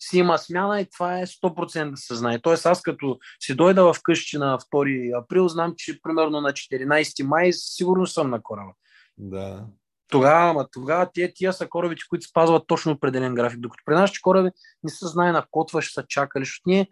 си 0.02 0.18
има 0.18 0.38
смяна 0.38 0.80
и 0.80 0.86
това 0.90 1.18
е 1.18 1.26
100% 1.26 1.90
да 1.90 1.96
се 1.96 2.14
знае. 2.14 2.40
Тоест 2.42 2.66
аз 2.66 2.82
като 2.82 3.18
си 3.40 3.54
дойда 3.54 3.92
в 3.92 3.96
къщи 4.02 4.38
на 4.38 4.58
2 4.58 5.22
април, 5.24 5.48
знам, 5.48 5.74
че 5.76 6.02
примерно 6.02 6.40
на 6.40 6.52
14 6.52 7.22
май 7.26 7.52
сигурно 7.52 8.06
съм 8.06 8.30
на 8.30 8.42
кораба. 8.42 8.72
Да. 9.18 9.66
Тогава, 10.10 10.50
ама 10.50 10.66
тогава 10.72 11.10
тия, 11.12 11.32
тия 11.34 11.52
са 11.52 11.68
корабите, 11.68 12.02
които 12.08 12.26
спазват 12.26 12.66
точно 12.66 12.92
определен 12.92 13.34
график. 13.34 13.60
Докато 13.60 13.82
при 13.86 13.94
нашите 13.94 14.20
кораби 14.22 14.50
не 14.82 14.90
се 14.90 15.06
знае 15.06 15.32
на 15.32 15.46
котва, 15.50 15.82
ще 15.82 15.92
са 15.92 16.04
чакали, 16.08 16.44
защото 16.44 16.62
ние 16.66 16.88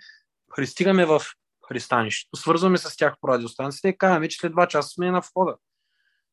пристигаме 0.56 1.06
в 1.06 1.22
пристанището, 1.68 2.36
свързваме 2.36 2.78
с 2.78 2.96
тях 2.96 3.14
по 3.20 3.28
радиостанцията 3.28 3.88
и 3.88 3.98
казваме, 3.98 4.28
че 4.28 4.38
след 4.38 4.52
2 4.52 4.68
часа 4.68 4.88
сме 4.88 5.10
на 5.10 5.20
входа. 5.20 5.56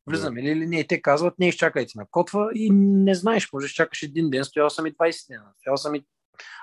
Влизаме 0.07 0.43
ли 0.43 0.47
или 0.47 0.67
не? 0.67 0.87
Те 0.87 1.01
казват, 1.01 1.39
не 1.39 1.47
изчакайте 1.47 1.91
на 1.95 2.05
котва 2.11 2.49
и 2.55 2.69
не 2.73 3.15
знаеш, 3.15 3.49
може 3.53 3.67
да 3.67 3.73
чакаш 3.73 4.03
един 4.03 4.29
ден, 4.29 4.43
стоял 4.43 4.69
съм 4.69 4.85
и 4.85 4.93
20 4.93 5.27
дена, 5.27 5.45
стоял 5.59 5.77
съм 5.77 5.95
и 5.95 6.05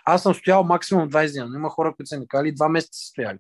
аз 0.05 0.23
съм 0.23 0.35
стоял 0.35 0.65
максимум 0.65 1.11
20 1.11 1.33
дни, 1.33 1.51
но 1.51 1.57
има 1.57 1.71
хора, 1.71 1.95
които 1.97 2.09
са 2.09 2.19
ми 2.19 2.29
казали 2.29 2.55
два 2.55 2.69
месеца 2.69 2.99
са 2.99 3.07
стояли. 3.07 3.39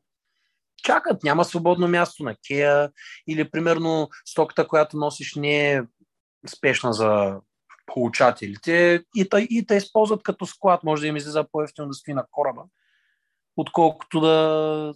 Чакат, 0.83 1.23
няма 1.23 1.45
свободно 1.45 1.89
място 1.89 2.23
на 2.23 2.37
Кея 2.47 2.91
или 3.29 3.51
примерно 3.51 4.09
стоката, 4.25 4.69
която 4.69 4.97
носиш 4.97 5.35
не 5.35 5.73
е 5.73 5.83
спешна 6.57 6.93
за 6.93 7.41
получателите 7.87 9.05
и 9.17 9.29
те, 9.29 9.47
и 9.51 9.67
те 9.67 9.75
използват 9.75 10.23
като 10.23 10.47
склад. 10.47 10.85
Може 10.85 11.01
да 11.01 11.07
им 11.07 11.17
излиза 11.17 11.45
по-ефтино 11.53 11.89
да 11.89 11.95
стои 11.95 12.15
на 12.15 12.25
кораба, 12.31 12.63
отколкото 13.57 14.21
да... 14.21 14.95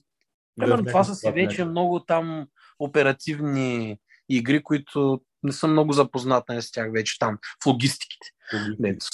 Примерно 0.60 0.82
да, 0.82 0.90
това 0.90 1.04
са 1.04 1.14
си 1.14 1.30
вече 1.30 1.64
много 1.64 2.00
там 2.00 2.46
оперативни 2.78 3.98
игри, 4.28 4.62
които 4.62 5.20
не 5.42 5.52
съм 5.52 5.72
много 5.72 5.92
запознат 5.92 6.44
с 6.48 6.72
тях 6.72 6.92
вече 6.92 7.18
там, 7.18 7.38
в 7.62 7.66
логистиките. 7.66 8.26
Логистиките. 8.54 9.06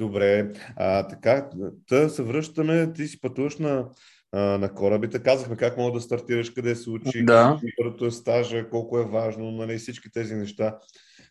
Добре, 0.00 0.52
а, 0.76 1.08
така, 1.08 1.50
да 1.90 2.10
се 2.10 2.22
връщаме, 2.22 2.92
ти 2.92 3.06
си 3.06 3.20
пътуваш 3.20 3.58
на, 3.58 3.88
на 4.32 4.74
корабите, 4.74 5.22
казахме 5.22 5.56
как 5.56 5.76
мога 5.76 5.92
да 5.92 6.00
стартираш, 6.00 6.50
къде 6.50 6.74
се 6.74 6.90
учи, 6.90 7.24
да. 7.24 7.60
първото 7.78 8.06
е 8.06 8.10
стажа, 8.10 8.68
колко 8.68 8.98
е 8.98 9.04
важно, 9.04 9.50
нали, 9.50 9.78
всички 9.78 10.12
тези 10.12 10.34
неща. 10.34 10.78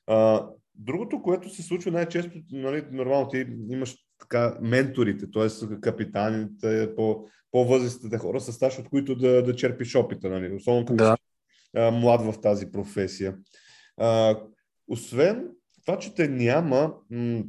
А, 0.08 0.46
другото, 0.76 1.22
което 1.22 1.50
се 1.50 1.64
случва 1.64 1.92
най-често, 1.92 2.32
нали, 2.52 2.84
нормално 2.92 3.28
ти 3.28 3.46
имаш 3.70 3.96
така 4.20 4.58
менторите, 4.62 5.26
т.е. 5.32 5.80
капитаните, 5.82 6.96
по, 6.96 7.26
по-възрастните 7.52 8.18
хора 8.18 8.40
с 8.40 8.54
стаж, 8.54 8.80
от 8.80 8.90
които 8.90 9.16
да, 9.16 9.44
да 9.44 9.56
черпиш 9.56 9.96
опита, 9.96 10.30
нали, 10.30 10.54
особено 10.54 10.86
като 10.86 11.04
да. 11.04 11.18
а, 11.76 11.92
млад 11.92 12.22
в 12.22 12.42
тази 12.42 12.72
професия. 12.72 13.36
А, 13.98 14.40
освен 14.88 15.48
това, 15.86 16.00
че 16.00 16.16
те 16.16 16.28
няма, 16.28 16.94
м- 17.12 17.44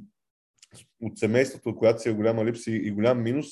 от 1.02 1.18
семейството, 1.18 1.68
от 1.68 1.76
която 1.76 2.02
си 2.02 2.08
е 2.08 2.12
голяма 2.12 2.44
липса 2.44 2.70
и 2.70 2.90
голям 2.90 3.22
минус, 3.22 3.46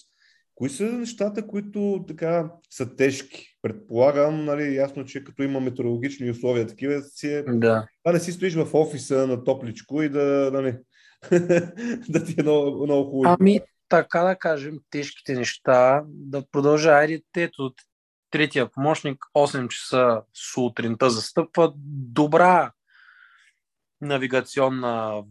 кои 0.55 0.71
са 0.71 0.85
нещата, 0.85 1.47
които 1.47 2.05
така 2.09 2.51
са 2.71 2.97
тежки? 2.97 3.57
Предполагам, 3.63 4.45
нали, 4.45 4.75
ясно, 4.75 5.05
че 5.05 5.25
като 5.25 5.43
има 5.43 5.61
метеорологични 5.61 6.31
условия 6.31 6.67
такива, 6.67 7.03
си 7.03 7.33
е... 7.33 7.43
да. 7.43 7.87
това 8.03 8.13
не 8.13 8.21
си 8.21 8.33
стоиш 8.33 8.55
в 8.55 8.75
офиса 8.75 9.27
на 9.27 9.45
топличко 9.45 10.03
и 10.03 10.09
да, 10.09 10.51
нали, 10.53 10.77
да 12.09 12.25
ти 12.25 12.35
е 12.39 12.43
много, 12.43 12.85
много 12.85 13.11
хубаво. 13.11 13.37
Ами, 13.41 13.61
така 13.89 14.21
да 14.21 14.37
кажем, 14.37 14.79
тежките 14.91 15.35
неща, 15.35 16.03
да 16.09 16.45
продължа, 16.53 16.91
айде, 16.91 17.23
ето, 17.37 17.75
третия 18.31 18.71
помощник, 18.71 19.19
8 19.37 19.69
часа 19.69 20.23
сутринта 20.53 21.11
застъпва, 21.11 21.73
добра 22.13 22.73
навигационна 24.01 25.23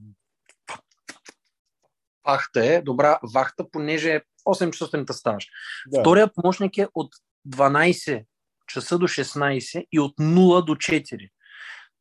вахта 2.27 2.65
е, 2.65 2.81
добра 2.81 3.19
вахта, 3.33 3.65
понеже 3.71 4.21
8 4.47 4.71
часа 4.71 4.85
сутринта 4.85 5.13
ставаш. 5.13 5.47
Да. 5.87 5.99
Втория 5.99 6.33
помощник 6.33 6.77
е 6.77 6.87
от 6.93 7.13
12 7.49 8.25
часа 8.67 8.97
до 8.97 9.07
16 9.07 9.87
и 9.91 9.99
от 9.99 10.17
0 10.17 10.65
до 10.65 10.75
4. 10.75 11.29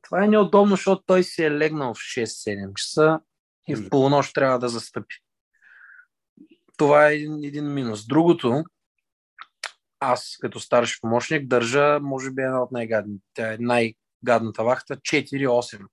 Това 0.02 0.24
е 0.24 0.28
неудобно, 0.28 0.70
защото 0.70 1.02
той 1.06 1.22
си 1.22 1.44
е 1.44 1.50
легнал 1.50 1.94
в 1.94 1.98
6-7 1.98 2.74
часа 2.74 3.20
и 3.68 3.74
в 3.74 3.90
полунощ 3.90 4.34
трябва 4.34 4.58
да 4.58 4.68
застъпи. 4.68 5.14
Това 6.76 7.08
е 7.08 7.14
един, 7.14 7.44
един 7.44 7.74
минус. 7.74 8.06
Другото, 8.06 8.64
аз 10.00 10.36
като 10.40 10.60
старши 10.60 11.00
помощник 11.00 11.46
държа, 11.46 12.00
може 12.02 12.30
би 12.30 12.42
една 12.42 12.62
от 12.62 12.72
най-гадните. 12.72 13.56
Най-гадната 13.60 14.64
вахта, 14.64 14.96
4-8. 14.96 15.86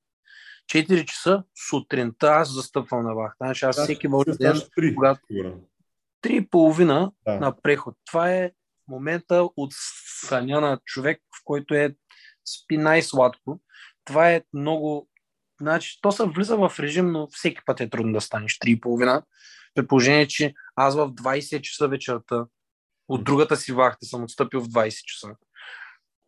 4 0.72 1.06
часа 1.06 1.44
сутринта 1.70 2.28
аз 2.28 2.54
застъпвам 2.54 3.04
на 3.04 3.16
вахта. 3.16 3.38
Значи 3.46 3.66
аз 3.66 3.84
всеки 3.84 4.08
може 4.08 4.32
ден, 4.32 4.62
когато... 4.96 5.22
Три 6.22 6.36
и 6.36 6.48
половина 6.50 7.12
да. 7.26 7.40
на 7.40 7.62
преход. 7.62 7.96
Това 8.06 8.32
е 8.32 8.52
момента 8.88 9.50
от 9.58 9.74
съня 10.28 10.62
на 10.62 10.80
човек, 10.86 11.22
в 11.40 11.42
който 11.44 11.74
е 11.74 11.96
спи 12.46 12.78
най-сладко. 12.78 13.62
Това 14.06 14.32
е 14.32 14.44
много... 14.54 15.10
Значи, 15.62 16.00
то 16.02 16.12
се 16.12 16.24
влиза 16.26 16.58
в 16.58 16.74
режим, 16.80 17.12
но 17.12 17.28
всеки 17.32 17.62
път 17.66 17.82
е 17.82 17.90
трудно 17.90 18.14
да 18.14 18.22
станеш 18.22 18.60
три 18.60 18.72
и 18.72 18.80
половина. 18.80 19.24
При 19.76 19.88
положение, 19.88 20.28
че 20.28 20.54
аз 20.76 20.96
в 20.96 21.10
20 21.10 21.62
часа 21.62 21.88
вечерта 21.88 22.46
от 23.08 23.24
другата 23.24 23.58
си 23.58 23.72
вахта 23.72 24.06
съм 24.06 24.24
отстъпил 24.24 24.62
в 24.62 24.68
20 24.68 25.04
часа. 25.06 25.36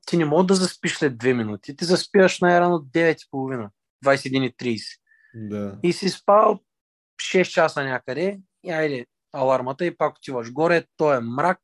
Ти 0.06 0.18
не 0.18 0.26
мога 0.26 0.46
да 0.46 0.56
заспиш 0.56 0.98
след 0.98 1.14
2 1.14 1.34
минути. 1.34 1.76
Ти 1.76 1.86
заспиваш 1.86 2.40
най-рано 2.40 2.76
9.30, 2.78 3.70
21.30. 4.06 4.80
Да. 5.34 5.80
И 5.84 5.94
си 5.94 6.10
спал 6.10 6.60
6 7.22 7.44
часа 7.44 7.84
някъде 7.84 8.40
и 8.64 8.72
айде 8.72 9.06
алармата 9.34 9.86
и 9.86 9.98
пак 9.98 10.18
отиваш 10.18 10.52
горе, 10.52 10.86
то 10.98 11.14
е 11.14 11.20
мрак, 11.20 11.60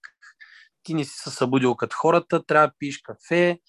ти 0.83 0.93
не 0.93 1.03
си 1.03 1.13
се 1.15 1.29
събудил 1.29 1.75
като 1.75 1.95
хората, 1.95 2.45
трябва 2.45 2.67
да 2.67 2.73
пиеш 2.79 3.01
кафе, 3.01 3.59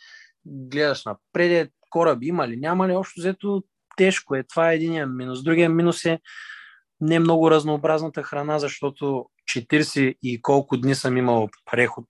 гледаш 0.47 1.05
напред, 1.05 1.73
кораби 1.91 2.27
има 2.27 2.49
ли, 2.49 2.57
няма 2.57 2.89
ли, 2.89 2.93
общо 2.93 3.21
взето 3.21 3.63
тежко 3.97 4.35
е. 4.35 4.43
Това 4.43 4.73
е 4.73 4.75
единия 4.75 5.07
минус. 5.07 5.43
Другия 5.43 5.69
минус 5.69 6.05
е 6.05 6.21
не 7.01 7.19
много 7.19 7.51
разнообразната 7.51 8.23
храна, 8.23 8.59
защото 8.59 9.27
40 9.57 10.17
и 10.23 10.43
колко 10.43 10.77
дни 10.77 10.95
съм 10.95 11.17
имал 11.17 11.49
преход. 11.71 12.05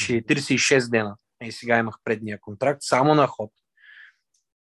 46 0.00 0.90
дена. 0.90 1.16
И 1.42 1.52
сега 1.52 1.78
имах 1.78 1.94
предния 2.04 2.38
контракт. 2.40 2.78
Само 2.82 3.14
на 3.14 3.26
ход. 3.26 3.50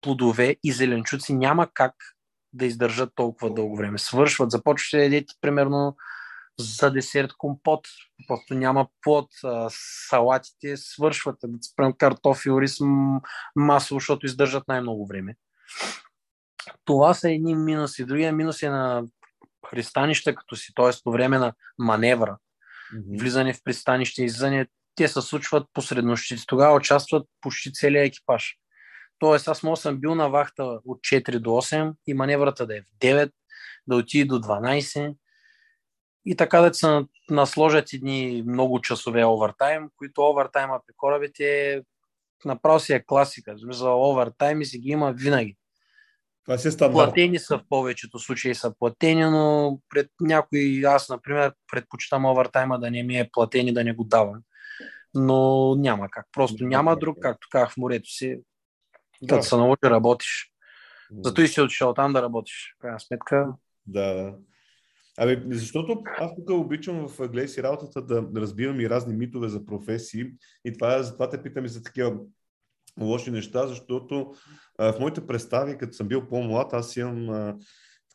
Плодове 0.01 0.55
и 0.63 0.71
зеленчуци 0.71 1.33
няма 1.33 1.67
как 1.73 1.93
да 2.53 2.65
издържат 2.65 3.09
толкова 3.15 3.53
дълго 3.53 3.77
време. 3.77 3.97
Свършват, 3.97 4.51
започвате 4.51 4.97
да 4.97 5.03
ядете 5.03 5.33
примерно 5.41 5.95
за 6.59 6.91
десерт 6.91 7.31
компот. 7.37 7.87
Просто 8.27 8.53
няма 8.53 8.87
плод. 9.01 9.29
Салатите 10.09 10.77
свършват. 10.77 11.35
Да 11.77 11.93
картофи, 11.97 12.49
рис, 12.49 12.77
масло, 13.55 13.95
защото 13.99 14.25
издържат 14.25 14.67
най-много 14.67 15.07
време. 15.07 15.35
Това 16.85 17.13
са 17.13 17.31
едни 17.31 17.55
минуси. 17.55 18.05
Другия 18.05 18.33
минус 18.33 18.63
е 18.63 18.69
на 18.69 19.03
пристанища 19.71 20.35
като 20.35 20.55
си, 20.55 20.71
т.е. 20.75 20.91
по 21.03 21.11
време 21.11 21.37
на 21.37 21.53
маневра, 21.79 22.37
mm-hmm. 22.93 23.19
влизане 23.19 23.53
в 23.53 23.63
пристанище, 23.63 24.23
излизане, 24.23 24.67
те 24.95 25.07
се 25.07 25.21
случват 25.21 25.67
посред 25.73 26.05
нощите. 26.05 26.43
Тогава 26.47 26.75
участват 26.75 27.27
почти 27.41 27.73
целият 27.73 28.07
екипаж. 28.07 28.55
Тоест, 29.19 29.47
аз 29.47 29.63
мога 29.63 29.77
съм 29.77 29.99
бил 29.99 30.15
на 30.15 30.29
вахта 30.29 30.63
от 30.63 30.99
4 30.99 31.39
до 31.39 31.49
8 31.49 31.93
и 32.07 32.13
маневрата 32.13 32.67
да 32.67 32.77
е 32.77 32.81
в 32.81 32.85
9, 33.01 33.31
да 33.87 33.95
отиде 33.95 34.25
до 34.25 34.39
12 34.39 35.15
и 36.25 36.35
така 36.35 36.61
да 36.61 36.73
се 36.73 37.05
насложат 37.29 37.93
едни 37.93 38.43
много 38.47 38.81
часове 38.81 39.25
овертайм, 39.25 39.89
които 39.97 40.21
овертайма 40.21 40.79
при 40.87 40.93
корабите 40.97 41.73
е 41.73 41.81
направо 42.45 42.79
си 42.79 42.93
е 42.93 43.03
класика. 43.05 43.55
За 43.57 43.89
овертайми 43.89 44.65
си 44.65 44.79
ги 44.79 44.89
има 44.89 45.11
винаги. 45.11 45.57
Това 46.45 46.57
си 46.57 46.67
е 46.67 46.71
стандарт. 46.71 46.93
Платени 46.93 47.39
са 47.39 47.57
в 47.57 47.63
повечето 47.69 48.19
случаи 48.19 48.55
са 48.55 48.73
платени, 48.79 49.23
но 49.23 49.79
пред 49.89 50.09
някои, 50.21 50.85
аз, 50.85 51.09
например, 51.09 51.53
предпочитам 51.71 52.25
овертайма 52.25 52.79
да 52.79 52.91
не 52.91 53.03
ми 53.03 53.19
е 53.19 53.29
платени, 53.31 53.73
да 53.73 53.83
не 53.83 53.93
го 53.93 54.03
давам. 54.03 54.41
Но 55.13 55.75
няма 55.75 56.07
как. 56.11 56.25
Просто 56.31 56.63
няма 56.63 56.95
друг, 56.95 57.17
както 57.21 57.47
казах 57.51 57.73
в 57.73 57.77
морето 57.77 58.09
си. 58.09 58.39
Да. 59.21 59.35
Като 59.35 59.47
се 59.47 59.55
научи, 59.55 59.79
работиш. 59.83 60.51
Зато 61.23 61.41
и 61.41 61.47
си 61.47 61.61
отишъл 61.61 61.93
там 61.93 62.13
да 62.13 62.21
работиш. 62.21 62.75
Крайна 62.81 62.99
сметка. 62.99 63.53
Да, 63.85 64.13
да. 64.13 64.35
Абе, 65.19 65.43
защото 65.49 66.03
аз 66.17 66.35
тук 66.35 66.49
обичам 66.49 67.07
в 67.07 67.27
гледай 67.27 67.47
си 67.47 67.63
работата 67.63 68.01
да 68.01 68.41
разбирам 68.41 68.79
и 68.79 68.89
разни 68.89 69.15
митове 69.15 69.47
за 69.47 69.65
професии 69.65 70.31
и 70.65 70.73
това, 70.73 71.03
затова 71.03 71.29
те 71.29 71.43
питам 71.43 71.65
и 71.65 71.69
за 71.69 71.83
такива 71.83 72.17
лоши 73.01 73.31
неща, 73.31 73.67
защото 73.67 74.33
а, 74.77 74.93
в 74.93 74.99
моите 74.99 75.27
представи, 75.27 75.77
като 75.77 75.93
съм 75.93 76.07
бил 76.07 76.29
по-млад, 76.29 76.73
аз 76.73 76.95
имам 76.95 77.29
а, 77.29 77.55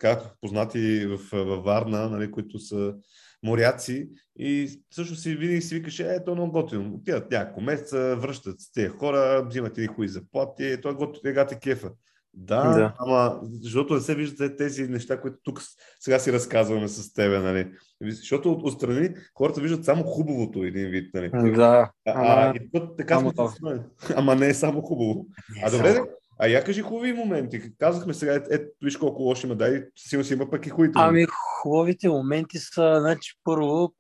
така, 0.01 0.23
познати 0.41 1.07
в, 1.07 1.19
във 1.33 1.65
Варна, 1.65 2.09
нали, 2.09 2.31
които 2.31 2.59
са 2.59 2.95
моряци 3.43 4.09
и 4.37 4.81
също 4.91 5.15
си 5.15 5.35
винаги 5.35 5.63
си 5.63 5.75
викаше, 5.75 6.03
е, 6.03 6.25
то 6.25 6.31
е 6.31 6.35
много 6.35 6.53
готино. 6.53 6.95
Отиват 6.95 7.31
няколко 7.31 7.61
месеца, 7.61 8.17
връщат 8.21 8.61
с 8.61 8.73
тези 8.73 8.89
хора, 8.89 9.47
взимат 9.49 9.79
и 9.79 9.87
хуи 9.87 10.09
заплати, 10.09 10.77
то 10.83 10.89
е 10.89 10.95
готино, 10.95 11.23
тега 11.23 11.47
те 11.47 11.59
кефа. 11.59 11.91
Да, 12.35 12.71
да, 12.71 12.95
ама 12.99 13.41
защото 13.63 13.95
не 13.95 14.01
се 14.01 14.15
виждат 14.15 14.59
тези 14.59 14.89
неща, 14.89 15.21
които 15.21 15.37
тук 15.43 15.63
сега 16.01 16.19
си 16.19 16.33
разказваме 16.33 16.89
с 16.89 17.13
тебе, 17.13 17.39
нали? 17.39 17.73
Защото 18.03 18.53
от, 18.53 18.63
отстрани 18.63 19.15
хората 19.35 19.61
виждат 19.61 19.85
само 19.85 20.03
хубавото 20.03 20.65
един 20.65 20.91
вид, 20.91 21.15
нали? 21.15 21.31
Да. 21.55 21.91
А, 22.07 22.13
а, 22.15 22.55
и 22.57 22.71
път, 22.71 22.97
така 22.97 23.19
сме, 23.19 23.85
ама 24.17 24.35
не 24.35 24.49
е 24.49 24.55
само 24.55 24.83
хубаво. 24.83 25.27
Не 25.55 25.61
е 25.61 25.65
а 25.67 25.71
добре, 25.71 25.95
само... 25.95 26.07
а 26.39 26.47
я 26.47 26.65
кажи 26.65 26.83
хубави 26.83 27.13
моменти. 27.13 27.77
Казахме 27.79 28.15
сега, 28.15 28.35
ето, 28.35 28.49
ет, 28.51 28.73
виж 28.83 28.97
колко 28.97 29.23
лоши 29.23 29.47
има, 29.47 29.57
дай, 29.57 29.85
сигурно 29.97 30.25
си 30.25 30.35
има 30.35 30.51
пък 30.51 30.67
и 30.67 30.71
хубавите. 30.71 30.93
Ами 30.97 31.27
хубавите 31.63 32.09
моменти 32.09 32.59
са, 32.59 32.97
значи 33.01 33.35
първо, 33.45 33.95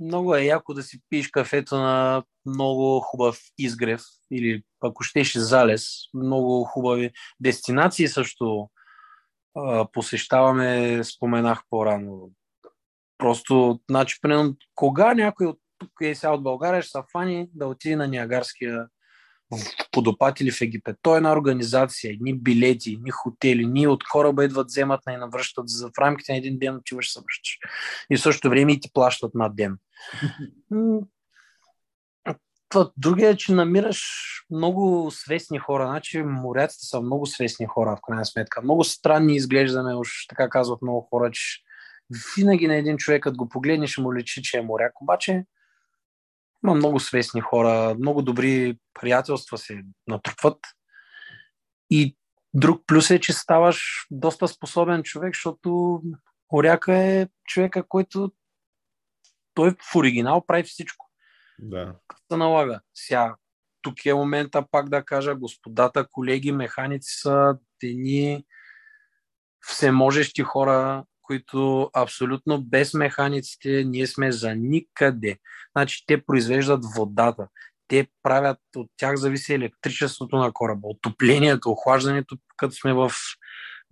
много 0.00 0.34
е 0.36 0.44
яко 0.44 0.74
да 0.74 0.82
си 0.82 1.00
пиеш 1.08 1.28
кафето 1.28 1.76
на 1.76 2.22
много 2.46 3.00
хубав 3.00 3.38
изгрев 3.58 4.02
или 4.30 4.62
ако 4.80 5.02
щеше 5.02 5.40
залез. 5.40 5.86
Много 6.14 6.64
хубави 6.64 7.10
дестинации 7.40 8.08
също 8.08 8.70
а, 9.54 9.86
посещаваме, 9.92 11.00
споменах 11.04 11.62
по-рано. 11.70 12.30
Просто, 13.18 13.80
значи, 13.90 14.18
примерно, 14.22 14.56
кога 14.74 15.14
някой 15.14 15.46
от 15.46 15.58
тук 15.78 15.90
е 16.02 16.14
сега 16.14 16.32
от 16.32 16.42
България 16.42 16.82
ще 16.82 16.90
се 16.90 16.98
фани 17.12 17.48
да 17.54 17.66
отиде 17.66 17.96
на 17.96 18.08
Ниагарския 18.08 18.86
водопад 19.96 20.40
или 20.40 20.50
в 20.50 20.60
Египет. 20.60 20.96
Той 21.02 21.14
е 21.14 21.16
една 21.16 21.32
организация, 21.32 22.12
едни 22.12 22.34
билети, 22.34 22.92
едни 22.92 23.10
хотели, 23.10 23.66
ние 23.66 23.88
от 23.88 24.04
кораба 24.04 24.44
идват, 24.44 24.66
вземат 24.66 25.00
и 25.10 25.16
навръщат. 25.16 25.68
За 25.68 25.88
в 25.88 25.98
рамките 25.98 26.32
на 26.32 26.38
един 26.38 26.58
ден 26.58 26.76
отиваш 26.76 27.12
се 27.12 27.20
връщаш. 27.20 27.58
И 28.10 28.16
в 28.16 28.20
същото 28.20 28.50
време 28.50 28.72
и 28.72 28.80
ти 28.80 28.90
плащат 28.92 29.34
на 29.34 29.48
ден. 29.48 29.78
Другия 32.96 33.30
е, 33.30 33.36
че 33.36 33.52
намираш 33.52 34.02
много 34.50 35.10
свестни 35.10 35.58
хора. 35.58 35.86
Значи 35.86 36.22
моряците 36.22 36.86
са 36.86 37.00
много 37.00 37.26
свестни 37.26 37.66
хора, 37.66 37.96
в 37.96 38.00
крайна 38.06 38.26
сметка. 38.26 38.62
Много 38.62 38.84
странни 38.84 39.36
изглеждаме, 39.36 39.94
уж 39.94 40.26
така 40.28 40.48
казват 40.48 40.82
много 40.82 41.08
хора, 41.10 41.30
че 41.30 41.58
винаги 42.36 42.66
на 42.66 42.76
един 42.76 42.96
човек, 42.96 43.22
като 43.22 43.36
го 43.36 43.48
погледнеш, 43.48 43.98
му 43.98 44.14
личи, 44.14 44.42
че 44.42 44.58
е 44.58 44.62
моряк. 44.62 45.02
Обаче 45.02 45.44
има 46.64 46.74
много 46.74 47.00
свестни 47.00 47.40
хора, 47.40 47.94
много 47.98 48.22
добри 48.22 48.78
приятелства 49.00 49.58
се 49.58 49.82
натрупват. 50.06 50.58
И 51.90 52.16
друг 52.54 52.82
плюс 52.86 53.10
е, 53.10 53.20
че 53.20 53.32
ставаш 53.32 54.06
доста 54.10 54.48
способен 54.48 55.02
човек, 55.02 55.34
защото 55.34 56.00
моряка 56.52 56.94
е 56.94 57.28
човека, 57.44 57.88
който 57.88 58.32
той 59.54 59.70
в 59.70 59.96
оригинал 59.96 60.46
прави 60.46 60.62
всичко. 60.62 61.10
Да. 61.58 61.94
Се 62.30 62.36
налага. 62.36 62.80
Сега, 62.94 63.36
тук 63.82 64.06
е 64.06 64.14
момента 64.14 64.64
пак 64.70 64.88
да 64.88 65.04
кажа, 65.04 65.34
господата, 65.34 66.06
колеги, 66.12 66.52
механици 66.52 67.14
са 67.20 67.58
тени 67.78 68.44
всеможещи 69.60 70.42
хора, 70.42 71.04
които 71.32 71.90
абсолютно 71.94 72.62
без 72.62 72.94
механиците 72.94 73.84
ние 73.84 74.06
сме 74.06 74.32
за 74.32 74.54
никъде. 74.54 75.38
Значи 75.76 76.04
те 76.06 76.24
произвеждат 76.24 76.84
водата, 76.96 77.48
те 77.88 78.06
правят, 78.22 78.58
от 78.76 78.90
тях 78.96 79.16
зависи 79.16 79.54
електричеството 79.54 80.36
на 80.36 80.52
кораба, 80.52 80.88
отоплението, 80.88 81.70
охлаждането, 81.70 82.36
като 82.56 82.74
сме 82.74 82.92
в 82.92 83.12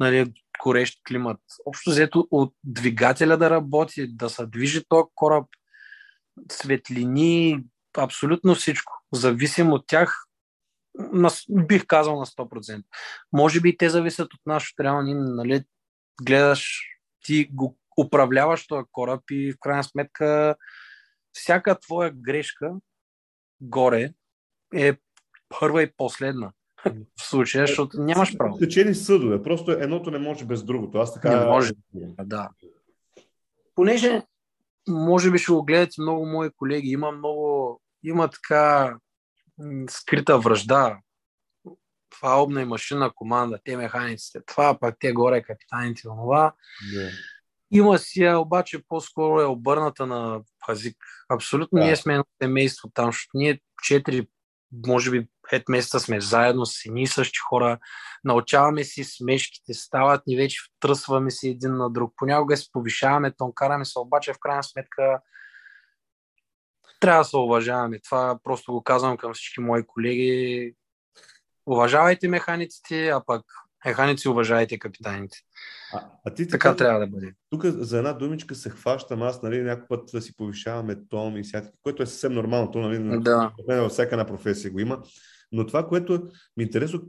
нали, 0.00 0.32
горещ 0.62 1.00
климат. 1.08 1.40
Общо 1.66 1.90
взето 1.90 2.28
от 2.30 2.54
двигателя 2.64 3.36
да 3.36 3.50
работи, 3.50 4.16
да 4.16 4.30
се 4.30 4.46
движи 4.46 4.84
този 4.88 5.08
кораб, 5.14 5.46
светлини, 6.52 7.64
абсолютно 7.98 8.54
всичко. 8.54 8.92
Зависим 9.12 9.72
от 9.72 9.86
тях, 9.86 10.24
на, 10.98 11.30
бих 11.50 11.86
казал 11.86 12.18
на 12.18 12.26
100%. 12.26 12.82
Може 13.32 13.60
би 13.60 13.76
те 13.76 13.90
зависят 13.90 14.34
от 14.34 14.40
нас, 14.46 14.64
трябва 14.76 15.02
нали, 15.02 15.64
гледаш, 16.22 16.90
ти 17.24 17.48
го 17.52 17.78
управляваш 17.98 18.66
този 18.66 18.84
кораб 18.92 19.20
и 19.30 19.52
в 19.52 19.56
крайна 19.60 19.84
сметка 19.84 20.56
всяка 21.32 21.78
твоя 21.78 22.10
грешка 22.14 22.72
горе 23.60 24.12
е 24.74 24.96
първа 25.60 25.82
и 25.82 25.92
последна 25.96 26.52
в 27.20 27.22
случая, 27.22 27.66
защото 27.66 28.02
нямаш 28.02 28.36
право. 28.38 28.58
Течени 28.58 28.94
съдове, 28.94 29.42
просто 29.42 29.70
едното 29.70 30.10
не 30.10 30.18
може 30.18 30.44
без 30.44 30.64
другото. 30.64 30.98
Аз 30.98 31.14
така... 31.14 31.40
Не 31.40 31.46
може, 31.46 31.72
да. 32.24 32.48
Понеже, 33.74 34.22
може 34.88 35.30
би 35.30 35.38
ще 35.38 35.52
го 35.52 35.64
гледате 35.64 36.00
много 36.00 36.26
мои 36.26 36.50
колеги, 36.50 36.88
има 36.88 37.12
много, 37.12 37.80
има 38.02 38.30
така 38.30 38.96
скрита 39.88 40.38
връжда. 40.38 40.98
Това 42.10 42.42
обна 42.42 42.62
и 42.62 42.64
машина 42.64 43.10
команда, 43.14 43.58
те 43.64 43.76
механиците, 43.76 44.40
това 44.46 44.78
пък 44.78 44.96
те 45.00 45.12
горе 45.12 45.42
капитаните, 45.42 46.02
това. 46.02 46.52
Yeah. 46.94 47.10
Има 47.70 47.98
си, 47.98 48.28
обаче 48.28 48.82
по-скоро 48.88 49.40
е 49.40 49.44
обърната 49.44 50.06
на 50.06 50.40
пазик. 50.66 50.96
Абсолютно 51.28 51.78
да. 51.78 51.84
ние 51.84 51.96
сме 51.96 52.12
едно 52.12 52.24
семейство 52.42 52.90
там, 52.94 53.06
защото 53.06 53.30
ние 53.34 53.60
четири, 53.82 54.28
може 54.86 55.10
би 55.10 55.28
пет 55.50 55.68
месеца 55.68 56.00
сме 56.00 56.20
заедно 56.20 56.66
с 56.66 56.86
едни 56.86 57.02
и 57.02 57.06
същи 57.06 57.38
хора, 57.48 57.78
научаваме 58.24 58.84
си 58.84 59.04
смешките, 59.04 59.74
стават 59.74 60.26
ни 60.26 60.36
вече, 60.36 60.58
втръсваме 60.76 61.30
си 61.30 61.48
един 61.48 61.76
на 61.76 61.90
друг. 61.90 62.12
Понякога 62.16 62.56
се 62.56 62.72
повишаваме, 62.72 63.32
тон 63.32 63.52
караме 63.54 63.84
се, 63.84 63.98
обаче 63.98 64.32
в 64.32 64.38
крайна 64.40 64.62
сметка 64.62 65.20
трябва 67.00 67.20
да 67.20 67.24
се 67.24 67.36
уважаваме. 67.36 68.00
Това 68.00 68.38
просто 68.44 68.72
го 68.72 68.82
казвам 68.82 69.16
към 69.16 69.34
всички 69.34 69.60
мои 69.60 69.86
колеги. 69.86 70.74
Уважавайте 71.66 72.28
механиците, 72.28 73.08
а 73.08 73.22
пък 73.26 73.42
механици 73.86 74.28
уважайте 74.28 74.78
капитаните. 74.78 75.38
А, 75.92 76.04
а 76.24 76.34
ти 76.34 76.48
така, 76.48 76.68
така 76.68 76.76
трябва 76.76 77.00
да 77.00 77.06
бъде. 77.06 77.32
Тук 77.50 77.64
за 77.64 77.98
една 77.98 78.12
думичка 78.12 78.54
се 78.54 78.70
хващам 78.70 79.22
аз, 79.22 79.42
нали, 79.42 79.62
някой 79.62 79.86
път 79.88 80.10
да 80.12 80.22
си 80.22 80.36
повишаваме 80.36 80.96
тон 81.08 81.36
и 81.36 81.42
всякакви, 81.42 81.78
което 81.82 82.02
е 82.02 82.06
съвсем 82.06 82.32
нормално, 82.32 82.70
то, 82.70 82.78
нали, 82.78 83.20
да. 83.22 83.52
във 83.68 83.92
всяка 83.92 84.14
една 84.14 84.26
професия 84.26 84.70
го 84.70 84.80
има. 84.80 85.02
Но 85.52 85.66
това, 85.66 85.88
което 85.88 86.28
ми 86.56 86.64
интересува, 86.64 87.02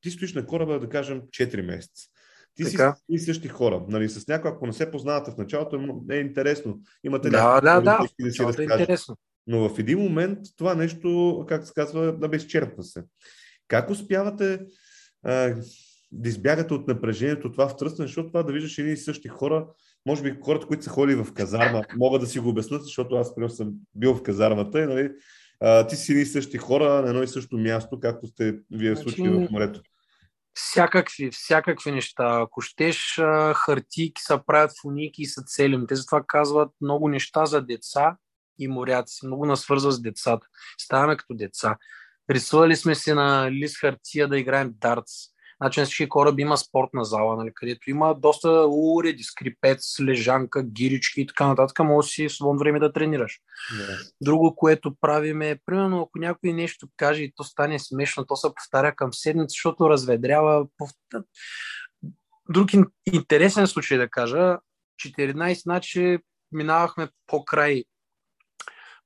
ти 0.00 0.10
стоиш 0.10 0.34
на 0.34 0.46
кораба, 0.46 0.80
да 0.80 0.88
кажем, 0.88 1.22
4 1.22 1.62
месеца. 1.62 2.06
Ти 2.54 2.64
така. 2.64 2.94
си 2.94 3.02
и 3.08 3.18
същи 3.18 3.48
хора. 3.48 3.84
Нали, 3.88 4.08
с 4.08 4.28
някой, 4.28 4.50
ако 4.50 4.66
не 4.66 4.72
се 4.72 4.90
познавате 4.90 5.30
в 5.30 5.36
началото, 5.36 6.02
е 6.10 6.16
интересно. 6.16 6.80
Имате 7.04 7.30
да, 7.30 7.60
да, 7.60 7.80
да, 7.80 7.98
да, 7.98 8.30
си 8.30 8.44
да 8.44 8.62
е 8.62 8.62
интересно. 8.62 9.16
Но 9.46 9.68
в 9.68 9.78
един 9.78 9.98
момент 9.98 10.38
това 10.56 10.74
нещо, 10.74 11.44
как 11.48 11.66
се 11.66 11.72
казва, 11.74 12.18
да 12.18 12.28
безчерпва 12.28 12.82
се. 12.82 13.02
Как 13.70 13.90
успявате 13.90 14.60
а, 15.24 15.54
да 16.12 16.28
избягате 16.28 16.74
от 16.74 16.88
напрежението, 16.88 17.52
това 17.52 17.68
втръсване, 17.68 18.06
защото 18.06 18.28
това 18.28 18.42
да 18.42 18.52
виждаш 18.52 18.78
едни 18.78 18.92
и 18.92 18.96
същи 18.96 19.28
хора, 19.28 19.66
може 20.06 20.22
би 20.22 20.38
хората, 20.44 20.66
които 20.66 20.84
са 20.84 20.90
ходили 20.90 21.22
в 21.22 21.32
казарма, 21.34 21.82
могат 21.96 22.20
да 22.20 22.26
си 22.26 22.38
го 22.38 22.48
обяснат, 22.48 22.82
защото 22.82 23.14
аз, 23.14 23.34
примерно, 23.34 23.54
съм 23.54 23.72
бил 23.94 24.14
в 24.14 24.22
казармата 24.22 24.80
и 24.80 24.86
нали, 24.86 25.10
а, 25.60 25.86
ти 25.86 25.96
си 25.96 26.12
едни 26.12 26.22
и 26.22 26.26
същи 26.26 26.58
хора 26.58 27.02
на 27.02 27.08
едно 27.08 27.22
и 27.22 27.28
също 27.28 27.58
място, 27.58 28.00
както 28.00 28.26
сте 28.26 28.58
вие 28.70 28.94
значи, 28.94 29.02
случили 29.02 29.46
в 29.46 29.50
морето. 29.50 29.80
Всякакви, 30.54 31.30
всякакви 31.30 31.92
неща. 31.92 32.40
Ако 32.42 32.60
щеш, 32.60 33.20
хартийки 33.54 34.22
са 34.22 34.40
правят 34.46 34.70
в 34.70 34.84
уники 34.84 35.22
и 35.22 35.26
са 35.26 35.42
целим. 35.46 35.86
Те 35.86 35.94
затова 35.94 36.24
казват 36.26 36.70
много 36.80 37.08
неща 37.08 37.46
за 37.46 37.62
деца 37.62 38.16
и 38.58 38.68
моряци. 38.68 39.26
Много 39.26 39.46
нас 39.46 39.60
свързва 39.60 39.92
с 39.92 40.02
децата. 40.02 40.46
Ставаме 40.78 41.16
като 41.16 41.34
деца. 41.34 41.76
Рисували 42.30 42.76
сме 42.76 42.94
си 42.94 43.12
на 43.12 43.52
лист 43.52 43.76
хартия 43.80 44.28
да 44.28 44.38
играем 44.38 44.74
дартс 44.80 45.12
Значи 45.62 45.80
на 45.80 45.86
всички 45.86 46.08
кораби 46.08 46.42
има 46.42 46.56
спортна 46.56 47.04
зала, 47.04 47.36
нали, 47.36 47.50
където 47.54 47.90
има 47.90 48.14
доста 48.14 48.66
уреди, 48.70 49.22
скрипец, 49.22 50.00
лежанка, 50.00 50.62
гирички 50.62 51.20
и 51.20 51.26
така 51.26 51.46
нататък. 51.46 51.78
Може 51.78 52.08
си 52.08 52.28
в 52.28 52.32
свободно 52.32 52.58
време 52.58 52.78
да 52.78 52.92
тренираш. 52.92 53.40
Yeah. 53.74 54.12
Друго, 54.20 54.56
което 54.56 54.94
правим 55.00 55.42
е, 55.42 55.58
примерно, 55.66 56.02
ако 56.02 56.18
някой 56.18 56.52
нещо 56.52 56.88
каже 56.96 57.22
и 57.22 57.32
то 57.36 57.44
стане 57.44 57.78
смешно, 57.78 58.24
то 58.24 58.36
се 58.36 58.54
повтаря 58.54 58.94
към 58.94 59.12
седмица, 59.12 59.48
защото 59.48 59.90
разведрява. 59.90 60.66
Друг 62.50 62.70
интересен 63.12 63.66
случай 63.66 63.98
да 63.98 64.08
кажа, 64.08 64.58
14, 65.06 65.62
значи 65.62 66.18
минавахме 66.52 67.08
по 67.26 67.44
край 67.44 67.84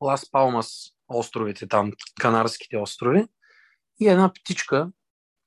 Лас 0.00 0.30
Палмас 0.30 0.94
островите, 1.08 1.68
там, 1.68 1.92
Канарските 2.20 2.76
острови. 2.76 3.26
И 4.00 4.08
една 4.08 4.32
птичка 4.32 4.88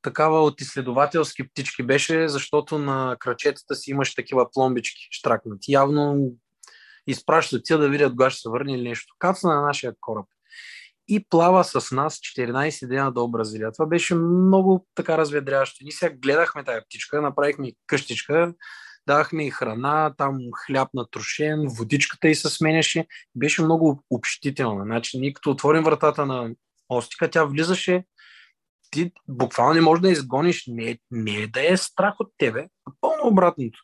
такава 0.02 0.44
от 0.44 0.62
изследователски 0.62 1.50
птички 1.50 1.84
беше, 1.84 2.28
защото 2.28 2.78
на 2.78 3.18
крачетата 3.20 3.76
си 3.76 3.92
имаше 3.92 4.16
такива 4.16 4.52
пломбички 4.52 5.08
штракнати. 5.12 5.72
Явно 5.72 6.32
изпращат 7.08 7.62
тя 7.66 7.78
да 7.78 7.90
видят 7.90 8.12
кога 8.12 8.30
ще 8.30 8.42
се 8.42 8.50
върне 8.50 8.74
или 8.74 8.90
нещо. 8.90 9.16
Каца 9.20 9.48
на 9.48 9.62
нашия 9.62 9.94
кораб. 10.02 10.26
И 11.08 11.26
плава 11.30 11.64
с 11.64 11.92
нас 11.92 12.16
14 12.16 12.88
дена 12.88 13.12
до 13.12 13.28
Бразилия. 13.28 13.72
Това 13.72 13.86
беше 13.86 14.16
много 14.16 14.88
така 14.96 15.18
разведрящо. 15.18 15.78
Ние 15.82 15.92
сега 15.92 16.16
гледахме 16.22 16.64
тази 16.64 16.86
птичка, 16.86 17.22
направихме 17.22 17.72
къщичка, 17.88 18.54
давахме 19.08 19.48
и 19.48 19.52
храна, 19.52 20.14
там 20.18 20.40
хляб 20.66 20.90
на 20.94 21.08
трошен, 21.12 21.68
водичката 21.68 22.28
и 22.28 22.36
се 22.36 22.50
сменяше. 22.50 23.06
Беше 23.36 23.64
много 23.64 24.04
общителна. 24.10 24.84
Значи, 24.84 25.20
ние 25.20 25.34
като 25.34 25.52
отворим 25.52 25.84
вратата 25.84 26.26
на 26.26 26.50
остика, 26.90 27.30
тя 27.30 27.46
влизаше 27.46 28.04
ти 28.92 29.12
буквално 29.28 29.74
не 29.74 29.82
можеш 29.82 30.02
да 30.02 30.12
изгониш, 30.12 30.64
не, 30.68 31.00
не 31.12 31.32
е 31.32 31.48
да 31.48 31.74
е 31.74 31.78
страх 31.78 32.16
от 32.20 32.32
тебе, 32.38 32.68
а 32.86 32.92
пълно 33.02 33.28
обратното. 33.28 33.80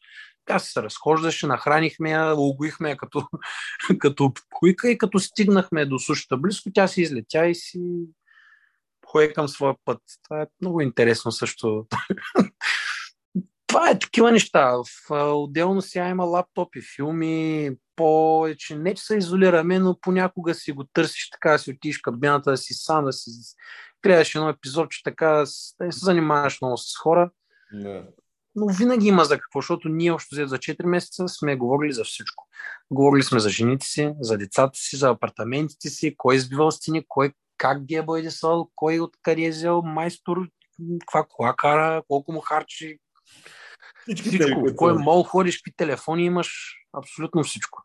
Тя 0.45 0.59
се 0.59 0.84
разхождаше, 0.84 1.47
нахранихме 1.47 2.11
я, 2.11 2.34
логоихме 2.34 2.89
я 2.89 2.97
като, 2.97 3.28
като 3.99 4.34
куйка 4.53 4.89
и 4.89 4.97
като 4.97 5.19
стигнахме 5.19 5.86
до 5.86 5.99
сушата 5.99 6.38
близко, 6.38 6.69
тя 6.74 6.88
си 6.88 7.01
излетя 7.01 7.47
и 7.47 7.55
си 7.55 7.80
пое 9.01 9.34
към 9.34 9.47
своя 9.47 9.76
път. 9.86 10.01
Това 10.24 10.41
е 10.41 10.47
много 10.61 10.82
интересно 10.82 11.32
също. 11.32 11.86
Това 13.74 13.89
е 13.89 13.99
такива 13.99 14.32
неща. 14.32 14.76
Отделно 15.11 15.82
сега 15.82 16.09
има 16.09 16.24
лаптопи, 16.24 16.82
филми, 16.95 17.71
повече. 17.95 18.76
Не, 18.76 18.93
че 18.93 19.03
се 19.03 19.17
изолираме, 19.17 19.80
но 19.80 19.99
понякога 20.01 20.53
си 20.53 20.71
го 20.71 20.84
търсиш 20.84 21.30
така, 21.30 21.57
си 21.57 21.71
отиш 21.71 21.97
кабината, 21.97 22.51
да 22.51 22.57
си 22.57 22.74
сам, 22.74 23.05
да 23.05 23.13
си 23.13 23.32
гледаш 24.03 24.36
едно 24.36 24.49
епизод, 24.49 24.91
че 24.91 25.03
така 25.03 25.28
да 25.28 25.45
не 25.80 25.91
се 25.91 26.05
занимаваш 26.05 26.61
много 26.61 26.78
с 26.78 26.97
хора. 26.97 27.32
Не. 27.71 28.03
Но 28.55 28.67
винаги 28.67 29.07
има 29.07 29.26
за 29.26 29.39
какво, 29.39 29.61
защото 29.61 29.89
ние 29.89 30.11
още 30.11 30.47
за 30.47 30.57
4 30.57 30.86
месеца 30.86 31.28
сме 31.28 31.55
говорили 31.55 31.93
за 31.93 32.03
всичко. 32.03 32.47
Говорили 32.91 33.24
сме 33.24 33.39
за 33.39 33.49
жените 33.49 33.86
си, 33.86 34.13
за 34.21 34.38
децата 34.38 34.80
си, 34.80 34.97
за 34.97 35.09
апартаментите 35.09 35.89
си, 35.89 36.15
кой 36.17 36.36
е 36.36 36.38
избивал 36.38 36.71
стени, 36.71 37.05
кой 37.07 37.34
как 37.57 37.86
ги 37.86 37.95
е 37.95 38.03
бойдесал, 38.03 38.69
кой 38.76 38.99
откъде 38.99 39.41
е 39.41 39.49
взел 39.49 39.82
майстор, 39.82 40.38
каква 40.99 41.26
кола 41.30 41.55
кара, 41.57 42.03
колко 42.07 42.32
му 42.32 42.39
харчи. 42.39 42.99
Всички 44.04 44.30
всичко. 44.30 44.64
Те, 44.66 44.76
кой 44.76 44.93
мол 44.93 45.24
ходиш, 45.24 45.58
какви 45.58 45.76
телефони 45.78 46.26
имаш, 46.26 46.76
абсолютно 46.97 47.43
всичко. 47.43 47.84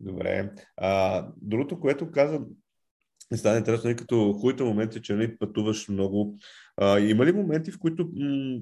Добре. 0.00 0.50
А, 0.76 1.26
другото, 1.36 1.80
което 1.80 2.10
каза, 2.10 2.40
ми 3.30 3.38
стане 3.38 3.58
интересно, 3.58 3.90
и 3.90 3.96
като 3.96 4.32
хубавите 4.32 4.64
моменти, 4.64 5.02
че 5.02 5.12
не 5.12 5.18
нали, 5.18 5.38
пътуваш 5.38 5.88
много. 5.88 6.38
А, 6.76 6.98
има 7.00 7.26
ли 7.26 7.32
моменти, 7.32 7.70
в 7.70 7.78
които 7.78 8.10
м- 8.14 8.60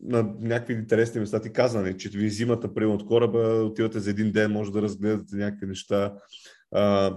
на 0.00 0.34
някакви 0.40 0.74
интересни 0.74 1.20
места 1.20 1.40
ти 1.40 1.52
казане, 1.52 1.84
нали, 1.84 1.98
че 1.98 2.08
ви 2.08 2.30
зимата, 2.30 2.74
приема 2.74 2.94
от 2.94 3.06
кораба, 3.06 3.38
отивате 3.38 4.00
за 4.00 4.10
един 4.10 4.32
ден, 4.32 4.52
може 4.52 4.72
да 4.72 4.82
разгледате 4.82 5.36
някакви 5.36 5.66
неща. 5.66 6.14
А, 6.72 7.16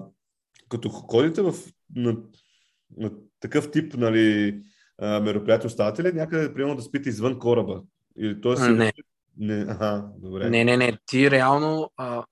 като 0.69 0.89
ходите 0.89 1.41
в, 1.41 1.53
на, 1.95 2.17
на 2.97 3.11
такъв 3.39 3.71
тип 3.71 3.93
нали, 3.93 4.59
мероприятие, 5.01 5.67
оставате 5.67 6.03
ли 6.03 6.13
някъде, 6.13 6.53
примерно, 6.53 6.75
да 6.75 6.81
спите 6.81 7.09
извън 7.09 7.39
кораба? 7.39 7.81
Или, 8.17 8.41
т.е. 8.41 8.69
не. 8.69 8.93
не. 9.37 9.65
Ага, 9.69 10.05
добре. 10.17 10.49
Не, 10.49 10.63
не, 10.63 10.77
не. 10.77 10.97
Ти 11.05 11.31
реално 11.31 11.91
а, 11.97 12.25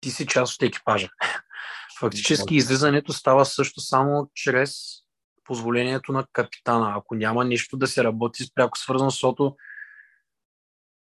ти 0.00 0.10
си 0.10 0.26
част 0.26 0.54
от 0.54 0.62
екипажа. 0.62 1.08
Фактически 2.00 2.56
излизането 2.56 3.12
става 3.12 3.44
също 3.44 3.80
само 3.80 4.30
чрез 4.34 4.72
позволението 5.44 6.12
на 6.12 6.26
капитана. 6.32 6.94
Ако 6.96 7.14
няма 7.14 7.44
нищо 7.44 7.76
да 7.76 7.86
се 7.86 8.04
работи 8.04 8.44
с 8.44 8.54
пряко 8.54 8.78
свързано, 8.78 9.10
защото 9.10 9.56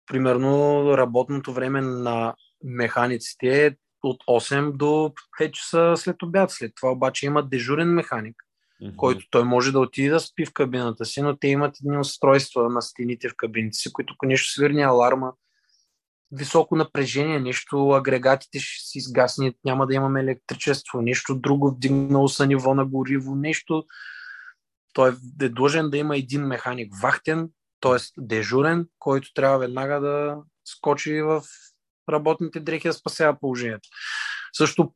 примерно 0.05 0.83
работното 0.97 1.53
време 1.53 1.81
на 1.81 2.35
механиците 2.63 3.65
е 3.65 3.75
от 4.03 4.23
8 4.23 4.71
до 4.71 5.13
5 5.39 5.51
часа 5.51 5.93
след 5.97 6.23
обяд. 6.23 6.51
След 6.51 6.71
това 6.75 6.91
обаче 6.91 7.25
има 7.25 7.47
дежурен 7.47 7.93
механик, 7.93 8.35
mm-hmm. 8.81 8.95
който 8.95 9.25
той 9.29 9.43
може 9.43 9.71
да 9.71 9.79
отиде 9.79 10.09
да 10.09 10.19
спи 10.19 10.45
в 10.45 10.53
кабината 10.53 11.05
си, 11.05 11.21
но 11.21 11.37
те 11.37 11.47
имат 11.47 11.75
едни 11.79 11.97
устройства 11.97 12.69
на 12.69 12.81
стените 12.81 13.29
в 13.29 13.35
кабините 13.37 13.77
си, 13.77 13.93
които 13.93 14.15
нещо 14.23 14.51
свирни 14.51 14.81
аларма, 14.81 15.33
високо 16.31 16.75
напрежение, 16.75 17.39
нещо, 17.39 17.89
агрегатите 17.89 18.59
ще 18.59 18.89
си 18.89 18.97
изгаснат, 18.97 19.55
няма 19.65 19.87
да 19.87 19.93
имаме 19.93 20.19
електричество, 20.19 21.01
нещо 21.01 21.35
друго, 21.35 21.71
вдигнало 21.71 22.27
са 22.27 22.47
ниво 22.47 22.73
на 22.73 22.85
гориво, 22.85 23.35
нещо. 23.35 23.85
Той 24.93 25.15
е 25.41 25.49
длъжен 25.49 25.89
да 25.89 25.97
има 25.97 26.17
един 26.17 26.41
механик 26.41 26.93
вахтен, 27.01 27.49
т.е. 27.79 27.97
дежурен, 28.17 28.87
който 28.99 29.33
трябва 29.33 29.57
веднага 29.57 29.99
да 29.99 30.37
скочи 30.65 31.21
в 31.21 31.43
работните 32.11 32.59
дрехи 32.59 32.87
да 32.87 32.93
спасява 32.93 33.39
положението. 33.39 33.89
Също 34.53 34.93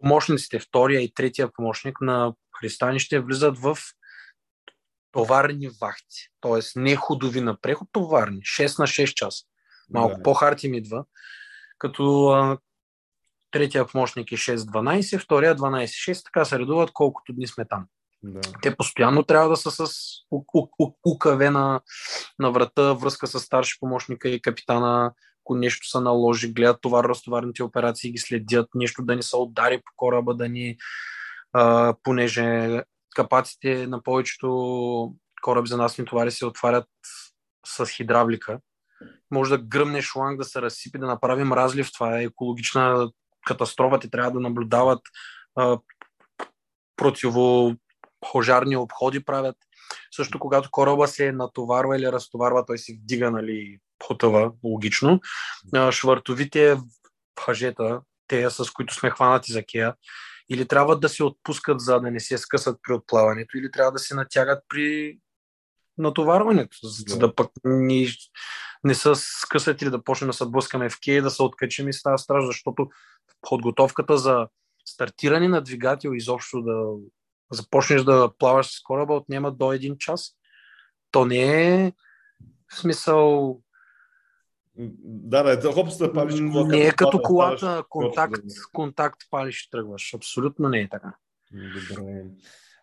помощниците, 0.00 0.58
втория 0.58 1.00
и 1.00 1.14
третия 1.14 1.52
помощник 1.52 2.00
на 2.00 2.34
пристанище 2.60 3.20
влизат 3.20 3.58
в 3.58 3.78
товарни 5.12 5.68
вахти, 5.80 6.28
т.е. 6.40 6.80
не 6.80 6.96
ходови 6.96 7.40
на 7.40 7.60
преход, 7.60 7.88
товарни, 7.92 8.40
6 8.40 8.78
на 8.78 8.86
6 8.86 9.14
часа. 9.14 9.44
Малко 9.90 10.16
да. 10.16 10.22
по-хард 10.22 10.64
им 10.64 10.74
идва, 10.74 11.04
като 11.78 12.28
а, 12.28 12.58
третия 13.50 13.86
помощник 13.86 14.32
е 14.32 14.36
6-12, 14.36 15.18
втория 15.18 15.56
12-6, 15.56 16.24
така 16.24 16.44
се 16.44 16.58
редуват 16.58 16.90
колкото 16.92 17.32
дни 17.32 17.46
сме 17.46 17.64
там. 17.64 17.86
Да. 18.22 18.40
Те 18.62 18.76
постоянно 18.76 19.22
трябва 19.22 19.48
да 19.48 19.56
са 19.56 19.70
с 19.70 19.94
УКВ 21.04 21.50
на, 21.50 21.80
на 22.38 22.50
врата, 22.50 22.92
връзка 22.92 23.26
с 23.26 23.40
старши 23.40 23.80
помощника 23.80 24.28
и 24.28 24.42
капитана, 24.42 25.12
ако 25.44 25.54
нещо 25.54 25.88
се 25.88 26.00
наложи, 26.00 26.52
гледат 26.52 26.80
товар-разтоварните 26.80 27.62
операции, 27.62 28.12
ги 28.12 28.18
следят, 28.18 28.68
нещо 28.74 29.02
да 29.02 29.16
ни 29.16 29.22
се 29.22 29.36
удари 29.36 29.78
по 29.78 29.92
кораба, 29.96 30.34
да 30.34 30.48
ни, 30.48 30.76
понеже 32.02 32.82
капаците 33.14 33.86
на 33.86 34.02
повечето 34.02 35.14
кораби 35.42 35.68
за 35.68 35.76
нас 35.76 35.98
ни 35.98 36.04
товари 36.04 36.30
се 36.30 36.46
отварят 36.46 36.88
с 37.66 37.86
хидравлика. 37.86 38.60
Може 39.30 39.50
да 39.50 39.58
гръмне 39.58 40.02
шланг, 40.02 40.38
да 40.38 40.44
се 40.44 40.62
разсипи, 40.62 40.98
да 40.98 41.06
направим 41.06 41.52
разлив. 41.52 41.92
Това 41.92 42.20
е 42.20 42.24
екологична 42.24 43.10
катастрофа. 43.46 43.98
Те 43.98 44.10
трябва 44.10 44.30
да 44.30 44.40
наблюдават 44.40 45.00
а, 45.54 45.78
противо 46.96 47.74
пожарни 48.32 48.76
обходи 48.76 49.24
правят. 49.24 49.56
Също 50.10 50.38
когато 50.38 50.70
кораба 50.70 51.08
се 51.08 51.32
натоварва 51.32 51.96
или 51.96 52.12
разтоварва, 52.12 52.66
той 52.66 52.78
се 52.78 52.94
вдига, 52.94 53.30
нали, 53.30 53.78
потъва, 53.98 54.52
логично. 54.64 55.20
Швартовите 55.90 56.76
въжета, 57.46 58.00
те 58.28 58.50
с 58.50 58.70
които 58.70 58.94
сме 58.94 59.10
хванати 59.10 59.52
за 59.52 59.62
кея, 59.62 59.94
или 60.50 60.68
трябва 60.68 60.98
да 60.98 61.08
се 61.08 61.24
отпускат, 61.24 61.80
за 61.80 62.00
да 62.00 62.10
не 62.10 62.20
се 62.20 62.38
скъсат 62.38 62.78
при 62.82 62.92
отплаването, 62.92 63.58
или 63.58 63.70
трябва 63.70 63.92
да 63.92 63.98
се 63.98 64.14
натягат 64.14 64.64
при 64.68 65.18
натоварването, 65.98 66.76
за 66.82 67.18
да 67.18 67.34
пък 67.34 67.50
ни, 67.64 68.08
не 68.84 68.94
са 68.94 69.12
скъсат 69.16 69.82
или 69.82 69.90
да 69.90 70.04
почнем 70.04 70.30
да 70.30 70.34
се 70.34 70.46
блъскаме 70.46 70.90
в 70.90 71.00
кея, 71.00 71.22
да 71.22 71.30
се 71.30 71.42
откачим 71.42 71.88
и 71.88 71.92
става 71.92 72.18
страж, 72.18 72.44
защото 72.46 72.88
подготовката 73.40 74.18
за 74.18 74.48
стартиране 74.84 75.48
на 75.48 75.60
двигател, 75.60 76.10
изобщо 76.14 76.62
да 76.62 76.84
започнеш 77.52 78.02
да 78.02 78.30
плаваш 78.38 78.66
с 78.66 78.82
кораба, 78.82 79.14
отнема 79.14 79.52
до 79.52 79.72
един 79.72 79.96
час. 79.98 80.32
То 81.10 81.24
не 81.24 81.74
е 81.84 81.92
в 82.68 82.78
смисъл 82.78 83.60
да, 85.04 85.56
да, 85.56 85.72
хоп, 85.72 85.98
да 85.98 86.12
палиш 86.12 86.40
кола. 86.52 86.66
Не 86.66 86.86
е 86.86 86.92
като 86.92 87.18
колата, 87.18 87.84
контакт, 87.88 88.42
контакт 88.72 89.20
палиш 89.30 89.68
тръгваш. 89.70 90.14
Абсолютно 90.14 90.68
не 90.68 90.80
е 90.80 90.88
така. 90.88 91.14
Добре. 91.52 92.24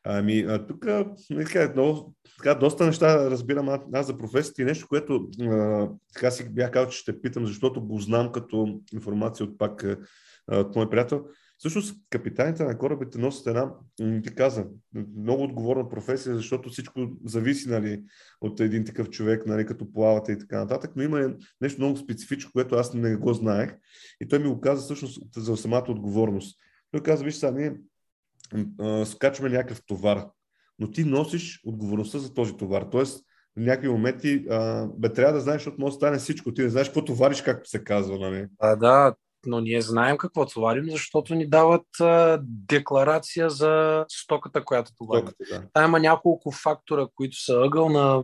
Ами, 0.04 0.40
а, 0.40 0.68
тук 0.68 0.86
така, 1.30 1.72
много, 1.74 2.14
така, 2.38 2.56
доста 2.56 2.86
неща 2.86 3.32
разбирам 3.32 3.70
аз, 3.70 3.82
аз 3.94 4.08
за 4.08 4.18
професията 4.18 4.62
и 4.62 4.66
нещо, 4.66 4.88
което 4.88 5.30
а, 5.42 5.88
така 6.14 6.32
си 6.32 6.50
бях 6.50 6.72
казал, 6.72 6.90
че 6.90 6.98
ще 6.98 7.22
питам, 7.22 7.46
защото 7.46 7.82
го 7.82 8.00
знам 8.00 8.32
като 8.32 8.80
информация 8.94 9.46
от 9.46 9.58
пак 9.58 9.86
от 10.52 10.76
мой 10.76 10.90
приятел. 10.90 11.26
Всъщност, 11.64 11.96
капитаните 12.10 12.64
на 12.64 12.78
корабите 12.78 13.18
носят 13.18 13.48
една, 13.48 13.74
ти 14.24 14.36
каза, 14.36 14.66
много 15.18 15.44
отговорна 15.44 15.90
професия, 15.90 16.36
защото 16.36 16.70
всичко 16.70 17.00
зависи 17.26 17.70
нали, 17.70 18.04
от 18.42 18.60
един 18.60 18.86
такъв 18.86 19.10
човек, 19.10 19.46
нали, 19.46 19.66
като 19.66 19.94
плавате 19.94 20.32
и 20.32 20.40
така 20.40 20.60
нататък, 20.60 20.92
но 20.96 21.04
има 21.04 21.34
нещо 21.62 21.82
много 21.82 21.98
специфично, 21.98 22.52
което 22.54 22.76
аз 22.76 22.94
не 22.94 23.16
го 23.16 23.34
знаех 23.34 23.76
и 24.22 24.28
той 24.28 24.40
ми 24.40 24.48
го 24.48 24.62
каза 24.62 24.82
всъщност 24.82 25.36
за 25.36 25.58
самата 25.58 25.86
отговорност. 25.90 26.60
Той 26.92 27.04
каза, 27.04 27.24
виж 27.24 27.36
сега, 27.36 27.52
ние 27.52 27.76
скачваме 29.06 29.50
някакъв 29.50 29.82
товар, 29.86 30.26
но 30.80 30.92
ти 30.92 31.04
носиш 31.04 31.62
отговорността 31.66 32.20
за 32.20 32.34
този 32.34 32.58
товар. 32.58 32.88
Тоест, 32.92 33.26
в 33.58 33.60
някакви 33.60 33.90
моменти 33.90 34.46
а, 34.50 34.88
бе, 34.98 35.14
трябва 35.14 35.34
да 35.34 35.42
знаеш, 35.42 35.62
защото 35.62 35.82
може 35.82 35.92
да 35.92 35.96
стане 35.96 36.18
всичко. 36.18 36.54
Ти 36.54 36.62
не 36.62 36.70
знаеш 36.70 36.88
какво 36.88 37.06
товариш, 37.06 37.42
както 37.42 37.70
се 37.70 37.84
казва. 37.84 38.20
Нали? 38.20 38.48
А, 38.60 38.76
да, 38.76 39.16
но 39.46 39.60
ние 39.60 39.82
знаем 39.82 40.18
какво 40.18 40.46
товарим, 40.46 40.86
защото 40.90 41.36
ни 41.36 41.50
дават 41.50 42.00
а, 42.00 42.40
декларация 42.44 43.50
за 43.50 44.06
стоката, 44.10 44.66
която 44.66 44.92
товарим. 44.98 45.28
Стоката, 45.28 45.62
да. 45.62 45.68
Та 45.74 45.84
има 45.84 46.00
няколко 46.00 46.52
фактора, 46.52 47.08
които 47.16 47.44
са 47.44 47.54
ъгъл 47.54 47.90
на 47.90 48.24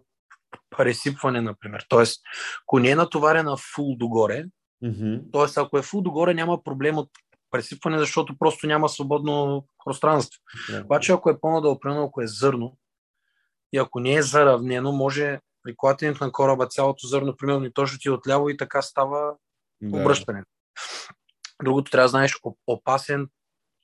пресипване, 0.77 1.41
например. 1.41 1.85
Тоест, 1.89 2.21
ако 2.63 2.79
не 2.79 2.89
е 2.89 2.95
натоварена 2.95 3.57
фул 3.75 3.95
догоре, 3.95 4.45
mm-hmm. 4.83 5.31
т.е. 5.33 5.63
ако 5.63 5.77
е 5.77 5.81
фул 5.81 6.01
догоре, 6.01 6.33
няма 6.33 6.63
проблем 6.63 6.97
от 6.97 7.09
пресипване, 7.51 7.99
защото 7.99 8.37
просто 8.39 8.67
няма 8.67 8.89
свободно 8.89 9.65
пространство. 9.85 10.41
Yeah. 10.71 10.83
Обаче, 10.83 11.11
ако 11.11 11.29
е 11.29 11.39
по-надолу, 11.39 11.79
примерно 11.79 12.03
ако 12.03 12.21
е 12.21 12.27
зърно, 12.27 12.77
и 13.73 13.77
ако 13.77 13.99
не 13.99 14.13
е 14.13 14.21
заравнено, 14.21 14.91
може 14.91 15.39
при 15.63 15.73
клатенето 15.77 16.25
на 16.25 16.31
кораба 16.31 16.67
цялото 16.67 17.07
зърно, 17.07 17.35
примерно 17.37 17.65
и 17.65 17.73
точно 17.73 17.99
ти 17.99 18.07
е 18.07 18.11
отляво 18.11 18.49
и 18.49 18.57
така 18.57 18.81
става 18.81 19.33
yeah. 19.83 20.01
обръщане. 20.01 20.43
Другото 21.63 21.91
трябва 21.91 22.05
да 22.05 22.09
знаеш 22.09 22.39
опасен 22.67 23.27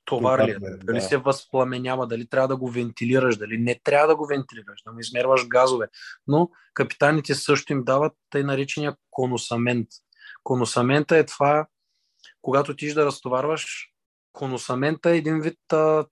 товар 0.06 0.46
ли 0.46 0.50
е, 0.50 0.58
дали 0.58 0.98
да. 0.98 1.00
се 1.00 1.16
възпламенява, 1.16 2.06
дали 2.06 2.28
трябва 2.28 2.48
да 2.48 2.56
го 2.56 2.70
вентилираш, 2.70 3.36
дали 3.36 3.58
не 3.58 3.80
трябва 3.84 4.06
да 4.06 4.16
го 4.16 4.26
вентилираш, 4.26 4.82
да 4.86 4.92
му 4.92 5.00
измерваш 5.00 5.46
газове. 5.46 5.86
Но 6.26 6.50
капитаните 6.74 7.34
също 7.34 7.72
им 7.72 7.84
дават 7.84 8.12
тъй 8.30 8.44
наречения 8.44 8.96
конусамент. 9.10 9.88
Конусамента 10.42 11.16
е 11.16 11.26
това, 11.26 11.66
когато 12.42 12.76
ти 12.76 12.94
да 12.94 13.06
разтоварваш, 13.06 13.90
конусамента 14.32 15.10
е 15.10 15.16
един 15.16 15.40
вид, 15.40 15.72
а, 15.72 16.06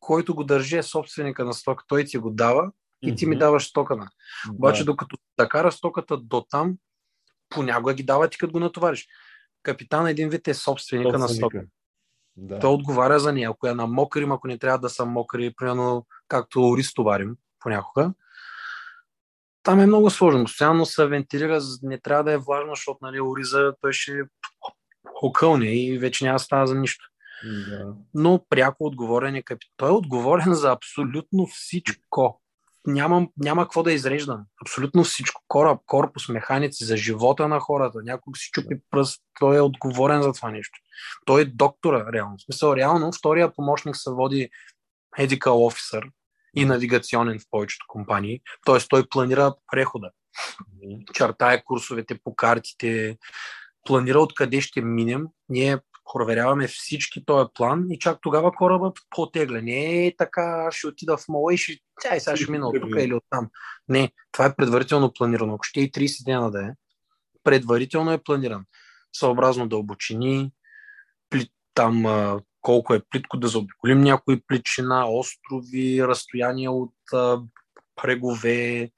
който 0.00 0.34
го 0.34 0.44
държи 0.44 0.76
е 0.76 0.82
собственика 0.82 1.44
на 1.44 1.54
стока. 1.54 1.84
Той 1.88 2.04
ти 2.04 2.18
го 2.18 2.30
дава 2.30 2.72
и 3.02 3.14
ти 3.14 3.26
ми 3.26 3.38
даваш 3.38 3.68
стоката. 3.68 4.08
Да. 4.46 4.52
Обаче 4.52 4.84
докато 4.84 5.16
така 5.36 5.70
стоката 5.70 6.16
до 6.16 6.46
там, 6.50 6.76
понякога 7.48 7.94
ги 7.94 8.02
дава 8.02 8.28
ти 8.28 8.38
като 8.38 8.52
го 8.52 8.60
натовариш 8.60 9.06
капитан 9.64 10.06
един 10.06 10.28
вид 10.28 10.48
е 10.48 10.54
собственика, 10.54 11.18
собственика. 11.18 11.18
на 11.18 11.28
стока. 11.28 11.64
Да. 12.36 12.58
Той 12.58 12.70
отговаря 12.70 13.18
за 13.18 13.32
нея. 13.32 13.50
Ако 13.50 13.66
я 13.66 13.74
намокрим, 13.74 14.32
ако 14.32 14.48
не 14.48 14.58
трябва 14.58 14.78
да 14.78 14.88
са 14.88 15.06
мокри, 15.06 15.54
примерно 15.56 16.06
както 16.28 16.68
ориз 16.68 16.94
товарим 16.94 17.36
понякога, 17.60 18.12
там 19.62 19.80
е 19.80 19.86
много 19.86 20.10
сложно. 20.10 20.44
Постоянно 20.44 20.86
се 20.86 21.06
вентилира, 21.06 21.60
не 21.82 22.00
трябва 22.00 22.24
да 22.24 22.32
е 22.32 22.38
влажно, 22.38 22.72
защото 22.74 22.98
нали, 23.02 23.20
ориза 23.20 23.74
той 23.80 23.92
ще 23.92 24.22
окълне 25.22 25.66
и 25.66 25.98
вече 25.98 26.24
няма 26.24 26.38
става 26.38 26.66
за 26.66 26.74
нищо. 26.74 27.04
Да. 27.44 27.94
Но 28.14 28.44
пряко 28.48 28.84
отговорен 28.84 29.34
е 29.34 29.42
капитан. 29.42 29.74
Той 29.76 29.88
е 29.88 29.92
отговорен 29.92 30.54
за 30.54 30.72
абсолютно 30.72 31.46
всичко 31.46 32.42
няма, 32.86 33.26
няма 33.36 33.64
какво 33.64 33.82
да 33.82 33.92
изреждам. 33.92 34.44
Абсолютно 34.62 35.04
всичко. 35.04 35.42
Кораб, 35.48 35.80
корпус, 35.86 36.28
механици, 36.28 36.84
за 36.84 36.96
живота 36.96 37.48
на 37.48 37.60
хората. 37.60 37.98
Някой 38.04 38.32
си 38.36 38.50
чупи 38.52 38.76
пръст, 38.90 39.22
той 39.38 39.56
е 39.56 39.60
отговорен 39.60 40.22
за 40.22 40.32
това 40.32 40.50
нещо. 40.50 40.78
Той 41.26 41.42
е 41.42 41.44
доктора, 41.44 42.12
реално. 42.12 42.36
В 42.38 42.42
смисъл, 42.42 42.76
реално, 42.76 43.12
втория 43.12 43.52
помощник 43.52 43.96
се 43.96 44.10
води 44.10 44.48
medical 45.18 45.70
officer 45.70 46.10
и 46.56 46.64
навигационен 46.64 47.38
в 47.38 47.44
повечето 47.50 47.84
компании. 47.88 48.40
Т.е. 48.66 48.78
той 48.88 49.08
планира 49.08 49.54
прехода. 49.72 50.10
Чертае 51.12 51.62
курсовете 51.64 52.18
по 52.24 52.34
картите, 52.34 53.18
планира 53.86 54.18
откъде 54.18 54.60
ще 54.60 54.80
минем. 54.80 55.26
Ние 55.48 55.78
проверяваме 56.12 56.68
всички 56.68 57.24
този 57.24 57.48
план 57.54 57.86
и 57.90 57.98
чак 57.98 58.18
тогава 58.22 58.52
корабът 58.52 58.98
потегля. 59.10 59.62
Не 59.62 60.06
е 60.06 60.16
така, 60.16 60.68
ще 60.70 60.86
отида 60.86 61.16
в 61.16 61.28
мола 61.28 61.54
и 61.54 61.56
ще, 61.56 61.72
и 62.16 62.20
сега 62.20 62.36
ще 62.36 62.50
мина 62.50 62.68
от 62.68 62.80
тук 62.80 62.90
или 62.98 63.14
от 63.14 63.24
там. 63.30 63.48
Не, 63.88 64.12
това 64.32 64.46
е 64.46 64.56
предварително 64.56 65.12
планирано. 65.12 65.54
Ако 65.54 65.62
ще 65.62 65.80
и 65.80 65.92
30 65.92 66.24
дена 66.24 66.50
да 66.50 66.66
е, 66.66 66.70
предварително 67.44 68.12
е 68.12 68.22
планиран. 68.22 68.64
Съобразно 69.12 69.68
дълбочини, 69.68 70.52
плит, 71.30 71.50
там 71.74 72.04
колко 72.60 72.94
е 72.94 73.02
плитко 73.10 73.36
да 73.36 73.48
заобиколим 73.48 74.00
някои 74.00 74.40
плитчина, 74.40 75.08
острови, 75.08 76.02
разстояния 76.02 76.72
от 76.72 76.94
брегове 78.02 78.90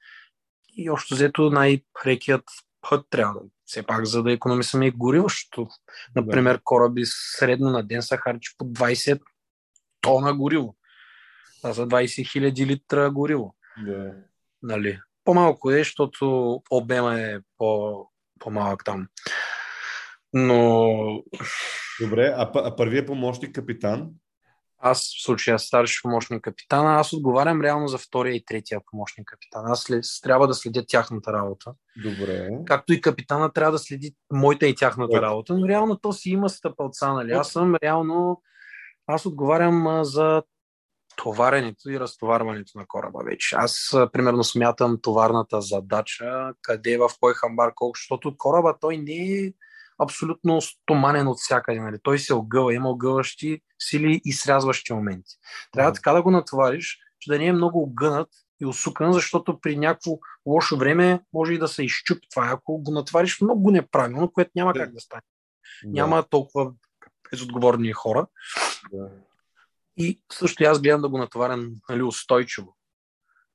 и 0.77 0.89
общо 0.89 1.13
взето 1.13 1.49
най-прекият 1.49 2.43
път 2.89 3.05
трябва 3.09 3.33
да 3.33 3.39
все 3.67 3.83
пак 3.83 4.05
за 4.05 4.23
да 4.23 4.31
економисаме 4.31 4.87
и 4.87 4.91
гориво, 4.91 5.29
защото, 5.29 5.67
например, 6.15 6.61
кораби 6.63 7.01
средно 7.05 7.69
на 7.69 7.83
ден 7.83 8.01
са 8.01 8.17
харчи 8.17 8.55
по 8.57 8.65
20 8.65 9.21
тона 10.01 10.33
гориво. 10.33 10.75
Това 11.61 11.73
са 11.73 11.87
20 11.87 12.31
хиляди 12.31 12.65
литра 12.65 13.11
гориво. 13.11 13.55
Да. 13.85 14.13
Нали? 14.63 14.99
По-малко 15.23 15.71
е, 15.71 15.77
защото 15.77 16.61
обема 16.71 17.19
е 17.19 17.39
по, 17.57 18.03
по-малък 18.39 18.83
там. 18.85 19.07
Но 20.33 21.23
Добре, 22.01 22.33
а, 22.37 22.51
а 22.55 22.75
първият 22.75 23.07
помощник 23.07 23.55
капитан? 23.55 24.09
Аз 24.89 25.01
в 25.01 25.23
случая 25.23 25.59
старши 25.59 25.99
помощник 26.03 26.41
капитана, 26.41 26.99
аз 26.99 27.13
отговарям 27.13 27.61
реално 27.61 27.87
за 27.87 27.97
втория 27.97 28.35
и 28.35 28.45
третия 28.45 28.81
помощник 28.91 29.27
капитан. 29.27 29.63
Аз 29.65 29.81
след, 29.81 30.03
трябва 30.23 30.47
да 30.47 30.53
следя 30.53 30.85
тяхната 30.87 31.33
работа. 31.33 31.73
Добре. 32.03 32.49
Както 32.65 32.93
и 32.93 33.01
капитана 33.01 33.53
трябва 33.53 33.71
да 33.71 33.79
следи 33.79 34.15
моята 34.33 34.67
и 34.67 34.75
тяхната 34.75 35.11
Моята. 35.11 35.25
работа, 35.25 35.53
но 35.53 35.67
реално 35.67 35.97
то 35.97 36.13
си 36.13 36.29
има 36.29 36.49
стъпалца, 36.49 37.13
нали? 37.13 37.31
Аз 37.31 37.51
съм 37.51 37.75
реално, 37.83 38.41
аз 39.07 39.25
отговарям 39.25 39.87
а, 39.87 40.03
за 40.03 40.43
товаренето 41.15 41.89
и 41.89 41.99
разтоварването 41.99 42.77
на 42.77 42.85
кораба 42.87 43.19
вече. 43.25 43.55
Аз, 43.55 43.93
а, 43.93 44.09
примерно, 44.11 44.43
смятам 44.43 44.99
товарната 45.01 45.61
задача, 45.61 46.53
къде, 46.61 46.97
в 46.97 47.09
кой 47.19 47.33
хамбар, 47.33 47.71
колко, 47.75 47.97
защото 47.97 48.37
кораба 48.37 48.75
той 48.81 48.97
не 48.97 49.15
е 49.15 49.51
абсолютно 50.03 50.61
стоманен 50.61 51.27
от 51.27 51.39
всякъде. 51.39 51.79
Нали? 51.79 51.97
Той 52.03 52.19
се 52.19 52.33
огъва, 52.33 52.73
има 52.73 52.89
огъващи 52.89 53.61
сили 53.79 54.21
и 54.25 54.33
срязващи 54.33 54.93
моменти. 54.93 55.35
Трябва 55.71 55.93
така 55.93 56.13
да 56.13 56.23
го 56.23 56.31
натовариш, 56.31 56.99
че 57.19 57.31
да 57.31 57.39
не 57.39 57.45
е 57.45 57.53
много 57.53 57.83
огънат 57.83 58.29
и 58.61 58.65
усукан, 58.65 59.13
защото 59.13 59.59
при 59.59 59.77
някакво 59.77 60.11
лошо 60.45 60.77
време 60.77 61.19
може 61.33 61.53
и 61.53 61.59
да 61.59 61.67
се 61.67 61.83
изчупи 61.83 62.27
това. 62.29 62.49
Ако 62.53 62.77
го 62.77 62.91
натовариш 62.91 63.41
много 63.41 63.71
неправилно, 63.71 64.31
което 64.31 64.51
няма 64.55 64.73
Да. 64.73 64.79
как 64.79 64.93
да 64.93 64.99
стане. 64.99 65.21
Да, 65.83 65.91
Няма 66.01 66.23
толкова 66.29 66.71
безотговорни 67.31 67.93
хора. 67.93 68.27
Да. 68.93 69.09
И 69.97 70.21
също 70.33 70.63
аз 70.63 70.81
гледам 70.81 71.01
да 71.01 71.09
го 71.09 71.17
натоварям 71.17 71.71
нали, 71.89 72.03
устойчиво. 72.03 72.77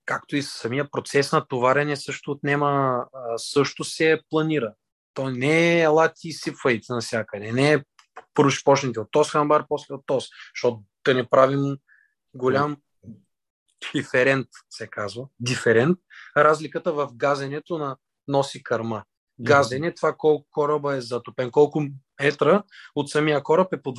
Както 0.07 0.37
и 0.37 0.43
самия 0.43 0.91
процес 0.91 1.33
на 1.33 1.47
товарене 1.47 1.97
също 1.97 2.31
отнема, 2.31 3.05
също 3.37 3.85
се 3.85 4.21
планира. 4.31 4.75
То 5.15 5.31
не 5.31 5.79
е 5.79 5.83
ела 5.83 6.13
ти 6.15 6.33
сипвайте 6.33 6.93
навсякъде. 6.93 7.53
Не 7.53 7.73
е 7.73 7.79
първо 8.35 8.51
ще 8.51 8.65
почнете 8.65 9.01
от 9.01 9.09
този 9.11 9.31
хамбар, 9.31 9.65
после 9.69 9.95
от 9.95 10.03
този. 10.07 10.27
Защото 10.57 10.83
да 11.05 11.15
не 11.15 11.29
правим 11.29 11.77
голям 12.35 12.77
диферент, 13.95 14.47
се 14.71 14.87
казва. 14.87 15.27
Диферент. 15.41 15.99
Разликата 16.37 16.93
в 16.93 17.09
газенето 17.15 17.79
на 17.79 17.97
носи 18.29 18.63
кърма. 18.63 19.05
Газене, 19.41 19.95
това 19.95 20.15
колко 20.19 20.47
кораба 20.51 20.97
е 20.97 21.01
затопен, 21.01 21.51
колко 21.51 21.83
метра 22.23 22.63
от 22.95 23.11
самия 23.11 23.43
кораб 23.43 23.73
е 23.73 23.83
под 23.83 23.99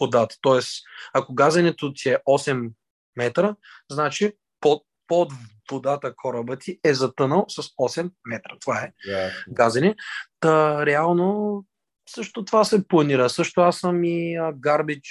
водата. 0.00 0.36
Тоест, 0.40 0.84
ако 1.14 1.34
газенето 1.34 1.92
ти 1.92 2.08
е 2.08 2.18
8 2.28 2.72
метра, 3.16 3.56
значи 3.90 4.32
под, 4.60 4.82
под 5.08 5.32
водата 5.70 6.14
кораба 6.16 6.56
ти 6.56 6.78
е 6.84 6.94
затънал 6.94 7.44
с 7.48 7.62
8 7.62 8.10
метра. 8.26 8.56
Това 8.60 8.78
е 8.82 8.92
Ясно. 9.08 9.52
газене. 9.54 9.94
Та, 10.40 10.86
реално, 10.86 11.64
също 12.08 12.44
това 12.44 12.64
се 12.64 12.88
планира. 12.88 13.30
Също 13.30 13.60
аз 13.60 13.78
съм 13.78 14.04
и 14.04 14.38
гарбич 14.54 15.10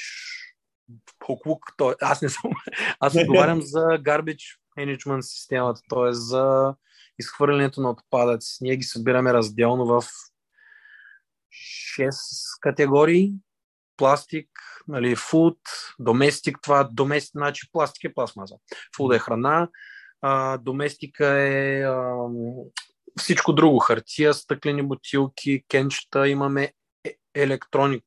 поклук. 1.19 1.65
Той, 1.77 1.95
аз 2.01 2.21
не 2.21 2.29
съм. 2.29 2.51
Аз 2.99 3.15
отговарям 3.15 3.61
за 3.61 3.79
garbage 3.79 4.57
management 4.79 5.21
системата, 5.21 5.81
т.е. 5.89 6.13
за 6.13 6.75
изхвърлянето 7.19 7.81
на 7.81 7.89
отпадъци. 7.89 8.57
Ние 8.61 8.75
ги 8.75 8.83
събираме 8.83 9.33
разделно 9.33 9.85
в 9.85 10.03
6 11.99 12.11
категории. 12.61 13.33
Пластик, 13.97 14.49
нали, 14.87 15.15
food, 15.15 15.57
доместик, 15.99 16.57
това 16.61 16.89
доместик, 16.91 17.31
значи 17.31 17.71
пластик 17.71 18.03
е 18.03 18.13
пластмаза. 18.13 18.55
Food 18.97 19.15
е 19.15 19.19
храна, 19.19 19.69
а, 20.21 20.57
доместика 20.57 21.27
е 21.27 21.81
а, 21.81 22.15
всичко 23.19 23.53
друго, 23.53 23.79
хартия, 23.79 24.33
стъклени 24.33 24.81
бутилки, 24.81 25.63
кенчета, 25.69 26.27
имаме 26.27 26.73
е- 27.03 27.15
електроник 27.35 28.03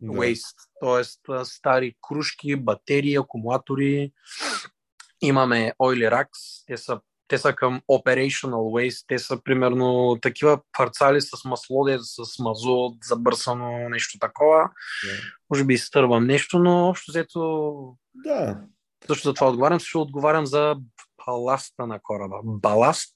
Да. 0.00 0.12
waste, 0.12 0.56
т.е. 0.80 1.44
стари 1.44 1.94
кружки, 2.08 2.56
батерии, 2.56 3.16
акумулатори. 3.16 4.12
Имаме 5.22 5.72
oily 5.82 6.10
racks, 6.12 6.64
те 6.66 6.76
са, 6.76 7.00
те 7.30 7.38
са 7.38 7.52
към 7.52 7.80
operational 7.90 8.50
waste, 8.54 9.04
те 9.08 9.18
са 9.18 9.42
примерно 9.42 10.18
такива 10.22 10.60
парцали 10.78 11.20
с 11.20 11.44
масло, 11.44 11.86
с 11.98 12.38
мазот, 12.38 12.94
забърсано, 13.04 13.88
нещо 13.88 14.18
такова. 14.18 14.70
Да. 15.04 15.12
Може 15.50 15.64
би 15.64 15.74
изтървам 15.74 16.26
нещо, 16.26 16.58
но 16.58 16.88
общо 16.88 17.12
взето 17.12 17.96
Да. 18.14 18.60
също 19.06 19.28
за 19.28 19.34
това 19.34 19.48
отговарям. 19.48 19.80
Също 19.80 20.00
отговарям 20.00 20.46
за 20.46 20.76
баласта 21.26 21.86
на 21.86 22.00
кораба. 22.02 22.36
Баласт, 22.44 23.14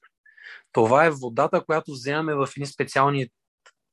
това 0.71 1.05
е 1.05 1.11
водата, 1.11 1.65
която 1.65 1.91
вземаме 1.91 2.33
в 2.35 2.47
едни 2.57 2.67
специални 2.67 3.29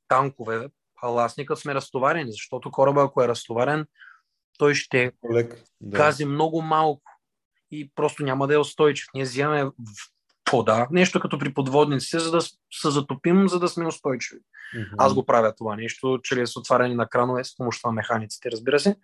танкове, 0.07 0.69
баластни, 1.01 1.45
като 1.45 1.61
сме 1.61 1.75
разтоварени, 1.75 2.31
защото 2.31 2.71
кораба, 2.71 3.03
ако 3.03 3.23
е 3.23 3.27
разтоварен, 3.27 3.85
той 4.57 4.75
ще 4.75 5.11
Лек. 5.33 5.63
Да. 5.81 5.97
гази 5.97 6.25
много 6.25 6.61
малко 6.61 7.01
и 7.71 7.91
просто 7.95 8.23
няма 8.23 8.47
да 8.47 8.53
е 8.53 8.57
устойчив. 8.57 9.07
Ние 9.13 9.23
вземаме 9.23 9.69
вода, 10.51 10.87
нещо 10.91 11.19
като 11.19 11.39
при 11.39 11.53
подводниците, 11.53 12.19
за 12.19 12.31
да 12.31 12.41
се 12.41 12.89
затопим, 12.89 13.49
за 13.49 13.59
да 13.59 13.67
сме 13.67 13.87
устойчиви. 13.87 14.41
Мгм. 14.75 14.95
Аз 14.97 15.13
го 15.13 15.25
правя 15.25 15.55
това 15.55 15.75
нещо, 15.75 16.19
чрез 16.23 16.57
отваряне 16.57 16.95
на 16.95 17.07
кранове 17.09 17.43
с 17.43 17.57
помощта 17.57 17.87
на 17.87 17.93
механиците, 17.93 18.51
разбира 18.51 18.79
се, 18.79 18.95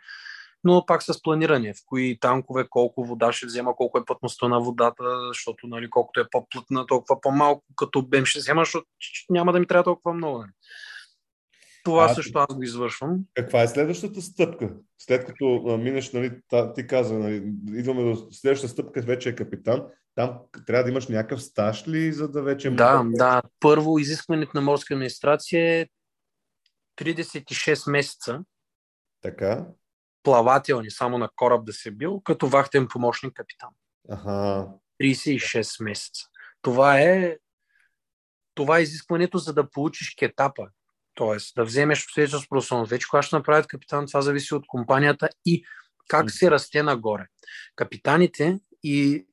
но 0.63 0.85
пак 0.85 1.03
с 1.03 1.21
планиране, 1.21 1.73
в 1.73 1.77
кои 1.85 2.19
танкове, 2.19 2.67
колко 2.69 3.05
вода 3.05 3.31
ще 3.31 3.45
взема, 3.45 3.75
колко 3.75 3.97
е 3.97 4.05
плътността 4.05 4.47
на 4.47 4.59
водата, 4.59 5.27
защото 5.27 5.67
нали, 5.67 5.89
колкото 5.89 6.19
е 6.19 6.29
по-плътна, 6.31 6.85
толкова 6.85 7.21
по-малко 7.21 7.65
като 7.75 7.99
обем 7.99 8.25
ще 8.25 8.39
взема, 8.39 8.61
защото 8.61 8.87
няма 9.29 9.53
да 9.53 9.59
ми 9.59 9.67
трябва 9.67 9.83
толкова 9.83 10.13
много. 10.13 10.37
Нали. 10.37 10.51
Това 11.83 12.05
А, 12.05 12.13
също 12.13 12.39
аз 12.39 12.55
го 12.55 12.63
извършвам. 12.63 13.19
Каква 13.33 13.61
е 13.61 13.67
следващата 13.67 14.21
стъпка? 14.21 14.73
След 14.97 15.25
като 15.25 15.63
а, 15.67 15.77
минеш, 15.77 16.11
нали, 16.11 16.31
та, 16.49 16.73
ти 16.73 16.87
каза, 16.87 17.19
нали, 17.19 17.53
идваме 17.73 18.03
до 18.03 18.27
следващата 18.31 18.71
стъпка, 18.71 19.01
вече 19.01 19.29
е 19.29 19.35
капитан. 19.35 19.83
Там 20.15 20.39
трябва 20.67 20.83
да 20.83 20.89
имаш 20.89 21.07
някакъв 21.07 21.43
стаж 21.43 21.87
ли, 21.87 22.13
за 22.13 22.27
да 22.27 22.41
вече... 22.41 22.69
Да, 22.69 23.03
да. 23.05 23.41
Първо, 23.59 23.99
изискването 23.99 24.51
на 24.55 24.61
морска 24.61 24.93
администрация 24.93 25.79
е 25.81 25.87
36 26.99 27.91
месеца 27.91 28.39
Така. 29.21 29.65
плавателни, 30.23 30.91
само 30.91 31.17
на 31.17 31.29
кораб 31.35 31.65
да 31.65 31.73
се 31.73 31.91
бил, 31.91 32.21
като 32.21 32.47
вахтен 32.47 32.87
помощник 32.87 33.33
капитан. 33.33 33.69
Аха. 34.09 34.67
36 35.01 35.83
месеца. 35.83 36.21
Това 36.61 36.99
е, 36.99 37.37
това 38.53 38.77
е 38.77 38.81
изискването, 38.81 39.37
за 39.37 39.53
да 39.53 39.69
получиш 39.69 40.15
кетапа. 40.15 40.67
Тоест, 41.13 41.55
да 41.55 41.63
вземеш 41.63 42.05
свидетелство 42.05 42.45
с 42.45 42.49
професионалност. 42.49 42.89
Вече 42.89 43.07
кога 43.09 43.21
ще 43.21 43.35
направят 43.35 43.67
капитан, 43.67 44.07
това 44.07 44.21
зависи 44.21 44.55
от 44.55 44.67
компанията 44.67 45.29
и 45.45 45.63
как 46.07 46.31
се 46.31 46.51
расте 46.51 46.83
нагоре. 46.83 47.25
Капитаните 47.75 48.59
и 48.83 49.27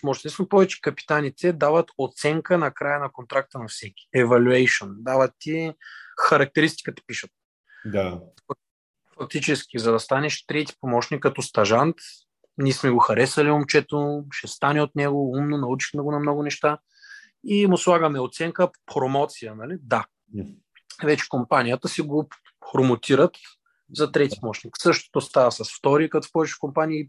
помощник, 0.00 0.16
естествено 0.16 0.48
повече 0.48 0.80
капитаните 0.80 1.52
дават 1.52 1.90
оценка 1.98 2.58
на 2.58 2.70
края 2.70 3.00
на 3.00 3.12
контракта 3.12 3.58
на 3.58 3.68
всеки. 3.68 4.08
Evaluation. 4.16 4.94
Дават 4.96 5.32
ти 5.38 5.72
характеристиката, 6.20 7.02
пишат. 7.06 7.30
Да. 7.84 8.20
Фактически, 9.18 9.78
за 9.78 9.92
да 9.92 10.00
станеш 10.00 10.46
трети 10.46 10.74
помощник 10.80 11.22
като 11.22 11.42
стажант, 11.42 11.96
ние 12.58 12.72
сме 12.72 12.90
го 12.90 12.98
харесали 12.98 13.50
момчето, 13.50 14.24
ще 14.30 14.48
стане 14.48 14.82
от 14.82 14.94
него, 14.96 15.30
умно, 15.30 15.58
научихме 15.58 16.02
го 16.02 16.12
на 16.12 16.18
много 16.18 16.42
неща 16.42 16.78
и 17.44 17.66
му 17.66 17.78
слагаме 17.78 18.20
оценка 18.20 18.68
промоция, 18.94 19.54
нали? 19.54 19.76
Да. 19.80 20.04
Вече 21.02 21.28
компанията 21.28 21.88
си 21.88 22.02
го 22.02 22.28
промотират 22.72 23.36
за 23.92 24.12
трети 24.12 24.40
помощник. 24.40 24.74
Същото 24.78 25.20
става 25.20 25.52
с 25.52 25.64
втори, 25.78 26.10
като 26.10 26.28
в 26.28 26.32
повече 26.32 26.54
компании 26.60 27.08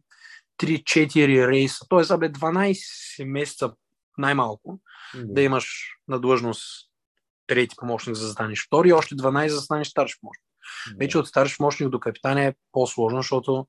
3-4 0.57 1.47
рейса, 1.47 1.85
т.е. 1.89 2.03
за 2.03 2.17
12 2.17 3.25
месеца 3.25 3.71
най-малко 4.17 4.79
да 5.15 5.41
имаш 5.41 5.89
на 6.07 6.19
длъжност 6.19 6.89
трети 7.47 7.75
помощник, 7.75 8.15
за 8.15 8.27
да 8.27 8.33
станеш 8.33 8.65
втори, 8.67 8.93
още 8.93 9.15
12 9.15 9.47
за 9.47 9.55
да 9.55 9.61
станеш 9.61 9.87
старши 9.87 10.15
помощник. 10.21 10.45
Вече 10.99 11.17
от 11.17 11.27
старши 11.27 11.57
помощник 11.57 11.89
до 11.89 11.99
капитан 11.99 12.37
е 12.37 12.55
по-сложно, 12.71 13.19
защото 13.19 13.67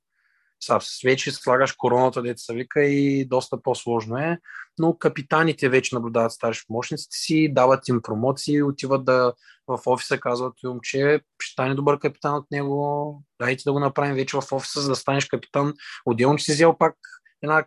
са, 0.60 0.78
вече 1.04 1.32
слагаш 1.32 1.72
короната, 1.72 2.34
се 2.36 2.54
вика 2.54 2.84
и 2.84 3.24
доста 3.24 3.62
по-сложно 3.62 4.16
е, 4.18 4.38
но 4.78 4.98
капитаните 4.98 5.68
вече 5.68 5.94
наблюдават 5.94 6.32
старши 6.32 6.64
помощниците 6.66 7.16
си, 7.16 7.52
дават 7.52 7.88
им 7.88 8.02
промоции, 8.02 8.62
отиват 8.62 9.04
да 9.04 9.32
в 9.68 9.80
офиса, 9.86 10.20
казват 10.20 10.54
им, 10.64 10.78
че 10.82 11.20
ще 11.38 11.52
стане 11.52 11.74
добър 11.74 11.98
капитан 11.98 12.34
от 12.34 12.50
него, 12.50 13.22
дайте 13.40 13.62
да 13.66 13.72
го 13.72 13.80
направим 13.80 14.14
вече 14.14 14.36
в 14.36 14.52
офиса, 14.52 14.80
за 14.80 14.88
да 14.88 14.96
станеш 14.96 15.24
капитан. 15.24 15.74
Отделно, 16.06 16.38
че 16.38 16.44
си 16.44 16.52
взел 16.52 16.78
пак 16.78 16.94
една 17.42 17.64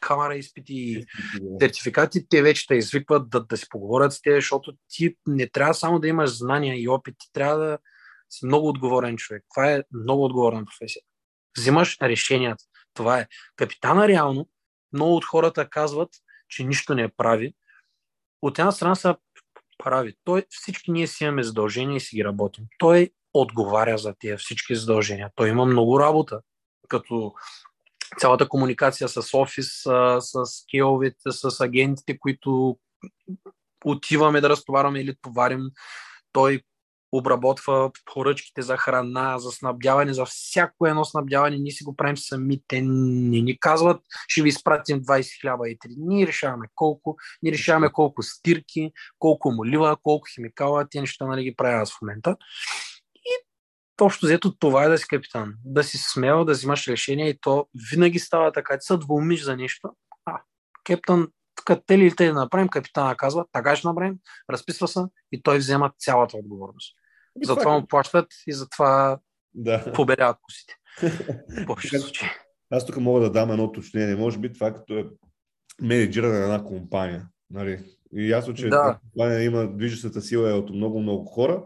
камера 0.00 0.36
изпити, 0.36 1.04
сертификати, 1.60 2.28
те 2.28 2.42
вече 2.42 2.66
те 2.66 2.74
извикват 2.74 3.30
да, 3.30 3.44
да 3.44 3.56
си 3.56 3.66
поговорят 3.70 4.12
с 4.12 4.22
теб, 4.22 4.34
защото 4.34 4.72
ти 4.88 5.16
не 5.26 5.48
трябва 5.48 5.74
само 5.74 5.98
да 5.98 6.08
имаш 6.08 6.38
знания 6.38 6.82
и 6.82 6.88
опит, 6.88 7.14
ти 7.18 7.32
трябва 7.32 7.58
да 7.58 7.78
си 8.30 8.46
много 8.46 8.68
отговорен 8.68 9.16
човек. 9.16 9.44
Това 9.54 9.72
е 9.72 9.82
много 9.92 10.24
отговорна 10.24 10.64
професия. 10.64 11.02
Взимаш 11.58 11.96
решенията. 12.02 12.64
Това 12.94 13.18
е. 13.18 13.26
Капитана 13.56 14.08
реално, 14.08 14.48
много 14.92 15.16
от 15.16 15.24
хората 15.24 15.70
казват, 15.70 16.10
че 16.48 16.64
нищо 16.64 16.94
не 16.94 17.02
е 17.02 17.08
прави. 17.08 17.54
От 18.42 18.58
една 18.58 18.72
страна 18.72 18.94
са 18.94 19.16
прави. 19.78 20.14
Той, 20.24 20.44
всички 20.48 20.90
ние 20.90 21.06
си 21.06 21.24
имаме 21.24 21.42
задължения 21.42 21.96
и 21.96 22.00
си 22.00 22.16
ги 22.16 22.24
работим. 22.24 22.64
Той 22.78 23.10
отговаря 23.34 23.98
за 23.98 24.14
тия 24.18 24.38
всички 24.38 24.76
задължения. 24.76 25.30
Той 25.34 25.48
има 25.48 25.64
много 25.64 26.00
работа, 26.00 26.40
като 26.88 27.34
цялата 28.18 28.48
комуникация 28.48 29.08
с 29.08 29.34
офис, 29.34 29.82
с 30.18 30.46
скиловете, 30.46 31.30
с 31.30 31.60
агентите, 31.60 32.18
които 32.18 32.78
отиваме 33.84 34.40
да 34.40 34.48
разтоварваме 34.48 35.00
или 35.00 35.16
товарим. 35.22 35.60
Той 36.32 36.62
обработва 37.12 37.90
поръчките 38.14 38.62
за 38.62 38.76
храна, 38.76 39.38
за 39.38 39.50
снабдяване, 39.50 40.14
за 40.14 40.24
всяко 40.24 40.86
едно 40.86 41.04
снабдяване. 41.04 41.58
Ние 41.58 41.72
си 41.72 41.84
го 41.84 41.96
правим 41.96 42.16
сами. 42.16 42.60
Те 42.68 42.80
не 42.82 43.40
ни 43.40 43.60
казват, 43.60 44.02
ще 44.28 44.42
ви 44.42 44.48
изпратим 44.48 45.00
20 45.00 45.40
хляба 45.40 45.70
и 45.70 45.78
3. 45.78 45.94
Ние 45.98 46.26
решаваме 46.26 46.66
колко, 46.74 47.16
ние 47.42 47.52
решаваме 47.52 47.92
колко 47.92 48.22
стирки, 48.22 48.92
колко 49.18 49.50
молива, 49.50 49.96
колко 50.02 50.26
химикала. 50.34 50.86
Те 50.90 51.00
неща 51.00 51.26
нали, 51.26 51.44
ги 51.44 51.54
правя 51.56 51.86
в 51.86 52.02
момента. 52.02 52.36
И 53.16 53.44
общо 54.00 54.26
взето 54.26 54.56
това 54.58 54.84
е 54.84 54.88
да 54.88 54.98
си 54.98 55.08
капитан. 55.08 55.54
Да 55.64 55.84
си 55.84 55.98
смел, 55.98 56.44
да 56.44 56.52
взимаш 56.52 56.88
решение 56.88 57.28
и 57.28 57.38
то 57.40 57.66
винаги 57.90 58.18
става 58.18 58.52
така. 58.52 58.78
Ти 58.78 58.86
се 58.86 58.96
двумиш 58.96 59.44
за 59.44 59.56
нещо. 59.56 59.90
А, 60.24 60.40
капитан, 60.84 61.28
тук 61.54 61.78
те 61.86 61.98
ли 61.98 62.16
те 62.16 62.26
да 62.26 62.34
направим, 62.34 62.68
капитана 62.68 63.16
казва, 63.16 63.44
така 63.52 63.76
ще 63.76 63.88
направим, 63.88 64.14
разписва 64.50 64.88
се 64.88 65.00
и 65.32 65.42
той 65.42 65.58
взема 65.58 65.92
цялата 65.98 66.36
отговорност. 66.36 66.97
И 67.42 67.46
затова 67.46 67.78
му 67.78 67.86
плащат 67.86 68.26
и 68.46 68.52
затова 68.52 69.18
да. 69.54 69.92
поберяват 69.92 70.36
косите. 70.42 70.74
Аз 72.70 72.86
тук 72.86 72.96
мога 72.96 73.20
да 73.20 73.30
дам 73.30 73.50
едно 73.50 73.64
уточнение. 73.64 74.16
Може 74.16 74.38
би 74.38 74.52
това 74.52 74.74
като 74.74 74.98
е 74.98 75.06
менеджиране 75.82 76.38
на 76.38 76.44
една 76.44 76.64
компания. 76.64 77.28
Нали? 77.50 77.84
И 78.12 78.30
ясно, 78.30 78.54
че 78.54 78.68
да. 78.68 78.98
компания 79.00 79.42
има 79.42 79.76
движещата 79.76 80.20
сила 80.20 80.50
е 80.50 80.52
от 80.52 80.70
много-много 80.70 81.24
хора, 81.24 81.64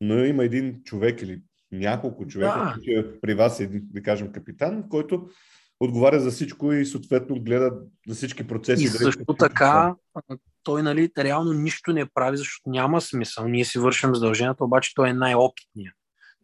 но 0.00 0.24
има 0.24 0.44
един 0.44 0.82
човек 0.84 1.22
или 1.22 1.42
няколко 1.72 2.26
човека, 2.26 2.74
да. 2.86 3.00
Е 3.00 3.20
при 3.20 3.34
вас 3.34 3.60
е, 3.60 3.70
да 3.72 4.02
кажем, 4.02 4.32
капитан, 4.32 4.88
който 4.88 5.28
отговаря 5.80 6.20
за 6.20 6.30
всичко 6.30 6.72
и 6.72 6.86
съответно 6.86 7.42
гледа 7.42 7.72
за 8.08 8.14
всички 8.14 8.46
процеси. 8.46 8.84
И 8.84 8.88
също 8.88 9.34
така, 9.34 9.94
той 10.68 10.82
нали, 10.82 11.10
реално 11.18 11.52
нищо 11.52 11.92
не 11.92 12.06
прави, 12.06 12.36
защото 12.36 12.70
няма 12.70 13.00
смисъл. 13.00 13.48
Ние 13.48 13.64
си 13.64 13.78
вършим 13.78 14.14
задълженията, 14.14 14.64
обаче 14.64 14.94
той 14.94 15.08
е 15.08 15.12
най-опитният. 15.12 15.96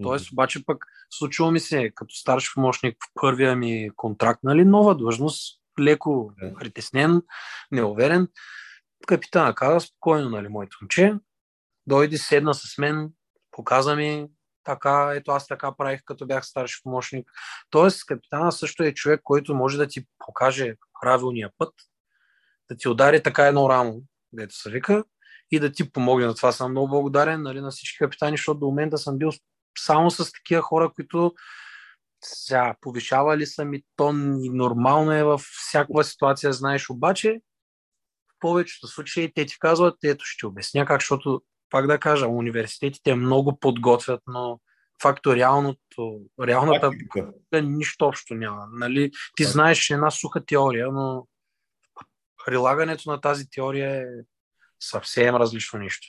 Тоест, 0.03 0.33
обаче 0.33 0.67
пък 0.67 0.85
случва 1.11 1.51
ми 1.51 1.61
се, 1.61 1.91
като 1.95 2.15
старши 2.15 2.51
помощник 2.55 2.97
в 3.05 3.11
първия 3.21 3.57
ми 3.57 3.91
контракт, 3.97 4.41
нали, 4.43 4.65
нова 4.65 4.97
длъжност, 4.97 5.61
леко 5.81 6.33
притеснен, 6.59 7.23
неуверен. 7.73 8.29
Капитана 9.07 9.55
каза, 9.55 9.81
спокойно, 9.81 10.31
нали, 10.31 10.49
моето 10.49 10.79
момче, 10.83 11.15
дойде, 11.87 12.19
седна 12.19 12.55
с 12.55 12.79
мен, 12.79 13.11
показа 13.51 13.97
ми 13.97 14.27
така, 14.65 15.13
ето 15.15 15.31
аз 15.31 15.47
така 15.47 15.73
правих, 15.77 16.01
като 16.05 16.27
бях 16.27 16.47
старши 16.47 16.81
помощник. 16.83 17.31
Тоест, 17.71 18.07
капитана 18.07 18.53
също 18.53 18.83
е 18.83 18.95
човек, 18.95 19.21
който 19.25 19.55
може 19.55 19.79
да 19.79 19.87
ти 19.87 20.07
покаже 20.19 20.75
правилния 21.03 21.51
път, 21.59 21.75
да 22.71 22.77
ти 22.77 22.89
удари 22.89 23.23
така 23.23 23.47
едно 23.47 23.69
рамо, 23.69 24.03
дето 24.37 24.55
се 24.57 24.71
вика, 24.71 25.05
и 25.51 25.61
да 25.61 25.73
ти 25.73 25.93
помогне. 25.93 26.27
На 26.27 26.35
това 26.35 26.53
съм 26.53 26.71
много 26.71 26.89
благодарен 26.89 27.43
нали, 27.43 27.61
на 27.61 27.71
всички 27.71 27.99
капитани, 27.99 28.37
защото 28.37 28.61
до 28.61 28.67
момента 28.67 28.99
съм 28.99 29.19
бил 29.19 29.31
само 29.79 30.11
с 30.11 30.33
такива 30.33 30.63
хора, 30.63 30.93
които 30.95 31.35
сега 32.25 32.75
повишавали 32.81 33.47
са 33.47 33.65
ми 33.65 33.83
тон 33.97 34.39
и 34.43 34.51
нормално 34.51 35.13
е 35.13 35.25
във 35.25 35.41
всякаква 35.41 36.05
ситуация, 36.05 36.53
знаеш, 36.53 36.91
обаче 36.91 37.41
в 38.29 38.35
повечето 38.41 38.87
случаи 38.87 39.33
те 39.35 39.47
ти 39.47 39.59
казват, 39.59 39.95
ето 40.05 40.25
ще 40.25 40.47
обясня 40.47 40.87
как, 40.87 41.01
защото 41.01 41.43
пак 41.71 41.87
да 41.87 41.99
кажа, 41.99 42.29
университетите 42.29 43.15
много 43.15 43.59
подготвят, 43.59 44.21
но 44.27 44.61
факториалното, 45.03 46.21
реалната 46.43 46.91
практика 46.91 47.33
нищо 47.63 48.05
общо 48.05 48.35
няма. 48.35 48.67
Нали? 48.73 49.11
Ти 49.37 49.45
знаеш 49.45 49.91
една 49.91 50.11
суха 50.11 50.45
теория, 50.45 50.93
но 50.93 51.27
прилагането 52.47 53.11
на 53.11 53.21
тази 53.21 53.51
теория 53.51 53.91
е 53.91 54.05
съвсем 54.81 55.37
различно 55.37 55.79
нещо. 55.79 56.09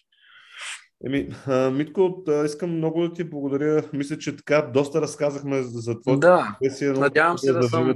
Еми, 1.05 1.29
Митко, 1.71 2.23
искам 2.45 2.77
много 2.77 3.01
да 3.01 3.13
ти 3.13 3.23
благодаря. 3.23 3.83
Мисля, 3.93 4.17
че 4.17 4.35
така 4.35 4.61
доста 4.61 5.01
разказахме 5.01 5.63
за 5.63 6.01
твоята 6.01 6.27
да, 6.27 6.57
професия. 6.59 6.93
Надявам 6.93 7.37
се 7.37 7.53
да, 7.53 7.59
да 7.59 7.67
съм 7.67 7.93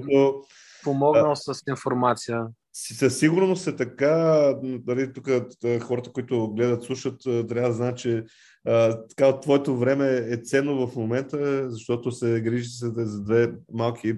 помогнал 0.84 1.32
а, 1.32 1.36
с 1.36 1.62
информация. 1.70 2.48
Със 2.74 3.20
сигурност 3.20 3.68
е 3.68 3.76
така. 3.76 4.54
Дали, 4.64 5.14
тук 5.14 5.30
хората, 5.82 6.12
които 6.12 6.54
гледат, 6.54 6.84
слушат, 6.84 7.22
трябва 7.24 7.68
да 7.68 7.74
знаят, 7.74 7.98
че 7.98 8.24
а, 8.68 9.06
така, 9.08 9.40
твоето 9.40 9.78
време 9.78 10.26
е 10.30 10.38
ценно 10.38 10.88
в 10.88 10.96
момента, 10.96 11.72
защото 11.72 12.12
се 12.12 12.42
грижи 12.42 12.70
се 12.70 12.92
за 12.96 13.24
две 13.24 13.52
малки 13.74 14.14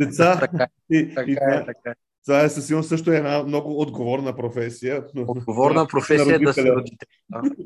деца. 0.00 0.40
така, 0.40 0.66
и, 0.90 1.14
така, 1.14 1.30
и, 1.30 1.32
е, 1.32 1.64
така. 1.66 1.94
Това 2.24 2.42
е 2.42 2.48
със 2.48 2.66
сигурност 2.66 2.88
също 2.88 3.12
е 3.12 3.16
една 3.16 3.42
много 3.42 3.80
отговорна 3.80 4.36
професия. 4.36 5.04
Отговорна 5.16 5.86
професия 5.90 6.40
да 6.40 6.52
се 6.52 6.72
родите. 6.72 7.06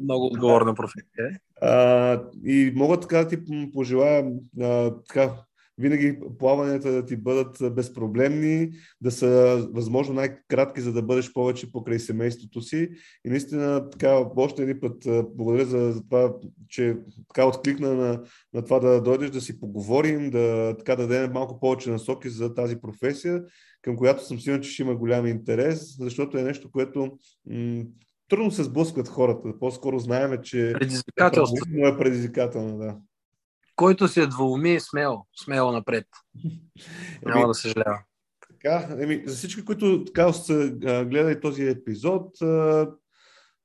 Много 0.02 0.26
отговорна 0.26 0.74
професия. 0.74 1.40
А, 1.62 2.22
и 2.44 2.72
мога 2.76 3.00
така 3.00 3.18
да 3.18 3.28
ти 3.28 3.38
пожелая 3.72 4.32
а, 4.60 4.94
така, 5.08 5.34
винаги 5.78 6.18
плаванията 6.38 6.92
да 6.92 7.04
ти 7.04 7.16
бъдат 7.16 7.74
безпроблемни, 7.74 8.70
да 9.00 9.10
са 9.10 9.62
възможно 9.72 10.14
най-кратки, 10.14 10.80
за 10.80 10.92
да 10.92 11.02
бъдеш 11.02 11.32
повече 11.32 11.72
покрай 11.72 11.98
семейството 11.98 12.60
си. 12.60 12.88
И 13.24 13.30
наистина, 13.30 13.90
така, 13.90 14.24
още 14.36 14.62
един 14.62 14.80
път 14.80 15.02
благодаря 15.34 15.66
за, 15.66 15.92
за 15.92 16.02
това, 16.04 16.34
че 16.68 16.96
така 17.28 17.46
откликна 17.46 17.94
на, 17.94 18.22
на 18.54 18.64
това 18.64 18.78
да 18.78 19.02
дойдеш, 19.02 19.30
да 19.30 19.40
си 19.40 19.60
поговорим, 19.60 20.30
да, 20.30 20.76
така, 20.78 20.96
да 20.96 21.06
дадем 21.06 21.32
малко 21.32 21.60
повече 21.60 21.90
насоки 21.90 22.28
за 22.28 22.54
тази 22.54 22.80
професия, 22.80 23.42
към 23.82 23.96
която 23.96 24.26
съм 24.26 24.40
сигурен, 24.40 24.62
че 24.62 24.70
ще 24.70 24.82
има 24.82 24.96
голям 24.96 25.26
интерес, 25.26 25.96
защото 25.98 26.38
е 26.38 26.42
нещо, 26.42 26.70
което 26.70 27.18
м- 27.46 27.84
трудно 28.28 28.50
се 28.50 28.64
сблъскват 28.64 29.08
хората. 29.08 29.58
По-скоро 29.60 29.98
знаеме, 29.98 30.40
че 30.42 30.72
предизвикателство. 30.78 31.56
е 31.74 31.98
предизвикателно, 31.98 32.78
да 32.78 32.96
който 33.78 34.08
се 34.08 34.26
двуми, 34.26 34.80
смело, 34.80 35.26
смело 35.44 35.72
напред. 35.72 36.06
Няма 37.26 37.48
да 37.48 37.54
съжалява. 37.54 37.98
Така, 38.50 38.96
еми, 39.00 39.22
за 39.26 39.36
всички, 39.36 39.64
които 39.64 40.04
така 40.04 40.32
са 40.32 40.70
гледали 40.80 41.40
този 41.40 41.62
епизод, 41.62 42.36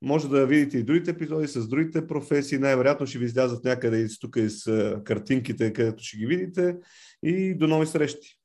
може 0.01 0.29
да 0.29 0.45
видите 0.45 0.77
и 0.77 0.83
другите 0.83 1.11
епизоди 1.11 1.47
с 1.47 1.67
другите 1.67 2.07
професии. 2.07 2.57
Най-вероятно 2.57 3.07
ще 3.07 3.19
ви 3.19 3.25
излязат 3.25 3.63
някъде 3.63 3.97
из 3.97 4.19
тук 4.19 4.35
из 4.35 4.63
картинките, 5.03 5.73
където 5.73 6.03
ще 6.03 6.17
ги 6.17 6.25
видите. 6.25 6.77
И 7.23 7.55
до 7.55 7.67
нови 7.67 7.87
срещи! 7.87 8.42